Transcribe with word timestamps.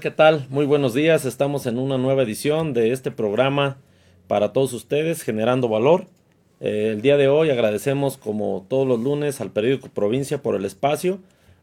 ¿qué 0.00 0.10
tal? 0.12 0.46
Muy 0.48 0.64
buenos 0.64 0.94
días. 0.94 1.24
Estamos 1.24 1.66
en 1.66 1.76
una 1.76 1.98
nueva 1.98 2.22
edición 2.22 2.72
de 2.72 2.92
este 2.92 3.10
programa 3.10 3.78
para 4.28 4.52
todos 4.52 4.72
ustedes, 4.72 5.22
generando 5.22 5.68
valor. 5.68 6.06
Eh, 6.60 6.90
el 6.92 7.02
día 7.02 7.16
de 7.16 7.26
hoy 7.26 7.50
agradecemos, 7.50 8.16
como 8.16 8.64
todos 8.68 8.86
los 8.86 9.00
lunes, 9.00 9.40
al 9.40 9.50
periódico 9.50 9.88
Provincia 9.88 10.40
por 10.40 10.54
el 10.54 10.64
espacio, 10.64 11.18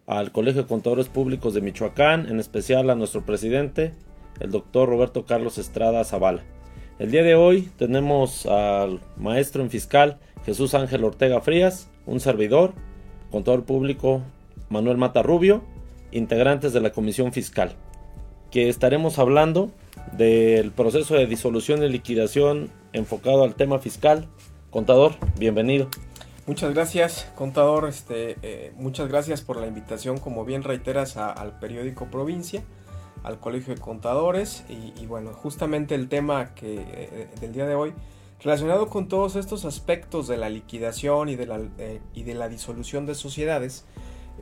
al 0.06 0.34
Colegio 0.34 0.64
de 0.64 0.68
Contadores 0.68 1.08
Públicos 1.08 1.54
de 1.54 1.62
Michoacán, 1.62 2.28
en 2.28 2.40
especial 2.42 2.90
a 2.90 2.96
nuestro 2.96 3.26
presidente, 3.26 3.94
el 4.42 4.52
doctor 4.52 4.90
Roberto 4.90 5.26
Carlos 5.26 5.58
Estrada 5.58 6.04
Zavala. 6.04 6.44
El 7.00 7.12
día 7.12 7.24
de 7.24 7.36
hoy 7.36 7.70
tenemos 7.78 8.46
al 8.48 9.00
maestro 9.16 9.64
en 9.64 9.70
fiscal 9.70 10.18
Jesús 10.46 10.74
Ángel 10.74 11.06
Ortega 11.06 11.40
Frías, 11.40 11.90
un 12.06 12.20
servidor, 12.20 12.74
contador 13.32 13.64
público 13.64 14.24
Manuel 14.68 14.98
Mata 14.98 15.24
Rubio, 15.24 15.64
integrantes 16.12 16.74
de 16.74 16.82
la 16.82 16.92
Comisión 16.92 17.32
Fiscal, 17.32 17.76
que 18.52 18.70
estaremos 18.70 19.20
hablando 19.20 19.72
del 20.14 20.72
proceso 20.72 21.16
de 21.16 21.28
disolución 21.28 21.84
y 21.84 21.90
liquidación 21.90 22.70
enfocado 22.94 23.44
al 23.44 23.56
tema 23.56 23.80
fiscal. 23.80 24.28
Contador, 24.70 25.14
bienvenido. 25.38 25.90
Muchas 26.48 26.74
gracias, 26.74 27.32
contador. 27.36 27.88
Este, 27.90 28.38
eh, 28.44 28.72
muchas 28.78 29.08
gracias 29.08 29.42
por 29.42 29.58
la 29.58 29.66
invitación, 29.66 30.20
como 30.20 30.46
bien 30.46 30.64
reiteras, 30.64 31.18
al 31.18 31.58
periódico 31.60 32.06
Provincia, 32.06 32.64
al 33.24 33.40
Colegio 33.40 33.74
de 33.74 33.82
Contadores 33.82 34.64
y, 34.70 35.06
bueno, 35.08 35.34
justamente 35.34 35.96
el 35.96 36.08
tema 36.08 36.54
que 36.54 36.76
eh, 36.78 37.28
del 37.42 37.52
día 37.52 37.66
de 37.66 37.74
hoy 37.74 37.94
relacionado 38.44 38.90
con 38.90 39.08
todos 39.08 39.36
estos 39.36 39.66
aspectos 39.66 40.28
de 40.28 40.38
la 40.38 40.50
liquidación 40.50 41.30
y 41.30 41.36
de 41.36 41.48
la, 41.48 41.60
eh, 41.80 42.02
y 42.14 42.24
de 42.24 42.36
la 42.36 42.48
disolución 42.48 43.06
de 43.06 43.16
sociedades. 43.16 43.86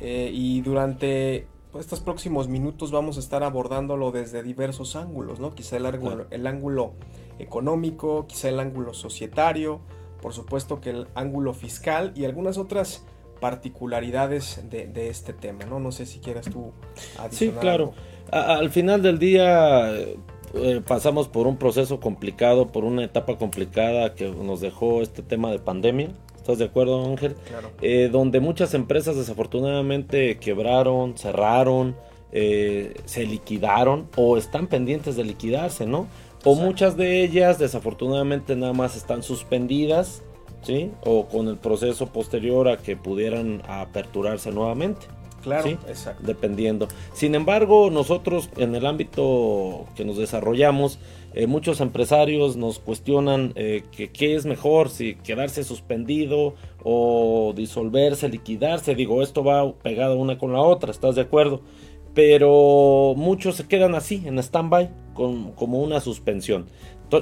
y 0.02 0.60
durante 0.62 1.48
estos 1.80 2.00
próximos 2.00 2.48
minutos 2.48 2.92
vamos 2.92 3.18
a 3.18 3.20
estar 3.20 3.44
abordándolo 3.44 4.12
desde 4.12 4.44
diversos 4.44 4.96
ángulos, 4.96 5.40
¿no? 5.40 5.56
Quizá 5.56 5.78
el 5.78 5.86
ángulo, 5.86 6.28
el 6.30 6.48
ángulo 6.48 6.94
económico, 7.40 8.28
quizá 8.28 8.50
el 8.50 8.60
ángulo 8.60 8.94
societario, 8.94 9.82
por 10.22 10.34
supuesto 10.34 10.80
que 10.80 10.92
el 10.92 11.08
ángulo 11.16 11.54
fiscal 11.54 12.14
y 12.16 12.26
algunas 12.26 12.58
otras 12.58 13.06
particularidades 13.40 14.64
de, 14.70 15.10
este 15.10 15.34
tema, 15.34 15.66
¿no? 15.66 15.80
No 15.80 15.92
sé 15.92 16.06
si 16.06 16.20
quieras 16.20 16.50
tú 16.50 16.72
adicionar. 17.20 17.32
Sí, 17.32 17.52
claro. 17.60 17.94
al 18.32 18.70
final 18.70 19.02
del 19.02 19.20
día 19.20 19.92
eh, 20.54 20.82
pasamos 20.88 21.28
por 21.28 21.48
un 21.48 21.58
proceso 21.58 22.00
complicado, 22.00 22.72
por 22.72 22.86
una 22.86 23.04
etapa 23.04 23.38
complicada 23.38 24.14
que 24.14 24.30
nos 24.30 24.62
dejó 24.62 25.02
este 25.02 25.24
tema 25.24 25.52
de 25.52 25.60
pandemia. 25.60 26.10
¿Estás 26.44 26.58
de 26.58 26.66
acuerdo, 26.66 27.06
Ángel? 27.06 27.36
Claro. 27.48 27.72
Eh, 27.82 28.10
donde 28.12 28.42
muchas 28.42 28.74
empresas 28.74 29.16
desafortunadamente 29.16 30.38
quebraron, 30.40 31.18
cerraron, 31.18 31.96
eh, 32.34 32.96
se 33.06 33.26
liquidaron 33.26 34.10
o 34.18 34.36
están 34.36 34.68
pendientes 34.68 35.16
de 35.16 35.24
liquidarse, 35.24 35.86
¿no? 35.86 36.06
O 36.44 36.56
muchas 36.56 36.98
de 36.98 37.24
ellas 37.24 37.60
desafortunadamente 37.60 38.58
nada 38.58 38.74
más 38.74 38.98
están 38.98 39.24
suspendidas, 39.24 40.22
¿sí? 40.64 40.92
O 41.06 41.28
con 41.28 41.48
el 41.48 41.56
proceso 41.56 42.08
posterior 42.08 42.68
a 42.68 42.76
que 42.76 42.98
pudieran 42.98 43.62
aperturarse 43.66 44.52
nuevamente. 44.52 45.06
Claro, 45.44 45.70
exacto. 45.70 46.24
Dependiendo. 46.26 46.88
Sin 47.14 47.36
embargo, 47.36 47.90
nosotros 47.92 48.50
en 48.58 48.76
el 48.76 48.86
ámbito 48.86 49.86
que 49.96 50.06
nos 50.06 50.18
desarrollamos, 50.18 51.00
eh, 51.36 51.48
muchos 51.48 51.82
empresarios 51.82 52.56
nos 52.56 52.80
cuestionan 52.80 53.54
eh, 53.56 53.84
que 53.92 54.10
qué 54.12 54.36
es 54.36 54.46
mejor, 54.46 54.90
si 54.90 55.16
quedarse 55.16 55.64
suspendido 55.64 56.56
o 56.84 57.54
disolverse, 57.56 58.30
liquidarse. 58.30 58.96
Digo, 58.96 59.22
esto 59.22 59.44
va 59.44 59.74
pegado 59.74 60.18
una 60.18 60.38
con 60.38 60.54
la 60.54 60.62
otra, 60.62 60.92
¿estás 60.92 61.16
de 61.16 61.22
acuerdo? 61.22 61.62
Pero 62.14 63.14
muchos 63.18 63.56
se 63.56 63.68
quedan 63.68 63.96
así, 63.96 64.22
en 64.26 64.38
stand-by, 64.38 64.92
como 65.16 65.82
una 65.82 66.00
suspensión. 66.00 66.68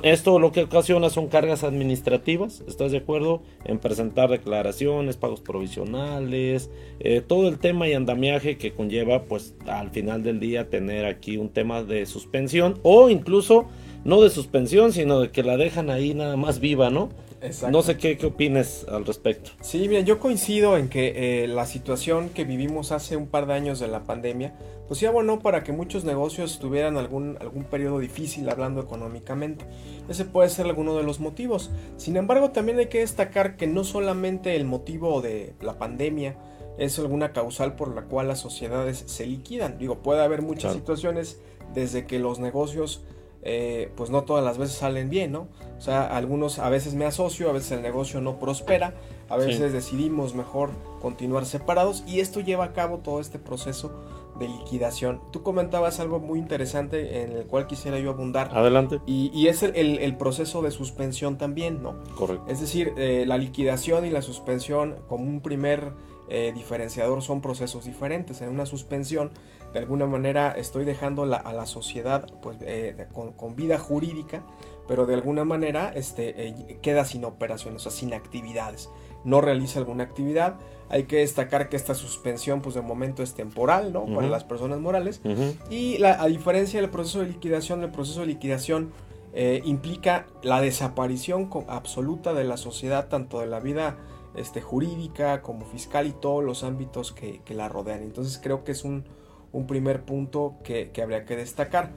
Esto 0.03 0.39
lo 0.39 0.51
que 0.51 0.63
ocasiona 0.63 1.09
son 1.09 1.27
cargas 1.27 1.63
administrativas, 1.63 2.63
¿estás 2.67 2.91
de 2.91 2.99
acuerdo? 2.99 3.41
En 3.65 3.79
presentar 3.79 4.29
declaraciones, 4.29 5.17
pagos 5.17 5.41
provisionales, 5.41 6.69
eh, 6.99 7.21
todo 7.25 7.49
el 7.49 7.59
tema 7.59 7.87
y 7.87 7.93
andamiaje 7.93 8.57
que 8.57 8.71
conlleva, 8.71 9.23
pues 9.23 9.55
al 9.67 9.89
final 9.89 10.23
del 10.23 10.39
día 10.39 10.69
tener 10.69 11.05
aquí 11.05 11.37
un 11.37 11.49
tema 11.49 11.83
de 11.83 12.05
suspensión 12.05 12.79
o 12.83 13.09
incluso 13.09 13.65
no 14.05 14.21
de 14.21 14.29
suspensión, 14.29 14.93
sino 14.93 15.19
de 15.19 15.31
que 15.31 15.43
la 15.43 15.57
dejan 15.57 15.89
ahí 15.89 16.13
nada 16.13 16.37
más 16.37 16.59
viva, 16.59 16.89
¿no? 16.89 17.09
Exacto. 17.41 17.75
No 17.75 17.81
sé 17.81 17.97
qué, 17.97 18.17
qué 18.17 18.27
opines 18.27 18.85
al 18.87 19.05
respecto. 19.05 19.51
Sí, 19.61 19.87
bien, 19.87 20.05
yo 20.05 20.19
coincido 20.19 20.77
en 20.77 20.89
que 20.89 21.43
eh, 21.43 21.47
la 21.47 21.65
situación 21.65 22.29
que 22.29 22.43
vivimos 22.43 22.91
hace 22.91 23.15
un 23.15 23.27
par 23.27 23.47
de 23.47 23.53
años 23.53 23.79
de 23.79 23.87
la 23.87 24.03
pandemia, 24.03 24.53
pues 24.87 24.99
ya 24.99 25.09
bueno 25.09 25.39
para 25.39 25.63
que 25.63 25.71
muchos 25.71 26.03
negocios 26.03 26.59
tuvieran 26.59 26.97
algún, 26.97 27.37
algún 27.41 27.63
periodo 27.63 27.99
difícil 27.99 28.47
hablando 28.49 28.81
económicamente. 28.81 29.65
Ese 30.07 30.25
puede 30.25 30.49
ser 30.49 30.67
alguno 30.67 30.95
de 30.95 31.03
los 31.03 31.19
motivos. 31.19 31.71
Sin 31.97 32.15
embargo, 32.15 32.51
también 32.51 32.77
hay 32.77 32.87
que 32.87 32.99
destacar 32.99 33.57
que 33.57 33.67
no 33.67 33.83
solamente 33.83 34.55
el 34.55 34.65
motivo 34.65 35.21
de 35.21 35.53
la 35.61 35.79
pandemia 35.79 36.35
es 36.77 36.97
alguna 36.99 37.33
causal 37.33 37.75
por 37.75 37.93
la 37.93 38.03
cual 38.03 38.27
las 38.27 38.39
sociedades 38.39 39.03
se 39.07 39.25
liquidan. 39.25 39.77
Digo, 39.77 39.99
puede 39.99 40.21
haber 40.21 40.41
muchas 40.41 40.73
situaciones 40.73 41.39
desde 41.73 42.05
que 42.05 42.19
los 42.19 42.39
negocios 42.39 43.03
eh, 43.43 43.91
pues 43.95 44.09
no 44.09 44.23
todas 44.23 44.43
las 44.43 44.57
veces 44.57 44.77
salen 44.77 45.09
bien, 45.09 45.31
¿no? 45.31 45.47
O 45.77 45.81
sea, 45.81 46.15
algunos 46.15 46.59
a 46.59 46.69
veces 46.69 46.93
me 46.93 47.05
asocio, 47.05 47.49
a 47.49 47.53
veces 47.53 47.71
el 47.71 47.81
negocio 47.81 48.21
no 48.21 48.37
prospera, 48.39 48.93
a 49.29 49.37
veces 49.37 49.73
decidimos 49.73 50.35
mejor 50.35 50.69
continuar 51.01 51.45
separados 51.45 52.03
y 52.05 52.19
esto 52.19 52.39
lleva 52.39 52.65
a 52.65 52.73
cabo 52.73 52.99
todo 52.99 53.19
este 53.19 53.39
proceso 53.39 53.91
de 54.37 54.47
liquidación. 54.47 55.21
Tú 55.31 55.43
comentabas 55.43 55.99
algo 55.99 56.19
muy 56.19 56.39
interesante 56.39 57.23
en 57.23 57.31
el 57.31 57.45
cual 57.45 57.67
quisiera 57.67 57.99
yo 57.99 58.11
abundar. 58.11 58.49
Adelante. 58.53 58.99
Y, 59.05 59.47
es 59.47 59.63
el, 59.63 60.15
proceso 60.17 60.61
de 60.61 60.71
suspensión 60.71 61.37
también, 61.37 61.81
¿no? 61.81 61.95
Correcto. 62.15 62.45
Es 62.47 62.59
decir, 62.59 62.93
eh, 62.97 63.25
la 63.27 63.37
liquidación 63.37 64.05
y 64.05 64.09
la 64.09 64.21
suspensión 64.21 64.95
como 65.07 65.25
un 65.25 65.41
primer 65.41 65.93
eh, 66.29 66.51
diferenciador 66.55 67.21
son 67.21 67.41
procesos 67.41 67.85
diferentes. 67.85 68.41
En 68.41 68.49
una 68.49 68.65
suspensión 68.65 69.31
de 69.73 69.79
alguna 69.79 70.05
manera 70.05 70.51
estoy 70.51 70.85
dejando 70.85 71.23
a 71.23 71.53
la 71.53 71.65
sociedad 71.65 72.27
pues, 72.41 72.57
eh, 72.61 73.07
con, 73.13 73.55
vida 73.55 73.79
jurídica, 73.79 74.43
pero 74.87 75.05
de 75.05 75.13
alguna 75.13 75.45
manera 75.45 75.93
este, 75.95 76.47
eh, 76.47 76.77
queda 76.81 77.05
sin 77.05 77.23
operaciones, 77.23 77.85
o 77.85 77.89
sea, 77.89 77.97
sin 77.97 78.13
actividades. 78.13 78.89
No 79.23 79.39
realiza 79.39 79.79
alguna 79.79 80.03
actividad. 80.03 80.55
Hay 80.89 81.03
que 81.03 81.17
destacar 81.17 81.69
que 81.69 81.77
esta 81.77 81.95
suspensión, 81.95 82.61
pues 82.61 82.75
de 82.75 82.81
momento 82.81 83.23
es 83.23 83.33
temporal, 83.33 83.93
¿no? 83.93 84.05
Para 84.07 84.27
las 84.27 84.43
personas 84.43 84.79
morales. 84.79 85.21
Y 85.69 85.97
la, 85.99 86.21
a 86.21 86.27
diferencia 86.27 86.81
del 86.81 86.89
proceso 86.89 87.19
de 87.19 87.27
liquidación, 87.27 87.81
el 87.83 87.91
proceso 87.91 88.21
de 88.21 88.25
liquidación 88.25 88.91
eh, 89.33 89.61
implica 89.63 90.25
la 90.43 90.59
desaparición 90.59 91.49
absoluta 91.67 92.33
de 92.33 92.43
la 92.43 92.57
sociedad, 92.57 93.07
tanto 93.07 93.39
de 93.39 93.47
la 93.47 93.61
vida 93.61 93.95
este, 94.35 94.61
jurídica 94.61 95.41
como 95.41 95.65
fiscal 95.65 96.07
y 96.07 96.11
todos 96.11 96.43
los 96.43 96.65
ámbitos 96.65 97.13
que, 97.13 97.39
que 97.45 97.53
la 97.53 97.69
rodean. 97.69 98.01
Entonces 98.01 98.39
creo 98.43 98.65
que 98.65 98.73
es 98.73 98.83
un, 98.83 99.05
un 99.51 99.67
primer 99.67 100.03
punto 100.03 100.55
que, 100.63 100.91
habría 101.01 101.25
que 101.25 101.35
destacar. 101.35 101.91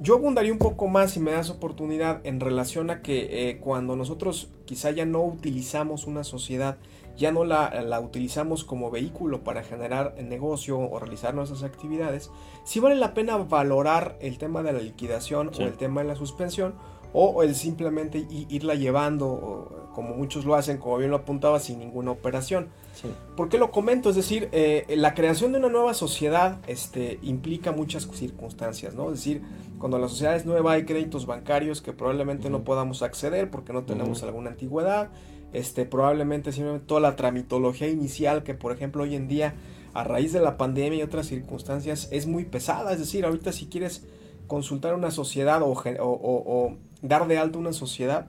Yo 0.00 0.16
abundaría 0.16 0.52
un 0.52 0.58
poco 0.58 0.88
más 0.88 1.12
si 1.12 1.20
me 1.20 1.32
das 1.32 1.50
oportunidad 1.50 2.20
en 2.26 2.40
relación 2.40 2.90
a 2.90 3.00
que 3.00 3.48
eh, 3.48 3.58
cuando 3.58 3.94
nosotros 3.94 4.50
quizá 4.64 4.90
ya 4.90 5.04
no 5.04 5.22
utilizamos 5.22 6.06
una 6.06 6.24
sociedad, 6.24 6.78
ya 7.16 7.30
no 7.30 7.44
la, 7.44 8.00
utilizamos 8.00 8.64
como 8.64 8.90
vehículo 8.90 9.44
para 9.44 9.62
generar 9.62 10.16
negocio 10.20 10.78
o 10.78 10.98
realizar 10.98 11.34
nuestras 11.34 11.62
actividades, 11.62 12.30
si 12.64 12.80
vale 12.80 12.96
la 12.96 13.14
pena 13.14 13.36
valorar 13.36 14.16
el 14.20 14.36
tema 14.38 14.62
de 14.64 14.72
la 14.72 14.80
liquidación 14.80 15.50
o 15.56 15.62
el 15.62 15.76
tema 15.76 16.02
de 16.02 16.08
la 16.08 16.16
suspensión 16.16 16.74
o 17.12 17.44
el 17.44 17.54
simplemente 17.54 18.26
irla 18.48 18.74
llevando, 18.74 19.88
como 19.94 20.16
muchos 20.16 20.44
lo 20.44 20.56
hacen, 20.56 20.78
como 20.78 20.98
bien 20.98 21.12
lo 21.12 21.18
apuntaba, 21.18 21.60
sin 21.60 21.78
ninguna 21.78 22.10
operación. 22.10 22.70
¿Por 23.36 23.48
qué 23.48 23.58
lo 23.58 23.70
comento? 23.70 24.10
Es 24.10 24.16
decir, 24.16 24.48
eh, 24.52 24.86
la 24.96 25.14
creación 25.14 25.52
de 25.52 25.58
una 25.58 25.68
nueva 25.68 25.94
sociedad 25.94 26.58
este, 26.66 27.18
implica 27.22 27.72
muchas 27.72 28.08
circunstancias, 28.12 28.94
¿no? 28.94 29.10
Es 29.10 29.18
decir, 29.18 29.42
cuando 29.78 29.98
la 29.98 30.08
sociedad 30.08 30.36
es 30.36 30.46
nueva 30.46 30.72
hay 30.72 30.84
créditos 30.84 31.26
bancarios 31.26 31.82
que 31.82 31.92
probablemente 31.92 32.50
no 32.50 32.64
podamos 32.64 33.02
acceder 33.02 33.50
porque 33.50 33.72
no 33.72 33.84
tenemos 33.84 34.22
alguna 34.22 34.50
antigüedad, 34.50 35.10
este, 35.52 35.84
probablemente 35.84 36.52
simplemente 36.52 36.86
toda 36.86 37.00
la 37.00 37.16
tramitología 37.16 37.88
inicial 37.88 38.42
que, 38.42 38.54
por 38.54 38.72
ejemplo, 38.72 39.02
hoy 39.02 39.14
en 39.14 39.28
día, 39.28 39.54
a 39.92 40.04
raíz 40.04 40.32
de 40.32 40.40
la 40.40 40.56
pandemia 40.56 41.00
y 41.00 41.02
otras 41.02 41.26
circunstancias, 41.26 42.08
es 42.10 42.26
muy 42.26 42.44
pesada. 42.44 42.92
Es 42.92 42.98
decir, 42.98 43.24
ahorita 43.24 43.52
si 43.52 43.66
quieres 43.66 44.06
consultar 44.46 44.94
una 44.94 45.10
sociedad 45.10 45.62
o, 45.62 45.72
o 45.72 46.76
dar 47.02 47.26
de 47.28 47.38
alta 47.38 47.58
una 47.58 47.72
sociedad, 47.72 48.28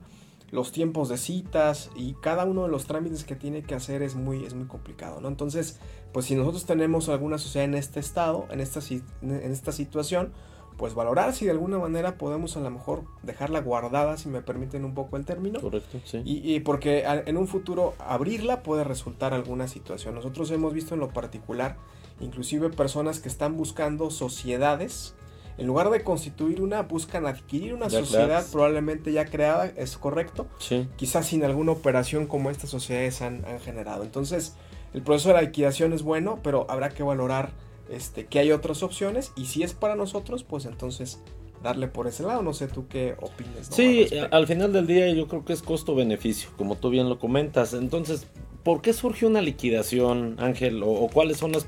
los 0.56 0.72
tiempos 0.72 1.10
de 1.10 1.18
citas 1.18 1.92
y 1.96 2.13
cada 2.13 2.46
uno 2.46 2.63
de 2.63 2.69
los 2.69 2.86
trámites 2.86 3.25
que 3.25 3.36
tiene 3.36 3.62
que 3.62 3.75
hacer 3.75 4.02
es 4.02 4.16
muy, 4.16 4.46
es 4.46 4.54
muy 4.54 4.66
complicado, 4.68 5.22
¿no? 5.22 5.28
Entonces, 5.28 5.80
pues 6.13 6.25
si 6.25 6.36
nosotros 6.36 6.66
tenemos 6.66 7.10
alguna 7.10 7.38
sociedad 7.38 7.66
en 7.66 7.75
este 7.75 8.00
estado, 8.00 8.48
en 8.50 8.62
esta, 8.62 8.80
en 9.22 9.52
esta 9.52 9.72
situación, 9.72 10.31
pues 10.78 10.94
valorar 10.94 11.34
si 11.34 11.46
de 11.46 11.52
alguna 11.52 11.78
manera 11.78 12.18
podemos 12.18 12.57
a 12.57 12.60
lo 12.60 12.69
mejor 12.69 13.04
dejarla 13.24 13.62
guardada, 13.62 14.18
si 14.18 14.30
me 14.30 14.42
permiten 14.42 14.86
un 14.86 14.94
poco 14.94 15.18
el 15.18 15.25
término. 15.25 15.60
Correcto, 15.60 16.00
sí. 16.04 16.22
Y, 16.25 16.60
porque 16.62 17.04
en 17.06 17.38
un 17.38 17.48
futuro 17.48 17.94
abrirla 18.00 18.63
puede 18.63 18.84
resultar 18.84 19.34
alguna 19.34 19.68
situación. 19.68 20.16
Nosotros 20.16 20.51
hemos 20.51 20.74
visto 20.74 20.94
en 20.94 21.00
lo 21.00 21.10
particular, 21.10 21.78
inclusive 22.19 22.69
personas 22.69 23.19
que 23.19 23.30
están 23.30 23.58
buscando 23.58 24.10
sociedades 24.10 25.16
en 25.57 25.68
lugar 25.68 25.90
de 25.90 26.04
constituir 26.04 26.62
una, 26.62 26.81
buscan 26.81 27.25
adquirir 27.25 27.74
una 27.74 27.90
sociedad 27.90 28.46
probablemente 28.52 29.12
ya 29.12 29.25
creada, 29.25 29.72
es 29.75 29.98
correcto. 29.98 30.48
Sí. 30.60 30.88
Quizás 30.98 31.28
sin 31.28 31.44
alguna 31.44 31.72
operación 31.72 32.28
como 32.28 32.50
estas 32.50 32.69
sociedades 32.69 33.22
han, 33.22 33.46
han 33.46 33.60
generado. 33.60 34.04
Entonces, 34.04 34.56
el 34.94 35.02
proceso 35.02 35.30
de 35.30 35.36
la 35.36 35.42
liquidación 35.42 35.94
es 35.94 36.04
bueno, 36.04 36.40
pero 36.44 36.66
habrá 36.69 36.90
que 36.90 37.04
valorar 37.04 37.52
este, 37.90 38.25
que 38.25 38.40
hay 38.40 38.52
otras 38.52 38.81
opciones 38.84 39.31
y 39.36 39.46
si 39.46 39.63
es 39.63 39.74
para 39.74 39.96
nosotros, 39.96 40.44
pues 40.44 40.66
entonces 40.66 41.19
darle 41.62 41.88
por 41.88 42.08
ese 42.08 42.24
lado. 42.24 42.42
No 42.42 42.54
sé 42.54 42.68
tú 42.68 42.88
qué 42.88 43.16
opinas. 43.22 43.68
Sí, 43.69 44.08
al 44.31 44.48
final 44.48 44.72
del 44.72 44.88
día 44.88 45.10
yo 45.13 45.28
creo 45.28 45.46
que 45.46 45.54
es 45.54 45.62
costo-beneficio, 45.62 46.50
como 46.58 46.75
tú 46.75 46.90
bien 46.90 47.10
lo 47.10 47.19
comentas. 47.19 47.74
Entonces, 47.74 48.28
¿por 48.63 48.81
qué 48.81 48.94
surge 48.94 49.25
una 49.25 49.42
liquidación, 49.42 50.36
Ángel? 50.40 50.81
¿O, 50.84 51.10
cuáles 51.12 51.38
son 51.38 51.51
las 51.51 51.63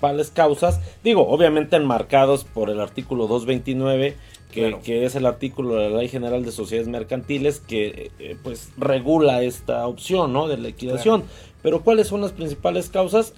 principales 0.00 0.30
causas? 0.30 0.80
Digo, 1.04 1.28
obviamente 1.28 1.76
enmarcados 1.76 2.44
por 2.44 2.70
el 2.70 2.80
artículo 2.80 3.26
229, 3.26 4.16
que, 4.50 4.78
que 4.82 5.04
es 5.04 5.14
el 5.14 5.26
artículo 5.26 5.76
de 5.76 5.90
la 5.90 5.98
Ley 5.98 6.08
General 6.08 6.44
de 6.44 6.52
Sociedades 6.52 6.88
Mercantiles, 6.88 7.60
que 7.60 8.10
eh, 8.18 8.36
pues 8.42 8.72
regula 8.78 9.42
esta 9.42 9.86
opción, 9.86 10.32
¿no? 10.32 10.48
De 10.48 10.56
liquidación. 10.56 11.24
Pero 11.62 11.82
¿cuáles 11.82 12.08
son 12.08 12.22
las 12.22 12.32
principales 12.32 12.88
causas? 12.88 13.34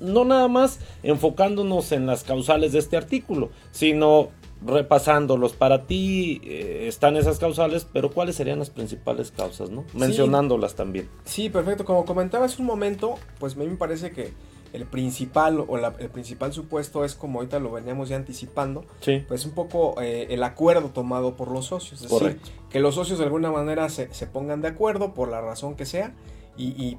No 0.00 0.24
nada 0.24 0.48
más 0.48 0.80
enfocándonos 1.02 1.92
en 1.92 2.06
las 2.06 2.24
causales 2.24 2.72
de 2.72 2.78
este 2.78 2.96
artículo, 2.96 3.50
sino 3.70 4.30
repasándolos. 4.64 5.52
Para 5.52 5.86
ti 5.86 6.40
eh, 6.42 6.86
están 6.88 7.18
esas 7.18 7.38
causales, 7.38 7.86
pero 7.92 8.10
¿cuáles 8.10 8.36
serían 8.36 8.58
las 8.58 8.70
principales 8.70 9.30
causas? 9.30 9.68
¿no? 9.68 9.84
Mencionándolas 9.92 10.74
también. 10.74 11.10
Sí, 11.26 11.50
perfecto. 11.50 11.84
Como 11.84 12.06
comentaba 12.06 12.46
hace 12.46 12.62
un 12.62 12.66
momento, 12.66 13.16
pues 13.38 13.54
a 13.54 13.58
mí 13.58 13.66
me 13.66 13.76
parece 13.76 14.10
que 14.10 14.32
el 14.72 14.86
principal 14.86 15.64
o 15.66 15.76
el 15.76 16.10
principal 16.10 16.52
supuesto 16.52 17.04
es 17.04 17.14
como 17.14 17.38
ahorita 17.38 17.58
lo 17.58 17.72
veníamos 17.72 18.08
ya 18.08 18.16
anticipando, 18.16 18.84
sí. 19.00 19.24
pues 19.26 19.44
un 19.44 19.52
poco 19.52 20.00
eh, 20.00 20.26
el 20.30 20.42
acuerdo 20.42 20.90
tomado 20.90 21.36
por 21.36 21.50
los 21.50 21.66
socios, 21.66 22.02
es 22.02 22.10
decir, 22.10 22.40
que 22.70 22.80
los 22.80 22.94
socios 22.94 23.18
de 23.18 23.24
alguna 23.24 23.50
manera 23.50 23.88
se, 23.88 24.12
se, 24.12 24.26
pongan 24.26 24.60
de 24.60 24.68
acuerdo 24.68 25.14
por 25.14 25.28
la 25.28 25.40
razón 25.40 25.74
que 25.74 25.86
sea 25.86 26.14
y, 26.56 26.68
y 26.82 26.98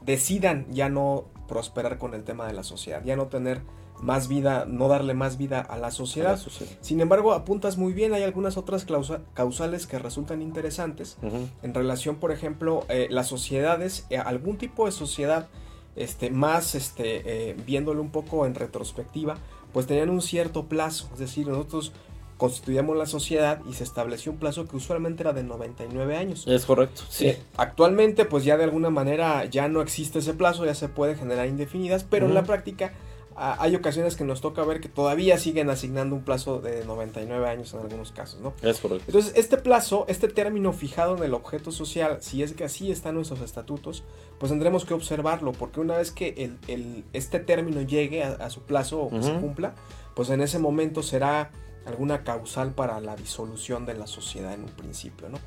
decidan 0.00 0.66
ya 0.70 0.88
no 0.88 1.24
prosperar 1.48 1.98
con 1.98 2.14
el 2.14 2.24
tema 2.24 2.46
de 2.46 2.52
la 2.52 2.62
sociedad, 2.62 3.02
ya 3.04 3.16
no 3.16 3.26
tener 3.26 3.62
más 4.00 4.28
vida, 4.28 4.66
no 4.68 4.88
darle 4.88 5.14
más 5.14 5.38
vida 5.38 5.60
a 5.60 5.78
la 5.78 5.90
sociedad. 5.90 6.38
Sin 6.80 7.00
embargo, 7.00 7.32
apuntas 7.32 7.78
muy 7.78 7.92
bien, 7.92 8.12
hay 8.12 8.22
algunas 8.22 8.56
otras 8.56 8.86
causales 9.34 9.86
que 9.86 9.98
resultan 9.98 10.42
interesantes. 10.42 11.16
En 11.62 11.74
relación, 11.74 12.16
por 12.16 12.32
ejemplo, 12.32 12.84
eh, 12.88 13.08
las 13.10 13.28
sociedades, 13.28 14.06
eh, 14.10 14.18
algún 14.18 14.58
tipo 14.58 14.86
de 14.86 14.92
sociedad 14.92 15.48
este, 15.96 16.30
más 16.30 16.74
este, 16.74 17.50
eh, 17.50 17.56
viéndolo 17.66 18.00
un 18.02 18.10
poco 18.10 18.46
en 18.46 18.54
retrospectiva, 18.54 19.36
pues 19.72 19.86
tenían 19.86 20.10
un 20.10 20.22
cierto 20.22 20.66
plazo, 20.66 21.08
es 21.12 21.18
decir, 21.18 21.46
nosotros 21.48 21.92
constituíamos 22.36 22.96
la 22.96 23.06
sociedad 23.06 23.60
y 23.68 23.74
se 23.74 23.84
estableció 23.84 24.32
un 24.32 24.38
plazo 24.38 24.66
que 24.66 24.76
usualmente 24.76 25.22
era 25.22 25.32
de 25.32 25.44
99 25.44 26.16
años. 26.16 26.44
Es 26.46 26.66
correcto, 26.66 27.02
sí. 27.08 27.32
actualmente, 27.56 28.24
pues 28.24 28.44
ya 28.44 28.56
de 28.56 28.64
alguna 28.64 28.90
manera 28.90 29.44
ya 29.44 29.68
no 29.68 29.80
existe 29.80 30.18
ese 30.18 30.34
plazo, 30.34 30.64
ya 30.64 30.74
se 30.74 30.88
puede 30.88 31.14
generar 31.14 31.46
indefinidas, 31.46 32.04
pero 32.04 32.26
en 32.26 32.34
la 32.34 32.42
práctica 32.42 32.92
hay 33.36 33.74
ocasiones 33.74 34.16
que 34.16 34.24
nos 34.24 34.40
toca 34.40 34.62
ver 34.64 34.80
que 34.80 34.88
todavía 34.88 35.38
siguen 35.38 35.68
asignando 35.68 36.14
un 36.14 36.22
plazo 36.22 36.60
de 36.60 36.84
99 36.84 37.48
años 37.48 37.74
en 37.74 37.80
algunos 37.80 38.12
casos, 38.12 38.40
¿no? 38.40 38.54
Es 38.62 38.78
correcto. 38.78 39.04
Entonces, 39.08 39.32
este 39.36 39.56
plazo, 39.56 40.04
este 40.08 40.28
término 40.28 40.72
fijado 40.72 41.16
en 41.16 41.24
el 41.24 41.34
objeto 41.34 41.72
social, 41.72 42.18
si 42.20 42.42
es 42.42 42.52
que 42.52 42.64
así 42.64 42.92
están 42.92 43.16
nuestros 43.16 43.40
estatutos, 43.40 44.04
pues 44.38 44.50
tendremos 44.50 44.84
que 44.84 44.94
observarlo, 44.94 45.52
porque 45.52 45.80
una 45.80 45.96
vez 45.96 46.12
que 46.12 46.50
el, 46.68 47.04
este 47.12 47.40
término 47.40 47.82
llegue 47.82 48.22
a, 48.22 48.50
su 48.50 48.62
plazo 48.62 49.00
o 49.00 49.10
que 49.10 49.22
se 49.22 49.34
cumpla, 49.34 49.74
pues 50.14 50.30
en 50.30 50.40
ese 50.40 50.58
momento 50.58 51.02
será 51.02 51.50
alguna 51.86 52.22
causal 52.24 52.72
para 52.72 53.00
la 53.00 53.16
disolución 53.16 53.84
de 53.84 53.94
la 53.94 54.06
sociedad 54.06 54.54
en 54.54 54.62
un 54.62 54.70
principio, 54.70 55.28
¿no? 55.28 55.38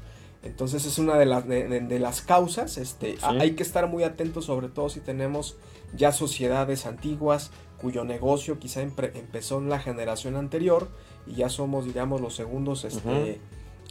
Entonces 0.44 0.86
es 0.86 1.00
una 1.00 1.18
de 1.18 1.26
las, 1.26 1.48
de, 1.48 2.00
las 2.00 2.22
causas, 2.22 2.78
este, 2.78 3.18
hay 3.22 3.56
que 3.56 3.64
estar 3.64 3.88
muy 3.88 4.04
atentos 4.04 4.46
sobre 4.46 4.70
todo 4.70 4.88
si 4.88 5.00
tenemos 5.00 5.58
ya 5.96 6.12
sociedades 6.12 6.86
antiguas 6.86 7.52
cuyo 7.80 8.04
negocio 8.04 8.60
quizá 8.60 8.82
empezó 8.82 9.60
en 9.60 9.70
la 9.70 9.80
generación 9.80 10.36
anterior 10.36 10.90
y 11.26 11.36
ya 11.36 11.50
somos, 11.50 11.86
digamos, 11.86 12.22
los 12.22 12.36
segundos 12.36 12.84
este, 12.84 13.40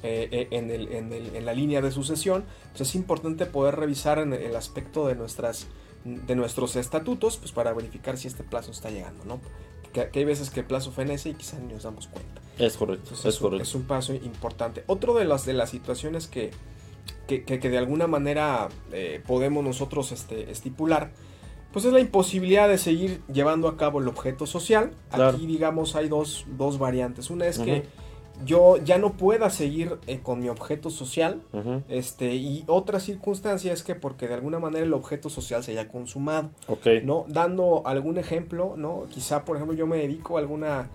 eh, 0.03 0.49
en, 0.51 0.71
el, 0.71 0.93
en, 0.93 1.13
el, 1.13 1.37
en, 1.37 1.47
la 1.47 1.55
línea 1.55 1.81
de 1.81 1.91
sucesión, 1.91 2.45
pues 2.71 2.83
es 2.83 2.95
importante 2.95 3.47
poder 3.47 3.77
revisar 3.77 4.19
en 4.19 4.33
el 4.33 4.57
aspecto 4.57 5.07
de, 5.07 5.15
nuestras, 5.15 5.67
de 6.05 6.35
nuestros 6.37 6.77
estatutos 6.77 7.37
pues 7.39 7.53
para 7.53 7.73
verificar 7.73 8.19
si 8.19 8.29
este 8.29 8.43
plazo 8.43 8.73
está 8.73 8.91
llegando, 8.91 9.25
¿no? 9.25 9.41
Que, 9.93 10.11
hay 10.13 10.25
veces 10.25 10.51
que 10.51 10.61
el 10.61 10.67
plazo 10.67 10.93
fenece 10.93 11.31
y 11.31 11.35
quizá 11.35 11.59
ni 11.59 11.73
nos 11.73 11.85
damos 11.85 12.09
cuenta. 12.09 12.43
Es 12.59 12.77
correcto, 12.77 13.15
es, 13.15 13.39
correcto. 13.39 13.63
es 13.63 13.75
un 13.75 13.85
paso 13.85 14.15
importante. 14.15 14.85
Otro 14.87 15.15
de 15.15 15.25
las, 15.25 15.47
de 15.47 15.55
las 15.55 15.71
situaciones 15.71 16.27
que, 16.27 16.51
que, 17.27 17.45
que 17.45 17.71
de 17.71 17.79
alguna 17.79 18.07
manera 18.07 18.69
eh, 18.93 19.23
podemos 19.27 19.65
nosotros 19.65 20.13
este, 20.13 20.51
estipular 20.51 21.13
pues 21.77 21.85
es 21.85 21.93
la 21.93 22.01
imposibilidad 22.01 22.71
de 22.71 22.79
seguir 22.79 23.21
llevando 23.31 23.69
a 23.69 23.77
cabo 23.77 24.01
el 24.01 24.09
objeto 24.09 24.47
social. 24.47 24.93
Aquí, 25.11 25.47
digamos, 25.47 25.95
hay 25.95 26.09
dos, 26.09 26.47
dos 26.57 26.79
variantes. 26.79 27.29
Una 27.29 27.45
es 27.49 27.59
que 27.59 27.83
yo 28.47 28.79
ya 28.79 28.97
no 28.97 29.19
pueda 29.19 29.51
seguir 29.51 29.99
eh, 30.07 30.21
con 30.23 30.41
mi 30.41 30.49
objeto 30.49 30.89
social. 30.89 31.43
este 31.91 32.35
Y 32.35 32.65
otra 32.67 32.99
circunstancia 32.99 33.75
es 33.75 33.83
que 33.83 33.95
porque 33.95 34.27
de 34.27 34.33
alguna 34.33 34.59
manera 34.59 34.87
el 34.87 34.95
objeto 34.95 35.29
social 35.29 35.63
se 35.63 35.73
haya 35.73 35.87
consumado. 35.87 36.49
¿no? 37.05 37.27
Dando 37.29 37.83
algún 37.85 38.17
ejemplo, 38.17 38.73
¿no? 38.79 39.05
Quizá, 39.11 39.45
por 39.45 39.57
ejemplo, 39.57 39.77
yo 39.77 39.87
me 39.87 39.99
dedico 39.99 40.39
a 40.39 40.41
alguna, 40.41 40.89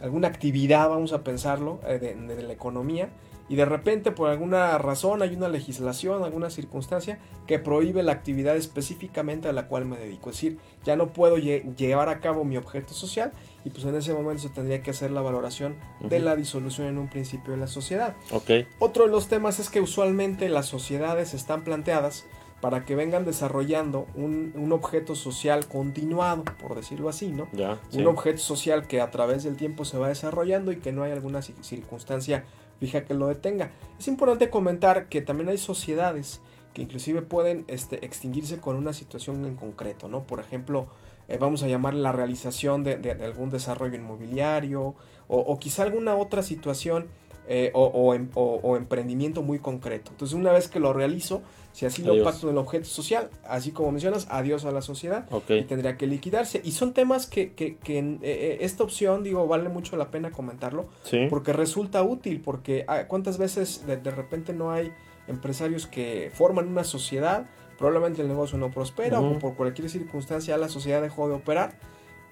alguna 0.00 0.28
actividad, 0.28 0.88
vamos 0.88 1.12
a 1.12 1.24
pensarlo, 1.24 1.80
eh, 1.84 1.98
de 1.98 2.42
la 2.44 2.52
economía 2.52 3.08
y 3.48 3.56
de 3.56 3.64
repente 3.64 4.12
por 4.12 4.28
alguna 4.28 4.76
razón 4.78 5.22
hay 5.22 5.34
una 5.34 5.48
legislación, 5.48 6.22
alguna 6.22 6.50
circunstancia 6.50 7.18
que 7.46 7.58
prohíbe 7.58 8.02
la 8.02 8.12
actividad 8.12 8.56
específicamente 8.56 9.48
a 9.48 9.52
la 9.52 9.68
cual 9.68 9.86
me 9.86 9.96
dedico. 9.96 10.30
Es 10.30 10.36
decir, 10.36 10.58
ya 10.84 10.96
no 10.96 11.12
puedo 11.12 11.38
llevar 11.38 12.08
a 12.08 12.20
cabo 12.20 12.44
mi 12.44 12.56
objeto 12.56 12.92
social 12.92 13.32
y 13.64 13.70
pues 13.70 13.84
en 13.84 13.94
ese 13.96 14.12
momento 14.12 14.42
se 14.42 14.50
tendría 14.50 14.82
que 14.82 14.90
hacer 14.90 15.10
la 15.10 15.22
valoración 15.22 15.76
de 16.00 16.20
la 16.20 16.36
disolución 16.36 16.88
en 16.88 16.98
un 16.98 17.08
principio 17.08 17.52
de 17.52 17.58
la 17.58 17.66
sociedad. 17.66 18.14
Okay. 18.30 18.66
Otro 18.78 19.04
de 19.04 19.10
los 19.10 19.28
temas 19.28 19.58
es 19.58 19.70
que 19.70 19.80
usualmente 19.80 20.48
las 20.48 20.66
sociedades 20.66 21.34
están 21.34 21.64
planteadas 21.64 22.26
para 22.60 22.84
que 22.84 22.96
vengan 22.96 23.24
desarrollando 23.24 24.06
un, 24.14 24.72
objeto 24.72 25.14
social 25.14 25.66
continuado, 25.66 26.44
por 26.60 26.74
decirlo 26.74 27.08
así, 27.08 27.28
¿no? 27.28 27.48
un 27.92 28.06
objeto 28.06 28.38
social 28.38 28.86
que 28.86 29.00
a 29.00 29.10
través 29.10 29.44
del 29.44 29.56
tiempo 29.56 29.84
se 29.84 29.96
va 29.96 30.08
desarrollando 30.08 30.72
y 30.72 30.76
que 30.76 30.92
no 30.92 31.04
hay 31.04 31.12
alguna 31.12 31.40
circunstancia 31.42 32.44
fija 32.80 33.04
que 33.04 33.14
lo 33.14 33.28
detenga. 33.28 33.70
Es 33.98 34.08
importante 34.08 34.50
comentar 34.50 35.08
que 35.08 35.20
también 35.20 35.48
hay 35.48 35.58
sociedades 35.58 36.40
que 36.74 36.82
inclusive 36.82 37.22
pueden 37.22 37.64
este, 37.66 38.04
extinguirse 38.04 38.58
con 38.58 38.76
una 38.76 38.92
situación 38.92 39.44
en 39.44 39.56
concreto, 39.56 40.08
¿no? 40.08 40.24
Por 40.24 40.40
ejemplo, 40.40 40.88
eh, 41.28 41.36
vamos 41.38 41.62
a 41.62 41.68
llamar 41.68 41.94
la 41.94 42.12
realización 42.12 42.84
de, 42.84 43.16
algún 43.22 43.50
desarrollo 43.50 43.96
inmobiliario 43.96 44.94
o, 45.30 45.58
quizá 45.58 45.82
alguna 45.82 46.16
otra 46.16 46.42
situación 46.42 47.08
eh, 47.50 47.72
em, 47.72 48.28
o, 48.34 48.76
emprendimiento 48.76 49.42
muy 49.42 49.58
concreto. 49.58 50.10
Entonces, 50.10 50.36
una 50.36 50.52
vez 50.52 50.68
que 50.68 50.80
lo 50.80 50.92
realizo, 50.92 51.40
si 51.72 51.86
así 51.86 52.02
lo 52.02 52.22
pacto 52.22 52.46
en 52.46 52.52
el 52.52 52.58
objeto 52.58 52.84
social, 52.84 53.30
así 53.46 53.70
como 53.70 53.90
mencionas, 53.90 54.26
adiós 54.30 54.66
a 54.66 54.70
la 54.70 54.82
sociedad 54.82 55.26
y 55.48 55.62
tendría 55.62 55.96
que 55.96 56.06
liquidarse. 56.06 56.60
Y 56.62 56.72
son 56.72 56.92
temas 56.92 57.26
que, 57.26 57.54
que, 57.54 57.76
que 57.76 57.98
en, 57.98 58.14
eh, 58.16 58.18
eh, 58.22 58.58
esta 58.60 58.84
opción, 58.84 59.22
digo, 59.22 59.46
vale 59.46 59.70
mucho 59.70 59.96
la 59.96 60.10
pena 60.10 60.30
comentarlo, 60.30 60.88
porque 61.30 61.54
resulta 61.54 62.02
útil, 62.02 62.42
porque 62.42 62.84
ah, 62.86 63.04
cuántas 63.08 63.38
veces 63.38 63.86
de, 63.86 64.10
repente 64.10 64.52
no 64.52 64.70
hay 64.70 64.92
empresarios 65.26 65.86
que 65.86 66.30
forman 66.34 66.68
una 66.68 66.84
sociedad, 66.84 67.46
probablemente 67.78 68.20
el 68.20 68.28
negocio 68.28 68.58
no 68.58 68.70
prospera 68.70 69.20
o 69.20 69.38
por 69.38 69.54
cualquier 69.54 69.88
circunstancia 69.88 70.58
la 70.58 70.68
sociedad 70.68 71.00
dejó 71.00 71.28
de 71.28 71.34
operar 71.34 71.78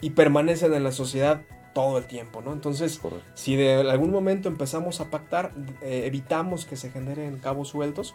y 0.01 0.11
permanecen 0.11 0.75
en 0.75 0.85
la 0.85 0.93
sociedad 0.93 1.43
todo 1.77 1.99
el 1.99 2.07
tiempo, 2.07 2.41
¿no? 2.41 2.55
Entonces, 2.55 2.99
si 3.35 3.55
de 3.55 3.75
algún 3.75 4.11
momento 4.11 4.49
empezamos 4.49 5.03
a 5.03 5.11
pactar, 5.11 5.53
eh, 5.83 6.05
evitamos 6.07 6.65
que 6.65 6.75
se 6.75 6.91
generen 6.91 7.37
cabos 7.37 7.69
sueltos, 7.69 8.15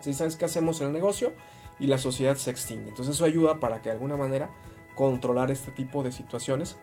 si 0.00 0.12
sabes 0.12 0.34
qué 0.34 0.46
hacemos 0.46 0.80
en 0.80 0.88
el 0.88 0.92
negocio 0.92 1.32
y 1.78 1.86
la 1.86 1.98
sociedad 1.98 2.34
se 2.34 2.50
extingue. 2.50 2.88
Entonces 2.88 3.14
eso 3.14 3.24
ayuda 3.24 3.60
para 3.60 3.80
que 3.80 3.90
de 3.90 3.92
alguna 3.92 4.16
manera 4.16 4.50
controlar 4.96 5.52
este 5.52 5.70
tipo 5.70 6.02
de 6.02 6.10
situaciones 6.10 6.78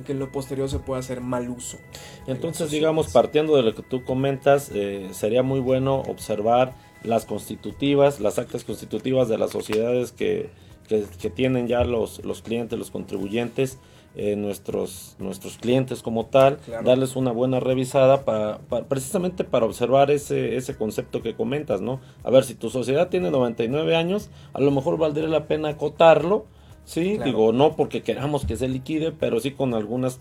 y 0.00 0.02
que 0.02 0.10
en 0.10 0.18
lo 0.18 0.32
posterior 0.32 0.68
se 0.68 0.80
pueda 0.80 0.98
hacer 0.98 1.20
mal 1.20 1.48
uso. 1.48 1.78
Entonces, 2.26 2.72
digamos, 2.72 3.12
partiendo 3.12 3.54
de 3.54 3.62
lo 3.62 3.72
que 3.72 3.82
tú 3.82 4.02
comentas, 4.02 4.72
eh, 4.74 5.10
sería 5.12 5.44
muy 5.44 5.60
bueno 5.60 6.00
observar 6.08 6.74
las 7.04 7.24
constitutivas, 7.24 8.18
las 8.18 8.40
actas 8.40 8.64
constitutivas 8.64 9.28
de 9.28 9.38
las 9.38 9.52
sociedades 9.52 10.10
que, 10.10 10.50
que, 10.88 11.30
tienen 11.30 11.68
ya 11.68 11.84
los, 11.84 12.24
los 12.24 12.42
clientes, 12.42 12.76
los 12.76 12.90
contribuyentes, 12.90 13.78
eh, 14.16 14.36
nuestros, 14.36 15.16
nuestros 15.18 15.58
clientes 15.58 16.02
como 16.02 16.26
tal, 16.26 16.58
darles 16.84 17.16
una 17.16 17.32
buena 17.32 17.60
revisada 17.60 18.24
para, 18.24 18.58
precisamente 18.88 19.44
para 19.44 19.66
observar 19.66 20.10
ese, 20.10 20.56
ese 20.56 20.76
concepto 20.76 21.22
que 21.22 21.34
comentas, 21.34 21.80
¿no? 21.80 22.00
A 22.24 22.30
ver, 22.30 22.44
si 22.44 22.54
tu 22.54 22.70
sociedad 22.70 23.08
tiene 23.08 23.30
99 23.30 23.94
años, 23.94 24.30
a 24.52 24.60
lo 24.60 24.70
mejor 24.70 24.98
valdría 24.98 25.28
la 25.28 25.46
pena 25.46 25.68
acotarlo 25.70 26.46
Sí, 26.86 27.18
digo, 27.18 27.52
no 27.52 27.74
porque 27.74 28.02
queramos 28.02 28.46
que 28.46 28.56
se 28.56 28.68
liquide, 28.68 29.10
pero 29.10 29.40
sí 29.40 29.50
con 29.50 29.74
algunas 29.74 30.20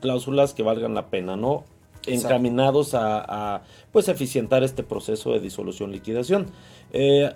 cláusulas 0.00 0.54
que 0.54 0.64
valgan 0.64 0.92
la 0.92 1.06
pena, 1.06 1.36
¿no? 1.36 1.64
Encaminados 2.06 2.94
a, 2.94 3.62
pues 3.92 4.08
eficientar 4.08 4.62
este 4.62 4.82
proceso 4.82 5.32
de 5.32 5.40
disolución 5.40 5.92
liquidación. 5.92 6.46
Eh, 6.92 7.30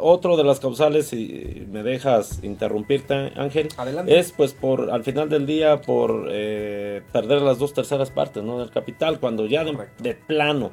otro 0.00 0.36
de 0.36 0.44
las 0.44 0.60
causales, 0.60 1.08
si 1.08 1.66
me 1.70 1.82
dejas 1.82 2.42
interrumpirte, 2.42 3.32
Ángel, 3.36 3.68
es 4.06 4.32
pues 4.32 4.52
por 4.52 4.90
al 4.90 5.04
final 5.04 5.28
del 5.28 5.46
día 5.46 5.80
por 5.82 6.28
eh, 6.30 7.02
perder 7.12 7.42
las 7.42 7.58
dos 7.58 7.74
terceras 7.74 8.10
partes 8.10 8.42
¿no? 8.42 8.58
del 8.58 8.70
capital, 8.70 9.20
cuando 9.20 9.46
ya 9.46 9.64
de, 9.64 10.14
plano 10.14 10.70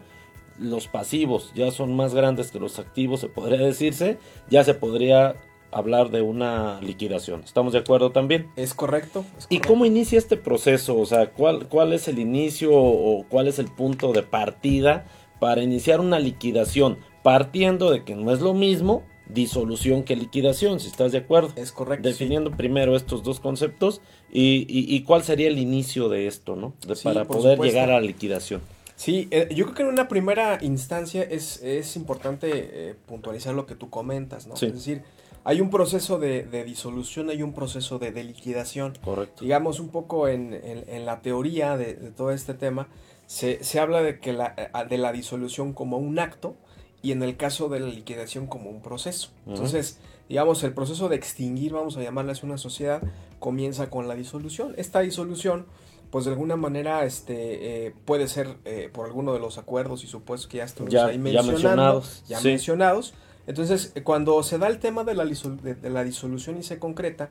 los 0.59 0.87
pasivos 0.87 1.51
ya 1.55 1.71
son 1.71 1.95
más 1.95 2.13
grandes 2.13 2.51
que 2.51 2.59
los 2.59 2.79
activos, 2.79 3.19
se 3.19 3.29
podría 3.29 3.59
decirse, 3.59 4.17
ya 4.49 4.63
se 4.63 4.73
podría 4.73 5.35
hablar 5.71 6.09
de 6.09 6.21
una 6.21 6.79
liquidación. 6.81 7.43
¿Estamos 7.43 7.73
de 7.73 7.79
acuerdo 7.79 8.11
también? 8.11 8.49
Es 8.55 8.73
correcto. 8.73 9.25
¿Y 9.49 9.59
cómo 9.59 9.85
inicia 9.85 10.17
este 10.17 10.37
proceso? 10.37 10.97
O 10.97 11.05
sea, 11.05 11.31
¿cuál, 11.31 11.67
¿cuál 11.67 11.93
es 11.93 12.07
el 12.07 12.19
inicio 12.19 12.71
o 12.73 13.25
cuál 13.29 13.47
es 13.47 13.59
el 13.59 13.67
punto 13.67 14.13
de 14.13 14.23
partida 14.23 15.05
para 15.39 15.63
iniciar 15.63 15.99
una 15.99 16.19
liquidación? 16.19 16.99
Partiendo 17.23 17.91
de 17.91 18.03
que 18.03 18.15
no 18.15 18.31
es 18.31 18.41
lo 18.41 18.53
mismo 18.53 19.03
disolución 19.33 20.03
que 20.03 20.15
liquidación, 20.15 20.79
si 20.79 20.87
estás 20.87 21.11
de 21.11 21.19
acuerdo. 21.19 21.53
Es 21.55 21.71
correcto. 21.71 22.07
Definiendo 22.07 22.51
primero 22.51 22.95
estos 22.95 23.23
dos 23.23 23.39
conceptos 23.39 24.01
y, 24.31 25.01
cuál 25.03 25.23
sería 25.23 25.47
el 25.47 25.59
inicio 25.59 26.09
de 26.09 26.27
esto, 26.27 26.55
¿no? 26.55 26.73
para 27.03 27.25
poder 27.25 27.59
llegar 27.59 27.89
a 27.89 27.93
la 27.93 28.01
liquidación. 28.01 28.61
Sí, 28.95 29.27
eh, 29.31 29.49
yo 29.55 29.65
creo 29.65 29.75
que 29.75 29.81
en 29.83 29.89
una 29.89 30.07
primera 30.07 30.59
instancia 30.61 31.23
es, 31.23 31.63
es 31.63 31.95
importante 31.95 32.49
eh, 32.53 32.95
puntualizar 33.07 33.55
lo 33.55 33.65
que 33.65 33.73
tú 33.73 33.89
comentas, 33.89 34.45
¿no? 34.45 34.53
Es 34.53 34.61
decir, 34.61 35.01
hay 35.43 35.61
un 35.61 35.69
proceso 35.69 36.19
de, 36.19 36.63
disolución, 36.65 37.29
hay 37.29 37.43
un 37.43 37.53
proceso 37.53 37.99
de, 37.99 38.11
liquidación. 38.23 38.93
Correcto. 39.03 39.43
Digamos 39.43 39.79
un 39.79 39.89
poco 39.89 40.27
en, 40.27 40.59
la 41.05 41.21
teoría 41.21 41.77
de, 41.77 41.93
todo 41.93 42.31
este 42.31 42.53
tema, 42.53 42.87
se, 43.25 43.59
habla 43.79 44.01
de, 44.01 44.19
que 44.19 44.33
la, 44.33 44.53
eh, 44.57 44.69
de 44.89 44.97
la 44.97 45.11
disolución 45.11 45.73
como 45.73 45.97
un 45.97 46.19
acto 46.19 46.55
y 47.01 47.11
en 47.11 47.23
el 47.23 47.37
caso 47.37 47.69
de 47.69 47.79
la 47.79 47.87
liquidación 47.87 48.45
como 48.45 48.69
un 48.69 48.81
proceso. 48.81 49.31
Entonces, 49.47 49.99
digamos, 50.29 50.63
el 50.63 50.73
proceso 50.73 51.09
de 51.09 51.15
extinguir, 51.15 51.73
vamos 51.73 51.97
a 51.97 52.03
llamarle 52.03 52.33
así 52.33 52.45
una 52.45 52.57
sociedad, 52.57 53.01
comienza 53.39 53.89
con 53.89 54.07
la 54.07 54.13
disolución. 54.13 54.75
Esta 54.77 54.99
disolución, 54.99 55.65
pues 56.11 56.25
de 56.25 56.31
alguna 56.31 56.57
manera 56.57 57.03
este, 57.05 57.87
eh, 57.87 57.95
puede 58.05 58.27
ser 58.27 58.57
eh, 58.65 58.89
por 58.93 59.07
alguno 59.07 59.33
de 59.33 59.39
los 59.39 59.57
acuerdos 59.57 60.03
y 60.03 60.07
supuestos 60.07 60.47
que 60.47 60.57
ya 60.57 60.65
estamos 60.65 60.93
ahí 60.93 61.17
mencionados. 61.17 62.23
Ya 62.27 62.39
mencionados 62.41 63.15
entonces, 63.47 63.91
eh, 63.95 64.03
cuando 64.03 64.41
se 64.43 64.57
da 64.57 64.67
el 64.67 64.79
tema 64.79 65.03
de 65.03 65.15
la, 65.15 65.25
de, 65.25 65.89
la, 65.89 66.03
disolución 66.03 66.57
y 66.57 66.63
se 66.63 66.79
concreta, 66.79 67.29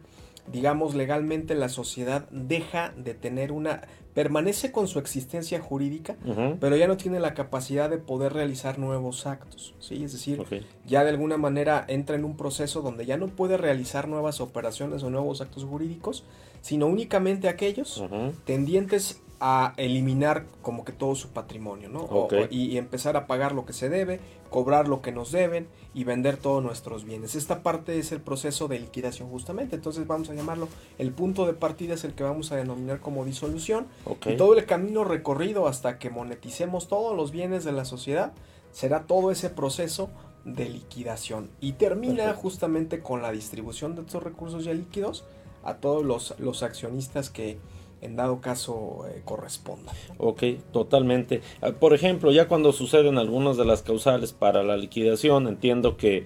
digamos 0.51 0.95
legalmente 0.95 1.55
la 1.55 1.69
sociedad 1.69 2.29
deja 2.31 2.93
de 2.97 3.15
tener 3.15 3.53
una, 3.53 3.83
permanece 4.15 4.73
con 4.73 4.89
su 4.89 4.99
existencia 4.99 5.61
jurídica, 5.61 6.17
pero 6.59 6.77
ya 6.77 6.89
no 6.89 6.97
tiene 6.97 7.21
la 7.21 7.35
capacidad 7.35 7.89
de 7.89 7.99
poder 7.99 8.33
realizar 8.33 8.79
nuevos 8.79 9.27
actos, 9.27 9.75
¿sí? 9.79 10.03
Es 10.03 10.13
decir, 10.13 10.45
ya 10.85 11.05
de 11.05 11.11
alguna 11.11 11.37
manera 11.37 11.85
entra 11.87 12.17
en 12.17 12.25
un 12.25 12.37
proceso 12.37 12.83
donde 12.83 13.07
ya 13.07 13.17
no 13.17 13.29
puede 13.29 13.57
realizar 13.57 14.09
nuevas 14.09 14.41
operaciones 14.41 15.03
o 15.05 15.11
nuevos 15.11 15.41
actos 15.41 15.65
jurídicos, 15.65 16.25
sino 16.61 16.87
únicamente 16.87 17.49
aquellos 17.49 18.03
tendientes 18.45 19.23
a 19.41 19.73
eliminar 19.79 20.45
como 20.61 20.85
que 20.85 20.93
todo 20.93 21.15
su 21.15 21.31
patrimonio, 21.31 21.89
¿no? 21.89 22.29
y, 22.51 22.77
empezar 22.77 23.17
a 23.17 23.27
pagar 23.27 23.53
lo 23.53 23.65
que 23.65 23.73
se 23.73 23.89
debe, 23.89 24.21
cobrar 24.51 24.87
lo 24.87 25.01
que 25.01 25.13
nos 25.13 25.33
deben 25.33 25.67
y 25.95 26.05
vender 26.05 26.37
todos 26.37 26.63
nuestros 26.63 27.05
bienes. 27.05 27.35
Esta 27.35 27.63
parte 27.63 27.99
es 27.99 28.13
el 28.13 28.21
proceso 28.21 28.69
de 28.69 28.79
liquidación 28.79 29.31
justamente, 29.31 29.77
entonces 29.77 30.07
vamos 30.07 30.29
a 30.29 30.35
llamarlo, 30.35 30.69
el 30.99 31.13
punto 31.13 31.47
de 31.47 31.55
partida 31.55 31.95
es 31.95 32.05
el 32.05 32.13
que 32.13 32.23
vamos 32.23 32.53
a 32.53 32.57
denominar 32.57 33.01
como 33.01 33.25
disolución. 33.25 33.87
Y 34.27 34.37
todo 34.37 34.57
el 34.57 34.67
camino 34.67 35.05
recorrido 35.05 35.67
hasta 35.67 35.99
que 35.99 36.11
moneticemos 36.11 36.87
todos 36.87 37.17
los 37.17 37.31
bienes 37.31 37.65
de 37.65 37.73
la 37.73 37.87
sociedad 37.87 38.33
será 38.73 39.05
todo 39.05 39.31
ese 39.31 39.49
proceso 39.49 40.11
de 40.45 40.69
liquidación 40.69 41.51
y 41.61 41.73
termina 41.73 42.33
justamente 42.35 43.01
con 43.01 43.23
la 43.23 43.33
distribución 43.33 43.95
de 43.95 44.03
estos 44.03 44.23
recursos 44.23 44.65
ya 44.65 44.75
líquidos 44.75 45.25
a 45.63 45.75
todos 45.75 46.05
los, 46.05 46.35
los 46.39 46.63
accionistas 46.63 47.31
que 47.31 47.59
en 48.03 48.17
dado 48.17 48.41
caso 48.41 49.05
eh, 49.09 49.23
corresponda. 49.25 49.93
Ok, 50.19 50.43
totalmente. 50.73 51.43
Ah, 51.61 51.73
por 51.73 51.95
ejemplo, 51.95 52.33
ya 52.33 52.49
cuando 52.49 52.73
suceden 52.73 53.19
algunas 53.19 53.57
de 53.57 53.65
las 53.65 53.83
causales 53.83 54.33
para 54.33 54.63
la 54.63 54.77
liquidación, 54.77 55.47
entiendo 55.49 55.97
que 55.97 56.25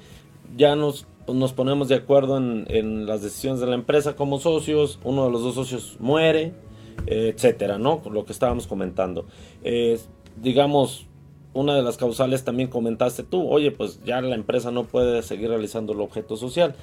ya 0.57 0.77
nos, 0.77 1.07
nos 1.27 1.53
ponemos 1.53 1.89
de 1.89 1.97
acuerdo 1.97 2.37
en, 2.37 3.07
las 3.07 3.23
decisiones 3.23 3.61
de 3.61 3.67
la 3.67 3.75
empresa 3.75 4.17
como 4.17 4.39
socios, 4.39 4.99
uno 5.05 5.25
de 5.25 5.31
los 5.31 5.43
dos 5.43 5.55
socios 5.55 5.97
muere, 6.01 6.55
eh, 7.07 7.33
etcétera, 7.35 7.79
¿no? 7.79 8.03
Lo 8.11 8.25
que 8.25 8.33
estábamos 8.33 8.67
comentando. 8.67 9.27
digamos, 10.37 11.07
una 11.55 11.77
de 11.77 11.83
las 11.83 11.97
causales 11.97 12.45
también 12.45 12.69
comentaste 12.69 13.23
tú, 13.23 13.49
oye, 13.49 13.71
pues 13.71 14.03
ya 14.05 14.21
la 14.21 14.35
empresa 14.35 14.71
no 14.73 14.85
puede 14.85 15.23
seguir 15.23 15.49
realizando 15.49 15.93
el 15.93 16.01
objeto 16.01 16.37
social 16.37 16.75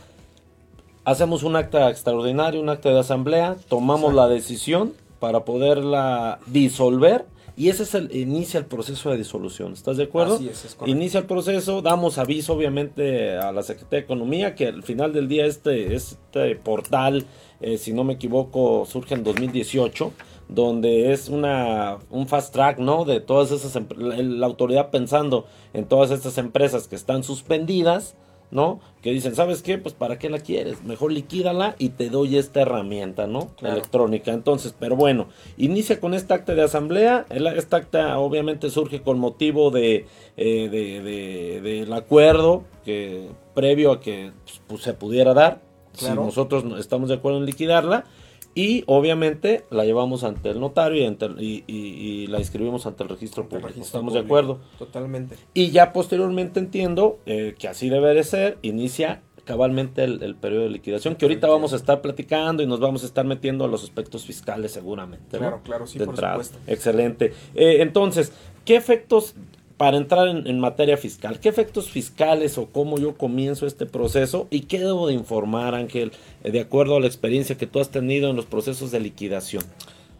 hacemos 1.05 1.43
un 1.43 1.55
acta 1.55 1.89
extraordinario, 1.89 2.61
un 2.61 2.69
acta 2.69 2.89
de 2.89 2.99
asamblea, 2.99 3.55
tomamos 3.67 4.13
la 4.13 4.27
decisión 4.27 4.93
para 5.19 5.45
poderla 5.45 6.39
disolver 6.47 7.25
y 7.57 7.69
ese 7.69 7.83
es 7.83 7.93
el 7.95 8.15
inicia 8.15 8.59
el 8.59 8.65
proceso 8.65 9.11
de 9.11 9.17
disolución. 9.17 9.73
¿Estás 9.73 9.97
de 9.97 10.03
acuerdo? 10.03 10.35
Así 10.35 10.49
es, 10.49 10.77
inicia 10.85 11.19
el 11.19 11.25
proceso, 11.25 11.81
damos 11.81 12.17
aviso 12.17 12.53
obviamente 12.53 13.37
a 13.37 13.51
la 13.51 13.61
Secretaría 13.61 13.99
de 13.99 14.05
Economía 14.05 14.55
que 14.55 14.67
al 14.67 14.83
final 14.83 15.13
del 15.13 15.27
día 15.27 15.45
este 15.45 15.93
este 15.93 16.55
portal, 16.55 17.25
eh, 17.59 17.77
si 17.77 17.93
no 17.93 18.03
me 18.03 18.13
equivoco, 18.13 18.85
surge 18.85 19.15
en 19.15 19.23
2018 19.23 20.11
donde 20.47 21.13
es 21.13 21.29
una 21.29 21.97
un 22.09 22.27
fast 22.27 22.53
track, 22.53 22.79
¿no? 22.79 23.05
De 23.05 23.19
todas 23.19 23.51
esas 23.51 23.81
la 23.97 24.45
autoridad 24.45 24.89
pensando 24.89 25.45
en 25.73 25.85
todas 25.85 26.11
estas 26.11 26.37
empresas 26.37 26.87
que 26.87 26.95
están 26.95 27.23
suspendidas 27.23 28.15
¿no? 28.51 28.81
Que 29.01 29.11
dicen, 29.11 29.33
¿sabes 29.33 29.63
qué? 29.63 29.77
Pues 29.77 29.95
para 29.95 30.19
qué 30.19 30.29
la 30.29 30.39
quieres, 30.39 30.83
mejor 30.83 31.11
liquídala 31.11 31.75
y 31.79 31.89
te 31.89 32.09
doy 32.09 32.37
esta 32.37 32.61
herramienta, 32.61 33.25
¿no? 33.25 33.49
Electrónica. 33.61 34.31
Entonces, 34.31 34.75
pero 34.77 34.95
bueno, 34.95 35.27
inicia 35.57 35.99
con 35.99 36.13
esta 36.13 36.35
acta 36.35 36.53
de 36.53 36.61
asamblea. 36.61 37.25
Esta 37.29 37.77
acta 37.77 38.19
obviamente 38.19 38.69
surge 38.69 39.01
con 39.01 39.17
motivo 39.19 39.71
de, 39.71 40.05
eh, 40.37 40.69
de, 40.69 41.61
del 41.61 41.93
acuerdo 41.93 42.63
que 42.85 43.29
previo 43.55 43.91
a 43.91 43.99
que 43.99 44.31
pues, 44.67 44.83
se 44.83 44.93
pudiera 44.93 45.33
dar. 45.33 45.61
Si 45.93 46.09
nosotros 46.09 46.63
estamos 46.79 47.09
de 47.09 47.15
acuerdo 47.15 47.39
en 47.39 47.45
liquidarla, 47.45 48.05
y 48.53 48.83
obviamente 48.87 49.65
la 49.69 49.85
llevamos 49.85 50.23
ante 50.23 50.49
el 50.49 50.59
notario 50.59 51.03
y, 51.39 51.63
y, 51.67 52.27
la 52.27 52.39
inscribimos 52.39 52.85
ante 52.85 53.03
el 53.03 53.09
registro 53.09 53.47
público. 53.47 53.79
¿Estamos 53.79 54.13
de 54.13 54.19
acuerdo? 54.19 54.59
Totalmente. 54.77 55.35
Y 55.53 55.71
ya 55.71 55.93
posteriormente 55.93 56.59
entiendo 56.59 57.19
eh, 57.25 57.55
que 57.57 57.67
así 57.67 57.89
debe 57.89 58.13
de 58.13 58.23
ser, 58.23 58.57
inicia 58.61 59.21
cabalmente 59.45 60.03
el, 60.03 60.35
periodo 60.35 60.63
de 60.63 60.69
liquidación, 60.69 61.15
que 61.15 61.25
ahorita 61.25 61.47
vamos 61.47 61.73
a 61.73 61.75
estar 61.75 62.01
platicando 62.01 62.61
y 62.61 62.67
nos 62.67 62.79
vamos 62.79 63.03
a 63.03 63.05
estar 63.05 63.25
metiendo 63.25 63.65
a 63.65 63.67
los 63.67 63.83
aspectos 63.83 64.25
fiscales 64.25 64.71
seguramente. 64.71 65.37
Claro, 65.37 65.61
claro, 65.63 65.87
sí, 65.87 65.99
por 65.99 66.15
supuesto. 66.15 66.57
Excelente. 66.67 67.33
Eh, 67.55 67.77
entonces, 67.79 68.31
¿qué 68.65 68.75
efectos 68.75 69.35
para 69.81 69.97
entrar 69.97 70.27
en, 70.27 70.59
materia 70.59 70.95
fiscal, 70.95 71.39
¿qué 71.39 71.49
efectos 71.49 71.89
fiscales 71.89 72.59
o 72.59 72.67
cómo 72.67 72.99
yo 72.99 73.17
comienzo 73.17 73.65
este 73.65 73.87
proceso 73.87 74.45
y 74.51 74.61
qué 74.61 74.77
debo 74.77 75.07
de 75.07 75.15
informar, 75.15 75.73
Ángel, 75.73 76.11
de 76.43 76.59
acuerdo 76.59 76.97
a 76.97 76.99
la 76.99 77.07
experiencia 77.07 77.57
que 77.57 77.65
tú 77.65 77.79
has 77.79 77.89
tenido 77.89 78.29
en 78.29 78.35
los 78.35 78.45
procesos 78.45 78.91
de 78.91 78.99
liquidación? 78.99 79.63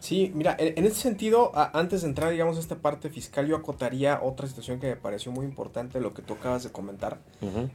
Sí, 0.00 0.32
mira, 0.34 0.56
en, 0.58 0.84
ese 0.84 0.96
sentido, 0.96 1.52
antes 1.54 2.02
de 2.02 2.08
entrar, 2.08 2.32
digamos, 2.32 2.56
a 2.56 2.60
esta 2.60 2.74
parte 2.74 3.08
fiscal, 3.08 3.46
yo 3.46 3.54
acotaría 3.54 4.18
otra 4.20 4.48
situación 4.48 4.80
que 4.80 4.88
me 4.88 4.96
pareció 4.96 5.30
muy 5.30 5.46
importante, 5.46 6.00
lo 6.00 6.12
que 6.12 6.22
tú 6.22 6.34
acabas 6.34 6.64
de 6.64 6.70
comentar. 6.72 7.18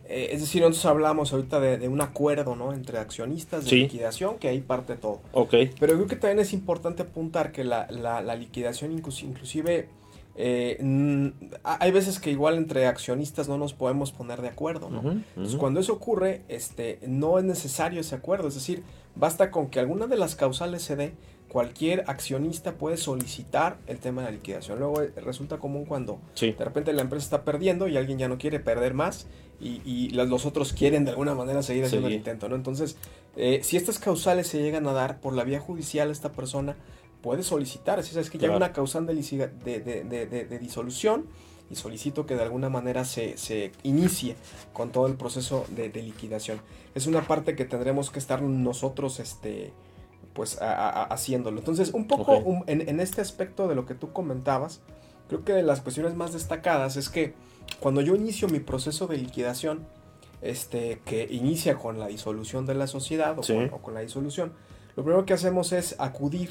Eh, 0.10 0.32
es 0.34 0.42
decir, 0.42 0.64
nosotros 0.64 0.88
hablamos 0.88 1.32
ahorita 1.32 1.62
de, 1.62 1.88
un 1.88 2.02
acuerdo, 2.02 2.58
¿no? 2.58 2.74
Entre 2.74 2.98
accionistas 2.98 3.64
de 3.64 3.78
liquidación, 3.78 4.40
que 4.40 4.50
ahí 4.50 4.60
parte 4.60 4.98
todo. 4.98 5.22
Ok. 5.32 5.54
Pero 5.80 5.94
creo 5.94 6.08
que 6.08 6.18
también 6.18 6.40
es 6.40 6.52
importante 6.52 7.04
apuntar 7.04 7.54
que 7.54 7.64
la, 7.64 7.88
la 7.90 8.36
liquidación 8.36 8.92
inclusive 8.92 9.88
eh, 10.38 11.34
hay 11.64 11.92
veces 11.92 12.20
que 12.20 12.30
igual 12.30 12.56
entre 12.56 12.86
accionistas 12.86 13.50
no 13.50 13.58
nos 13.58 13.74
podemos 13.74 14.12
poner 14.12 14.42
de 14.42 14.50
acuerdo, 14.50 14.90
¿no? 14.90 15.12
Entonces, 15.36 15.56
cuando 15.56 15.80
eso 15.80 15.94
ocurre, 15.94 16.44
este, 16.48 17.00
no 17.08 17.40
es 17.40 17.44
necesario 17.44 18.02
ese 18.02 18.16
acuerdo, 18.16 18.48
es 18.48 18.54
decir, 18.54 18.84
basta 19.16 19.50
con 19.50 19.68
que 19.68 19.80
alguna 19.80 20.06
de 20.06 20.16
las 20.16 20.36
causales 20.36 20.84
se 20.84 20.96
dé, 20.96 21.14
cualquier 21.48 22.04
accionista 22.08 22.74
puede 22.74 22.98
solicitar 22.98 23.78
el 23.88 23.98
tema 23.98 24.22
de 24.22 24.28
la 24.28 24.32
liquidación. 24.34 24.78
Luego 24.78 25.02
eh, 25.02 25.12
resulta 25.18 25.58
común 25.58 25.86
cuando 25.86 26.20
de 26.40 26.54
repente 26.54 26.94
la 26.94 27.02
empresa 27.02 27.24
está 27.24 27.44
perdiendo 27.44 27.88
y 27.88 27.98
alguien 27.98 28.20
ya 28.20 28.28
no 28.28 28.38
quiere 28.38 28.60
perder 28.60 28.94
más 28.94 29.28
y, 29.60 30.10
los 30.12 30.46
otros 30.46 30.72
quieren 30.74 31.04
de 31.04 31.12
alguna 31.12 31.34
manera 31.34 31.64
seguir 31.64 31.86
haciendo 31.86 32.10
el 32.10 32.14
intento, 32.14 32.48
¿no? 32.48 32.56
Entonces, 32.56 32.96
eh, 33.36 33.62
si 33.64 33.76
estas 33.76 33.98
causales 33.98 34.46
se 34.46 34.62
llegan 34.62 34.86
a 34.88 34.94
dar 34.94 35.20
por 35.20 35.34
la 35.34 35.44
vía 35.44 35.60
judicial, 35.60 36.12
esta 36.12 36.32
persona 36.32 36.76
puede 37.22 37.44
solicitar, 37.44 38.04
si 38.04 38.14
sabes 38.14 38.30
que 38.30 38.38
ya 38.38 38.50
hay 38.50 38.56
una 38.56 38.74
causal 38.74 39.06
de, 39.06 39.14
de, 39.16 39.80
de, 39.80 40.26
de, 40.46 40.60
disolución 40.60 41.26
y 41.70 41.76
solicito 41.76 42.26
que 42.26 42.36
de 42.36 42.44
alguna 42.44 42.70
manera 42.70 43.06
se, 43.06 43.38
se 43.38 43.72
inicie 43.84 44.36
con 44.74 44.92
todo 44.92 45.08
el 45.08 45.16
proceso 45.16 45.66
de, 45.70 45.90
liquidación. 45.90 46.62
Es 46.96 47.08
una 47.08 47.28
parte 47.28 47.56
que 47.56 47.66
tendremos 47.66 48.10
que 48.10 48.20
estar 48.20 48.42
nosotros 48.42 49.20
este, 49.20 49.74
pues, 50.34 50.58
haciéndolo. 50.62 51.60
Entonces, 51.60 51.92
un 51.94 52.08
poco 52.08 52.64
en, 52.68 52.88
en 52.88 53.00
este 53.00 53.22
aspecto 53.22 53.68
de 53.68 53.76
lo 53.76 53.86
que 53.86 53.96
tú 53.96 54.14
comentabas, 54.14 54.82
creo 55.28 55.44
que 55.44 55.54
de 55.54 55.64
las 55.64 55.82
cuestiones 55.82 56.16
más 56.16 56.34
destacadas 56.34 56.96
es 56.98 57.10
que 57.10 57.34
cuando 57.80 58.02
yo 58.02 58.16
inicio 58.16 58.48
mi 58.48 58.60
proceso 58.60 59.08
de 59.08 59.18
liquidación, 59.18 59.86
este, 60.42 61.02
que 61.06 61.28
inicia 61.30 61.76
con 61.76 62.00
la 62.00 62.08
disolución 62.08 62.66
de 62.66 62.76
la 62.76 62.88
sociedad 62.88 63.38
o, 63.38 63.82
con, 63.82 63.94
la 63.94 64.02
disolución, 64.02 64.54
lo 64.98 65.04
primero 65.04 65.26
que 65.28 65.34
hacemos 65.34 65.74
es 65.74 65.96
acudir 66.00 66.50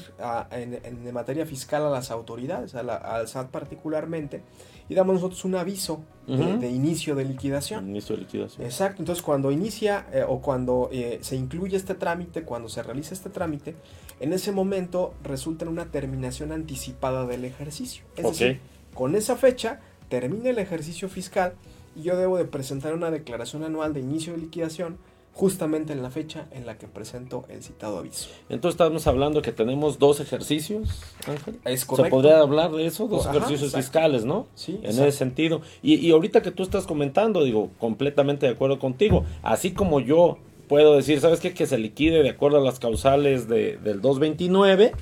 en, 0.51 1.13
materia 1.13 1.45
fiscal 1.45 1.83
a 1.83 1.89
las 1.89 2.11
autoridades, 2.11 2.75
al 2.75 3.27
SAT 3.27 3.49
particularmente, 3.49 4.41
y 4.87 4.95
damos 4.95 5.15
nosotros 5.15 5.43
un 5.43 5.55
aviso 5.55 6.01
de, 6.25 6.69
inicio 6.69 7.13
de 7.13 7.25
liquidación. 7.25 7.89
Inicio 7.89 8.15
de 8.15 8.21
liquidación. 8.21 8.65
Exacto, 8.65 9.01
entonces 9.01 9.21
cuando 9.21 9.51
inicia 9.51 10.07
eh, 10.13 10.23
o 10.25 10.39
cuando 10.39 10.87
eh, 10.93 11.19
se 11.21 11.35
incluye 11.35 11.75
este 11.75 11.93
trámite, 11.93 12.43
cuando 12.43 12.69
se 12.69 12.81
realiza 12.81 13.13
este 13.13 13.29
trámite, 13.29 13.75
en 14.21 14.31
ese 14.31 14.53
momento 14.53 15.13
resulta 15.23 15.65
en 15.65 15.71
una 15.71 15.91
terminación 15.91 16.53
anticipada 16.53 17.25
del 17.25 17.43
ejercicio. 17.43 18.05
Es 18.15 18.23
decir, 18.23 18.61
con 18.93 19.15
esa 19.15 19.35
fecha 19.35 19.81
termina 20.07 20.51
el 20.51 20.59
ejercicio 20.59 21.09
fiscal 21.09 21.55
y 21.97 22.03
yo 22.03 22.15
debo 22.15 22.37
de 22.37 22.45
presentar 22.45 22.93
una 22.93 23.11
declaración 23.11 23.65
anual 23.65 23.93
de 23.93 23.99
inicio 23.99 24.31
de 24.31 24.39
liquidación 24.39 24.97
justamente 25.37 25.93
en 25.93 26.01
la 26.01 26.09
fecha 26.09 26.47
en 26.51 26.65
la 26.65 26.79
que 26.79 26.87
presento 26.87 27.45
el 27.47 27.61
citado 27.61 27.99
aviso. 27.99 28.29
Entonces 28.49 28.73
estamos 28.73 29.05
hablando 29.05 29.43
que 29.43 29.51
tenemos 29.51 29.99
dos 29.99 30.19
ejercicios, 30.19 30.89
Ángel. 31.27 31.59
Es 31.63 31.85
correcto. 31.85 32.05
¿Se 32.05 32.09
podría 32.09 32.39
hablar 32.39 32.71
de 32.71 32.87
eso? 32.87 33.07
Dos 33.07 33.27
ejercicios 33.27 33.75
fiscales, 33.75 34.25
¿no? 34.25 34.47
Sí. 34.55 34.79
En 34.81 34.89
ese 34.89 35.11
sentido. 35.11 35.61
Y, 35.83 35.95
y 35.95 36.09
ahorita 36.09 36.41
que 36.41 36.49
tú 36.49 36.63
estás 36.63 36.87
comentando, 36.87 37.43
digo, 37.43 37.69
completamente 37.77 38.47
de 38.47 38.53
acuerdo 38.53 38.79
contigo. 38.79 39.25
Así 39.43 39.73
como 39.73 39.99
yo 39.99 40.39
puedo 40.67 40.95
decir, 40.95 41.21
¿sabes 41.21 41.39
qué? 41.39 41.53
Que 41.53 41.67
se 41.67 41.77
liquide 41.77 42.23
de 42.23 42.31
acuerdo 42.31 42.57
a 42.57 42.61
las 42.61 42.79
causales 42.79 43.47
de, 43.47 43.77
del 43.77 44.01
229 44.01 44.93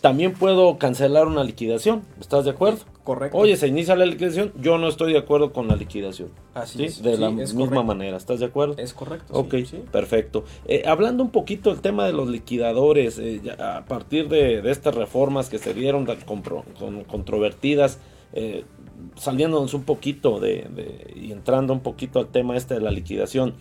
también 0.00 0.34
puedo 0.34 0.76
cancelar 0.76 1.26
una 1.26 1.42
liquidación. 1.44 2.02
¿Estás 2.20 2.44
de 2.44 2.50
acuerdo? 2.50 2.80
Correcto. 3.04 3.36
Oye, 3.36 3.56
se 3.58 3.68
inicia 3.68 3.94
la 3.96 4.06
liquidación, 4.06 4.50
yo 4.58 4.78
no 4.78 4.88
estoy 4.88 5.12
de 5.12 5.18
acuerdo 5.18 5.52
con 5.52 5.68
la 5.68 5.76
liquidación. 5.76 6.30
Así 6.54 6.84
es. 6.84 7.02
De 7.02 7.18
la 7.18 7.30
misma 7.30 7.82
manera, 7.82 8.16
¿estás 8.16 8.40
de 8.40 8.46
acuerdo? 8.46 8.76
Es 8.78 8.94
correcto. 8.94 9.34
Ok, 9.34 9.56
perfecto. 9.92 10.44
Eh, 10.66 10.84
hablando 10.86 11.22
un 11.22 11.30
poquito 11.30 11.70
del 11.70 11.82
tema 11.82 12.06
de 12.06 12.14
los 12.14 12.30
liquidadores, 12.30 13.18
eh, 13.18 13.42
a 13.58 13.84
partir 13.84 14.30
de, 14.30 14.62
estas 14.70 14.94
reformas 14.94 15.50
que 15.50 15.58
se 15.58 15.74
dieron 15.74 16.06
con, 16.24 17.04
controvertidas, 17.04 17.98
eh, 18.32 18.64
saliéndonos 19.16 19.74
un 19.74 19.84
poquito 19.84 20.40
de, 20.40 21.12
y 21.14 21.30
entrando 21.30 21.74
un 21.74 21.80
poquito 21.80 22.20
al 22.20 22.28
tema 22.28 22.56
este 22.56 22.72
de 22.72 22.80
la 22.80 22.90
liquidación, 22.90 23.54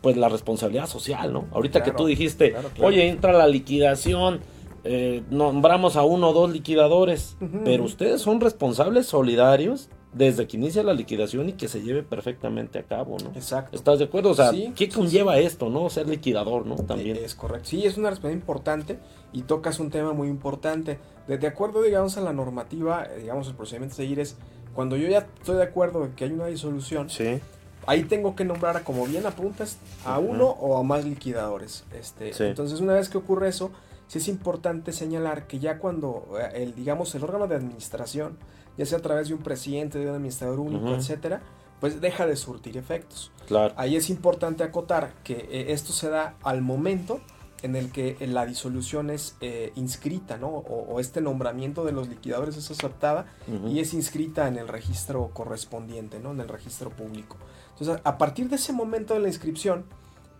pues 0.00 0.16
la 0.16 0.28
responsabilidad 0.28 0.88
social, 0.88 1.32
¿no? 1.32 1.46
Ahorita 1.52 1.84
que 1.84 1.92
tú 1.92 2.06
dijiste, 2.06 2.56
oye, 2.82 3.08
entra 3.08 3.32
la 3.32 3.46
liquidación 3.46 4.40
eh, 4.84 5.22
nombramos 5.30 5.96
a 5.96 6.04
uno 6.04 6.30
o 6.30 6.32
dos 6.32 6.50
liquidadores, 6.50 7.36
pero 7.64 7.84
ustedes 7.84 8.20
son 8.20 8.40
responsables 8.40 9.06
solidarios 9.06 9.88
desde 10.12 10.46
que 10.46 10.56
inicia 10.56 10.82
la 10.82 10.94
liquidación 10.94 11.48
y 11.48 11.52
que 11.52 11.68
se 11.68 11.82
lleve 11.82 12.02
perfectamente 12.02 12.78
a 12.78 12.82
cabo, 12.82 13.18
¿no? 13.22 13.30
Exacto. 13.34 13.76
¿Estás 13.76 13.98
de 13.98 14.06
acuerdo? 14.06 14.30
O 14.30 14.34
sea, 14.34 14.50
¿qué 14.74 14.88
conlleva 14.88 15.38
esto, 15.38 15.68
no? 15.68 15.88
Ser 15.90 16.08
liquidador, 16.08 16.66
¿no? 16.66 16.76
También. 16.76 17.16
Es 17.16 17.34
correcto. 17.34 17.68
Sí, 17.68 17.84
es 17.84 17.98
una 17.98 18.10
responsabilidad 18.10 18.42
importante 18.42 18.98
y 19.32 19.42
tocas 19.42 19.78
un 19.80 19.90
tema 19.90 20.12
muy 20.12 20.28
importante. 20.28 20.98
De, 21.26 21.46
acuerdo, 21.46 21.82
digamos, 21.82 22.16
a 22.16 22.22
la 22.22 22.32
normativa, 22.32 23.04
eh, 23.04 23.20
digamos, 23.20 23.48
el 23.48 23.54
procedimiento 23.54 23.94
a 23.94 23.96
seguir 23.96 24.18
es, 24.18 24.36
cuando 24.74 24.96
yo 24.96 25.08
ya 25.08 25.18
estoy 25.18 25.56
de 25.56 25.64
acuerdo 25.64 26.04
en 26.06 26.12
que 26.12 26.24
hay 26.24 26.32
una 26.32 26.46
disolución, 26.46 27.10
sí. 27.10 27.38
ahí 27.86 28.04
tengo 28.04 28.34
que 28.34 28.46
nombrar, 28.46 28.82
como 28.84 29.06
bien 29.06 29.26
apuntas, 29.26 29.78
a 30.06 30.18
uno 30.18 30.46
o 30.46 30.78
a 30.78 30.82
más 30.82 31.04
liquidadores. 31.04 31.84
Este, 31.92 32.30
Entonces, 32.48 32.80
una 32.80 32.94
vez 32.94 33.10
que 33.10 33.18
ocurre 33.18 33.48
eso, 33.48 33.70
sí 34.08 34.18
es 34.18 34.28
importante 34.28 34.92
señalar 34.92 35.46
que 35.46 35.58
ya 35.58 35.78
cuando 35.78 36.26
eh, 36.40 36.62
el, 36.62 36.74
digamos, 36.74 37.14
el 37.14 37.22
órgano 37.22 37.46
de 37.46 37.54
administración, 37.54 38.36
ya 38.76 38.86
sea 38.86 38.98
a 38.98 39.02
través 39.02 39.28
de 39.28 39.34
un 39.34 39.42
presidente, 39.42 39.98
de 39.98 40.08
un 40.08 40.16
administrador 40.16 40.58
único, 40.58 40.88
etcétera, 40.94 41.42
pues 41.80 42.00
deja 42.00 42.26
de 42.26 42.34
surtir 42.34 42.76
efectos. 42.76 43.30
Claro. 43.46 43.74
Ahí 43.76 43.96
es 43.96 44.10
importante 44.10 44.64
acotar 44.64 45.12
que 45.22 45.48
eh, 45.50 45.72
esto 45.72 45.92
se 45.92 46.08
da 46.08 46.34
al 46.42 46.62
momento 46.62 47.20
en 47.62 47.76
el 47.76 47.90
que 47.90 48.16
eh, 48.20 48.26
la 48.26 48.46
disolución 48.46 49.10
es 49.10 49.36
inscrita, 49.74 50.38
¿no? 50.38 50.48
O, 50.48 51.00
este 51.00 51.20
nombramiento 51.20 51.84
de 51.84 51.92
los 51.92 52.08
liquidadores 52.08 52.56
es 52.56 52.70
aceptada 52.70 53.26
y 53.66 53.80
es 53.80 53.94
inscrita 53.94 54.48
en 54.48 54.56
el 54.56 54.68
registro 54.68 55.30
correspondiente, 55.32 56.18
¿no? 56.18 56.32
En 56.32 56.40
el 56.40 56.48
registro 56.48 56.90
público. 56.90 57.36
Entonces, 57.78 58.00
a 58.04 58.18
partir 58.18 58.48
de 58.48 58.56
ese 58.56 58.72
momento 58.72 59.14
de 59.14 59.20
la 59.20 59.28
inscripción, 59.28 59.84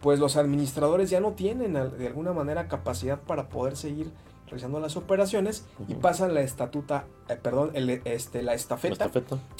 pues 0.00 0.18
los 0.18 0.36
administradores 0.36 1.10
ya 1.10 1.20
no 1.20 1.32
tienen 1.32 1.74
de 1.74 2.06
alguna 2.06 2.32
manera 2.32 2.68
capacidad 2.68 3.20
para 3.20 3.48
poder 3.48 3.76
seguir 3.76 4.12
realizando 4.46 4.80
las 4.80 4.96
operaciones 4.96 5.64
y 5.88 5.94
pasan 5.94 6.34
la 6.34 6.40
estatuta, 6.40 7.04
eh, 7.28 7.36
perdón, 7.40 7.72
este, 7.74 8.42
la, 8.42 8.54
estafeta 8.54 9.10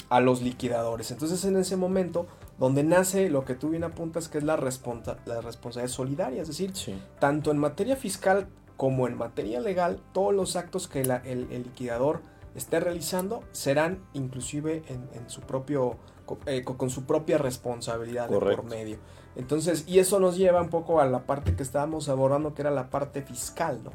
a 0.09 0.19
los 0.19 0.41
liquidadores. 0.41 1.11
Entonces 1.11 1.45
en 1.45 1.57
ese 1.57 1.75
momento 1.75 2.27
donde 2.57 2.83
nace 2.83 3.29
lo 3.29 3.45
que 3.45 3.55
tú 3.55 3.69
bien 3.69 3.83
apuntas 3.83 4.27
que 4.27 4.39
es 4.39 4.43
la, 4.43 4.55
la 4.55 5.41
responsabilidad 5.41 5.87
solidaria, 5.87 6.41
es 6.41 6.47
decir, 6.47 6.73
tanto 7.19 7.51
en 7.51 7.57
materia 7.57 7.95
fiscal 7.95 8.47
como 8.77 9.07
en 9.07 9.17
materia 9.17 9.59
legal, 9.59 10.01
todos 10.13 10.33
los 10.33 10.55
actos 10.55 10.87
que 10.87 11.01
el, 11.01 11.49
liquidador 11.49 12.21
esté 12.55 12.79
realizando 12.79 13.43
serán 13.51 13.99
inclusive 14.13 14.83
en, 14.87 15.29
su 15.29 15.41
propio, 15.41 15.97
eh, 16.45 16.63
con, 16.63 16.89
su 16.89 17.03
propia 17.03 17.37
responsabilidad 17.37 18.27
por 18.27 18.63
medio. 18.63 18.97
Entonces, 19.39 19.85
y 19.87 19.99
eso 19.99 20.19
nos 20.19 20.37
lleva 20.37 20.61
un 20.61 20.67
poco 20.67 20.99
a 20.99 21.05
la 21.05 21.19
parte 21.19 21.55
que 21.55 21.63
estábamos 21.63 22.09
abordando, 22.09 22.53
que 22.53 22.61
era 22.61 22.71
la 22.71 22.89
parte 22.89 23.21
fiscal, 23.21 23.79
¿no? 23.85 23.91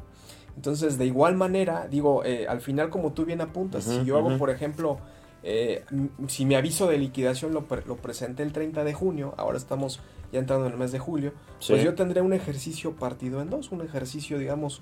Entonces, 0.55 0.97
de 0.97 1.05
igual 1.05 1.35
manera, 1.35 1.87
digo, 1.87 2.25
eh, 2.25 2.47
al 2.47 2.61
final, 2.61 2.89
como 2.89 3.11
tú 3.11 3.25
bien 3.25 3.41
apuntas, 3.41 3.83
si 3.83 4.05
yo 4.05 4.17
hago, 4.17 4.39
por 4.39 4.49
ejemplo, 4.49 4.97
eh, 5.43 5.85
si 6.27 6.45
mi 6.45 6.55
aviso 6.55 6.87
de 6.87 6.97
liquidación 6.97 7.53
lo, 7.53 7.67
lo, 7.85 7.95
presenté 7.97 8.41
el 8.41 8.53
30 8.53 8.83
de 8.83 8.93
junio, 8.93 9.35
ahora 9.37 9.57
estamos 9.57 9.99
ya 10.31 10.39
entrando 10.39 10.65
en 10.65 10.71
el 10.71 10.79
mes 10.79 10.91
de 10.91 10.97
julio, 10.97 11.33
pues 11.67 11.83
yo 11.83 11.93
tendré 11.93 12.21
un 12.21 12.33
ejercicio 12.33 12.93
partido 12.93 13.39
en 13.39 13.51
dos, 13.51 13.71
un 13.71 13.81
ejercicio, 13.81 14.39
digamos, 14.39 14.81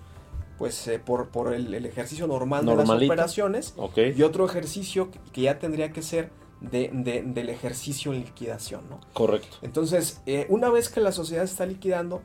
pues 0.57 0.87
eh, 0.87 0.97
por, 0.97 1.27
por 1.27 1.53
el, 1.53 1.73
ejercicio 1.73 2.25
normal 2.25 2.65
de 2.65 2.75
las 2.77 2.89
operaciones 2.89 3.75
y 4.15 4.21
otro 4.21 4.45
ejercicio 4.45 5.09
que 5.33 5.41
ya 5.41 5.59
tendría 5.59 5.91
que 5.91 6.01
ser 6.01 6.29
de, 6.63 7.23
del 7.25 7.49
ejercicio 7.49 8.13
en 8.13 8.21
liquidación, 8.21 8.89
¿no? 8.89 8.99
Correcto. 9.13 9.57
Entonces, 9.61 10.21
eh, 10.25 10.45
una 10.49 10.69
vez 10.69 10.89
que 10.89 11.01
la 11.01 11.11
sociedad 11.11 11.43
está 11.43 11.65
liquidando, 11.65 12.21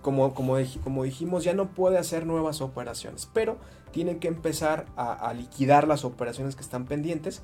como, 0.00 0.34
como, 0.34 0.56
como, 0.82 1.04
dijimos, 1.04 1.44
ya 1.44 1.52
no 1.52 1.68
puede 1.70 1.98
hacer 1.98 2.26
nuevas 2.26 2.62
operaciones, 2.62 3.28
pero 3.32 3.58
tiene 3.92 4.18
que 4.18 4.28
empezar 4.28 4.86
a, 4.96 5.32
liquidar 5.34 5.86
las 5.86 6.04
operaciones 6.04 6.56
que 6.56 6.62
están 6.62 6.86
pendientes. 6.86 7.42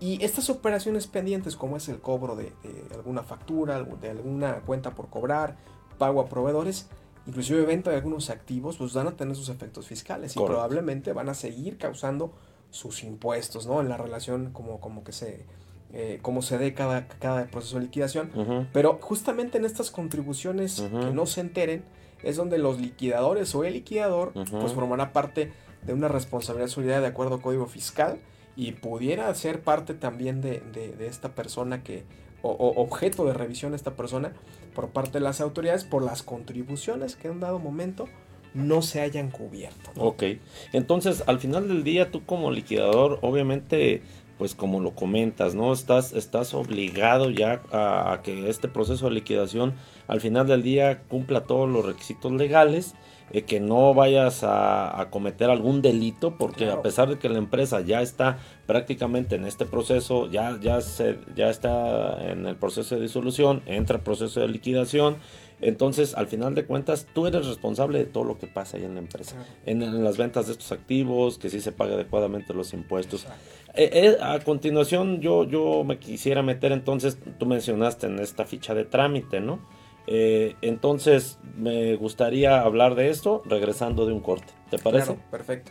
Y 0.00 0.22
estas 0.22 0.48
operaciones 0.48 1.06
pendientes, 1.08 1.56
como 1.56 1.76
es 1.76 1.88
el 1.88 1.98
cobro 2.00 2.36
de, 2.36 2.52
alguna 2.94 3.22
factura, 3.22 3.82
de 3.82 4.10
alguna 4.10 4.60
cuenta 4.60 4.94
por 4.94 5.08
cobrar, 5.08 5.56
pago 5.96 6.20
a 6.20 6.28
proveedores, 6.28 6.88
inclusive 7.26 7.64
venta 7.64 7.90
de 7.90 7.96
algunos 7.96 8.30
activos, 8.30 8.76
pues 8.76 8.92
van 8.92 9.08
a 9.08 9.16
tener 9.16 9.34
sus 9.34 9.48
efectos 9.48 9.88
fiscales 9.88 10.36
y 10.36 10.38
probablemente 10.38 11.12
van 11.12 11.30
a 11.30 11.34
seguir 11.34 11.78
causando 11.78 12.32
sus 12.70 13.02
impuestos, 13.02 13.66
¿no? 13.66 13.80
En 13.80 13.88
la 13.88 13.96
relación 13.96 14.52
como, 14.52 14.78
como 14.80 15.02
que 15.02 15.12
se 15.12 15.46
eh, 15.92 16.18
cómo 16.20 16.42
se 16.42 16.58
dé 16.58 16.74
cada, 16.74 17.08
cada 17.08 17.46
proceso 17.46 17.76
de 17.76 17.84
liquidación. 17.84 18.68
Pero 18.72 18.98
justamente 19.00 19.58
en 19.58 19.64
estas 19.64 19.90
contribuciones 19.90 20.80
que 20.80 21.10
no 21.12 21.26
se 21.26 21.40
enteren 21.40 21.84
es 22.22 22.36
donde 22.36 22.58
los 22.58 22.80
liquidadores 22.80 23.54
o 23.54 23.64
el 23.64 23.74
liquidador 23.74 24.32
pues 24.32 24.72
formará 24.72 25.12
parte 25.12 25.52
de 25.82 25.92
una 25.92 26.08
responsabilidad 26.08 26.68
solidaria 26.68 27.00
de 27.00 27.06
acuerdo 27.06 27.36
al 27.36 27.40
código 27.40 27.66
fiscal 27.66 28.18
y 28.56 28.72
pudiera 28.72 29.32
ser 29.34 29.60
parte 29.60 29.94
también 29.94 30.40
de, 30.40 30.62
esta 31.00 31.34
persona 31.34 31.82
que 31.82 32.04
o, 32.42 32.50
objeto 32.76 33.24
de 33.24 33.32
revisión 33.32 33.72
de 33.72 33.76
esta 33.76 33.94
persona 33.94 34.32
por 34.74 34.90
parte 34.90 35.12
de 35.12 35.20
las 35.20 35.40
autoridades 35.40 35.84
por 35.84 36.02
las 36.02 36.22
contribuciones 36.22 37.16
que 37.16 37.28
en 37.28 37.34
un 37.34 37.40
dado 37.40 37.58
momento 37.58 38.08
no 38.54 38.82
se 38.82 39.00
hayan 39.00 39.30
cubierto. 39.30 39.90
Ok, 39.96 40.24
entonces 40.72 41.22
al 41.26 41.38
final 41.38 41.68
del 41.68 41.84
día 41.84 42.10
tú 42.10 42.24
como 42.24 42.50
liquidador 42.50 43.18
obviamente 43.22 44.02
pues 44.38 44.54
como 44.54 44.80
lo 44.80 44.92
comentas, 44.92 45.54
¿no? 45.54 45.72
Estás, 45.72 46.12
estás 46.12 46.54
obligado 46.54 47.30
ya 47.30 47.60
a, 47.72 48.20
que 48.22 48.48
este 48.48 48.68
proceso 48.68 49.06
de 49.08 49.16
liquidación 49.16 49.74
al 50.06 50.20
final 50.20 50.46
del 50.46 50.62
día 50.62 51.02
cumpla 51.08 51.42
todos 51.42 51.68
los 51.68 51.84
requisitos 51.84 52.32
legales 52.32 52.94
eh, 53.32 53.42
que 53.42 53.60
no 53.60 53.92
vayas 53.92 54.40
a, 54.42 55.08
cometer 55.10 55.50
algún 55.50 55.82
delito, 55.82 56.36
porque 56.38 56.70
a 56.70 56.80
pesar 56.80 57.08
de 57.08 57.18
que 57.18 57.28
la 57.28 57.38
empresa 57.38 57.80
ya 57.80 58.00
está 58.00 58.38
prácticamente 58.66 59.36
en 59.36 59.44
este 59.44 59.66
proceso, 59.66 60.30
ya, 60.30 60.58
ya, 60.60 60.80
se, 60.80 61.18
ya 61.34 61.50
está 61.50 62.30
en 62.30 62.46
el 62.46 62.56
proceso 62.56 62.94
de 62.94 63.02
disolución, 63.02 63.62
entra 63.66 63.96
el 63.96 64.02
proceso 64.02 64.40
de 64.40 64.48
liquidación, 64.48 65.16
entonces, 65.60 66.14
al 66.14 66.28
final 66.28 66.54
de 66.54 66.64
cuentas, 66.64 67.06
tú 67.12 67.26
eres 67.26 67.46
responsable 67.46 67.98
de 67.98 68.04
todo 68.04 68.22
lo 68.24 68.38
que 68.38 68.46
pasa 68.46 68.76
ahí 68.76 68.84
en 68.84 68.94
la 68.94 69.00
empresa. 69.00 69.36
En, 69.66 70.04
las 70.04 70.16
ventas 70.16 70.46
de 70.46 70.52
estos 70.52 70.70
activos, 70.70 71.38
que 71.38 71.50
sí 71.50 71.60
se 71.60 71.72
pague 71.72 71.94
adecuadamente 71.94 72.54
los 72.54 72.72
impuestos. 72.72 73.26
Eh, 73.74 73.90
eh, 73.92 74.16
a 74.20 74.38
continuación, 74.40 75.20
yo, 75.20 75.44
yo 75.44 75.84
me 75.84 75.98
quisiera 75.98 76.42
meter 76.42 76.72
entonces, 76.72 77.18
tú 77.38 77.46
mencionaste 77.46 78.06
en 78.06 78.18
esta 78.18 78.44
ficha 78.44 78.74
de 78.74 78.84
trámite, 78.84 79.40
¿no? 79.40 79.60
Eh, 80.06 80.56
entonces, 80.62 81.38
me 81.56 81.94
gustaría 81.96 82.62
hablar 82.62 82.94
de 82.94 83.10
esto 83.10 83.42
regresando 83.44 84.06
de 84.06 84.14
un 84.14 84.20
corte. 84.20 84.52
¿Te 84.70 84.78
parece? 84.78 85.18
perfecto. 85.30 85.70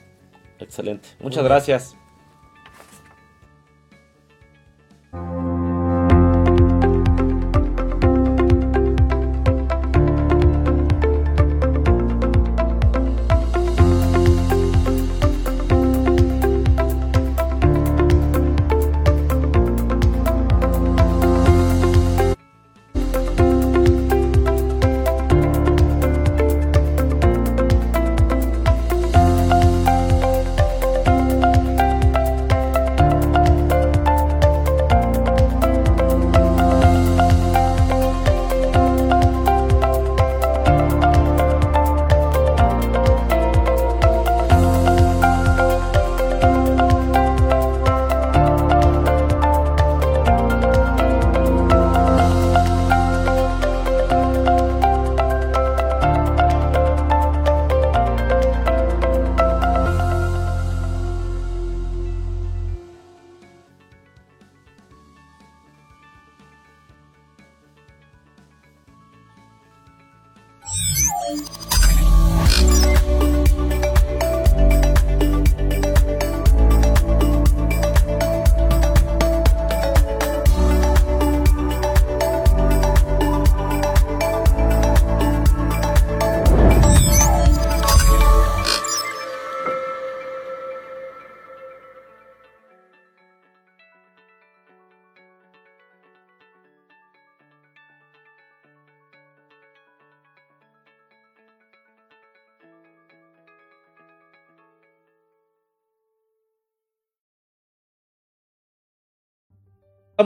Excelente. 0.60 1.10
Muchas 1.20 1.44
gracias. 1.44 1.98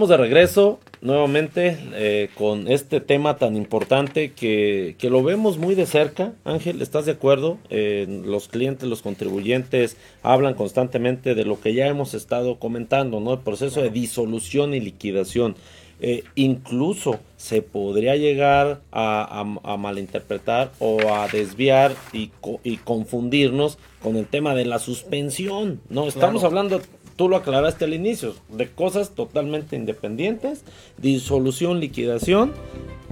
Estamos 0.01 0.17
de 0.17 0.29
regreso 0.29 0.79
nuevamente 1.01 1.77
eh, 1.93 2.29
con 2.33 2.67
este 2.67 3.01
tema 3.01 3.37
tan 3.37 3.55
importante 3.55 4.31
que, 4.31 4.95
lo 4.99 5.21
vemos 5.21 5.59
muy 5.59 5.75
de 5.75 5.85
cerca. 5.85 6.33
Ángel, 6.43 6.81
¿estás 6.81 7.05
de 7.05 7.11
acuerdo? 7.11 7.59
Eh, 7.69 8.07
los 8.25 8.47
clientes, 8.47 8.89
los 8.89 9.03
contribuyentes 9.03 9.97
hablan 10.23 10.55
constantemente 10.55 11.35
de 11.35 11.45
lo 11.45 11.61
que 11.61 11.75
ya 11.75 11.85
hemos 11.85 12.15
estado 12.15 12.57
comentando, 12.57 13.19
¿no? 13.19 13.33
El 13.33 13.41
proceso 13.41 13.83
de 13.83 13.91
disolución 13.91 14.73
y 14.73 14.79
liquidación. 14.79 15.55
Eh, 15.99 16.23
incluso 16.33 17.19
se 17.37 17.61
podría 17.61 18.15
llegar 18.15 18.81
a, 18.91 19.43
malinterpretar 19.77 20.71
o 20.79 21.13
a 21.13 21.27
desviar 21.27 21.93
y, 22.11 22.31
y, 22.63 22.77
confundirnos 22.77 23.77
con 24.01 24.15
el 24.15 24.25
tema 24.25 24.55
de 24.55 24.65
la 24.65 24.79
suspensión, 24.79 25.79
¿no? 25.91 26.07
Estamos 26.07 26.43
hablando 26.43 26.81
tú 27.15 27.29
lo 27.29 27.35
aclaraste 27.35 27.85
al 27.85 27.93
inicio, 27.93 28.35
de 28.49 28.69
cosas 28.69 29.11
totalmente 29.11 29.75
independientes, 29.75 30.63
disolución, 30.97 31.79
liquidación, 31.79 32.53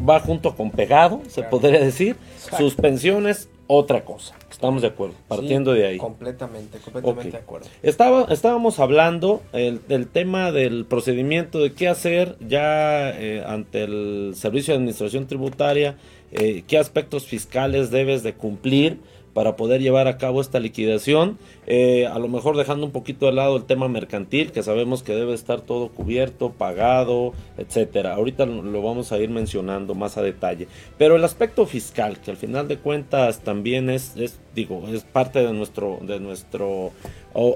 va 0.08 0.20
junto 0.20 0.56
con 0.56 0.72
pegado, 0.72 1.22
se 1.28 1.44
podría 1.44 1.80
decir, 1.80 2.16
suspensiones, 2.58 3.50
otra 3.72 4.04
cosa. 4.04 4.36
Estamos 4.50 4.82
de 4.82 4.88
acuerdo, 4.88 5.16
partiendo 5.28 5.74
de 5.74 5.86
ahí. 5.86 5.98
Completamente, 5.98 6.80
completamente 6.80 7.32
de 7.32 7.38
acuerdo. 7.38 7.68
Estaba, 7.84 8.26
estábamos 8.30 8.80
hablando 8.80 9.44
del 9.54 10.08
tema 10.08 10.52
del 10.52 10.86
procedimiento 10.86 11.60
de 11.60 11.74
qué 11.74 11.88
hacer 11.88 12.36
ya 12.40 13.12
eh, 13.12 13.44
ante 13.46 13.84
el 13.84 14.34
Servicio 14.36 14.74
de 14.74 14.80
Administración 14.80 15.28
Tributaria, 15.28 15.98
eh, 16.32 16.64
qué 16.68 16.80
aspectos 16.80 17.26
fiscales 17.26 17.92
debes 17.92 18.24
de 18.24 18.34
cumplir 18.34 19.00
para 19.40 19.56
poder 19.56 19.82
llevar 19.82 20.10
a 20.10 20.18
cabo 20.18 20.42
esta 20.42 20.60
liquidación, 20.60 21.38
eh, 21.66 22.06
a 22.08 22.20
lo 22.20 22.28
mejor 22.28 22.58
dejando 22.58 22.86
un 22.86 22.92
poquito 22.92 23.28
de 23.28 23.32
lado 23.32 23.56
el 23.56 23.64
tema 23.64 23.88
mercantil, 23.88 24.52
que 24.52 24.64
sabemos 24.64 25.02
que 25.02 25.16
debe 25.16 25.34
estar 25.34 25.62
todo 25.62 25.88
cubierto, 25.88 26.52
pagado, 26.52 27.32
etcétera. 27.58 28.16
Ahorita 28.16 28.46
lo 28.46 28.82
vamos 28.82 29.14
a 29.14 29.18
ir 29.18 29.30
mencionando 29.30 29.96
más 29.96 30.18
a 30.18 30.24
detalle. 30.24 30.68
Pero 30.98 31.16
el 31.16 31.24
aspecto 31.24 31.66
fiscal, 31.66 32.20
que 32.20 32.32
al 32.32 32.36
final 32.36 32.68
de 32.68 32.80
cuentas 32.80 33.40
también 33.40 33.90
es, 33.90 34.18
es 34.18 34.42
digo, 34.54 34.84
es 34.90 35.06
parte 35.06 35.40
de 35.40 35.54
nuestro, 35.54 36.00
de 36.02 36.20
nuestro, 36.20 36.92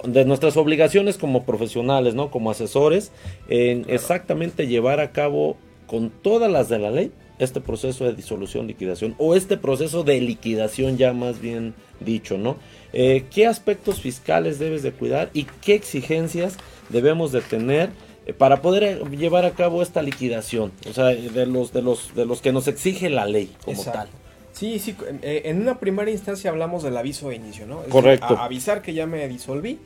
de 0.05 0.23
nuestras 0.23 0.55
obligaciones 0.55 1.17
como 1.17 1.43
profesionales, 1.43 2.15
¿no? 2.15 2.31
Como 2.31 2.49
asesores, 2.49 3.11
en 3.49 3.83
exactamente 3.89 4.67
llevar 4.67 5.01
a 5.01 5.11
cabo 5.11 5.57
con 5.85 6.11
todas 6.11 6.49
las 6.49 6.69
de 6.69 6.79
la 6.79 6.91
ley 6.91 7.11
este 7.43 7.62
proceso 7.62 8.06
de 8.06 8.13
disolución, 8.13 8.67
liquidación, 8.67 9.15
o 9.17 9.36
este 9.36 9.58
proceso 9.58 10.03
de 10.03 10.19
liquidación 10.21 10.97
ya 10.97 11.13
más 11.13 11.39
bien 11.39 11.73
dicho, 11.99 12.38
¿no? 12.38 12.58
Eh, 12.93 13.25
¿Qué 13.32 13.47
aspectos 13.47 14.01
fiscales 14.01 14.60
debes 14.60 14.84
de 14.84 14.91
cuidar 14.91 15.29
y 15.34 15.45
qué 15.62 15.75
exigencias 15.75 16.58
debemos 16.89 17.32
de 17.32 17.41
tener 17.41 17.89
eh, 18.25 18.34
para 18.34 18.62
poder 18.62 18.84
eh, 18.84 19.01
llevar 19.17 19.45
a 19.45 19.51
cabo 19.51 19.82
esta 19.82 20.01
liquidación? 20.01 20.71
O 20.89 20.93
sea, 20.93 21.06
de 21.06 21.45
los, 21.45 21.73
de 21.73 21.82
los, 21.82 22.13
de 22.15 22.25
los 22.25 22.41
que 22.41 22.51
nos 22.51 22.67
exige 22.67 23.10
la 23.10 23.25
ley 23.25 23.51
como 23.65 23.84
tal. 23.84 24.10
Sí, 24.51 24.77
sí, 24.77 24.95
en 25.23 25.62
una 25.62 25.79
primera 25.79 26.12
instancia 26.12 26.51
hablamos 26.51 26.84
del 26.84 26.95
aviso 26.95 27.29
de 27.29 27.38
inicio, 27.38 27.65
¿no? 27.65 27.82
Correcto. 27.89 28.38
avisar 28.38 28.84
que 28.84 28.93
ya 28.93 29.08
me 29.08 29.27
disolví, 29.27 29.79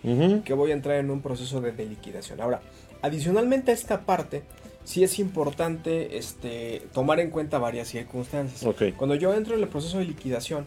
que 0.43 0.53
voy 0.53 0.71
a 0.71 0.73
entrar 0.73 0.97
en 0.97 1.09
un 1.09 1.21
proceso 1.21 1.61
de, 1.61 1.71
de 1.71 1.85
liquidación. 1.85 2.41
Ahora, 2.41 2.59
adicionalmente 3.01 3.71
a 3.71 3.73
esta 3.73 4.01
parte, 4.01 4.43
sí 4.87 5.03
es 5.03 5.19
importante 5.19 6.17
este, 6.17 6.81
tomar 6.93 7.19
en 7.19 7.29
cuenta 7.29 7.59
varias 7.59 7.89
circunstancias. 7.89 8.73
Cuando 8.95 9.15
yo 9.15 9.33
entro 9.33 9.53
en 9.53 9.61
el 9.61 9.67
proceso 9.67 9.97
de 9.97 10.05
liquidación, 10.05 10.65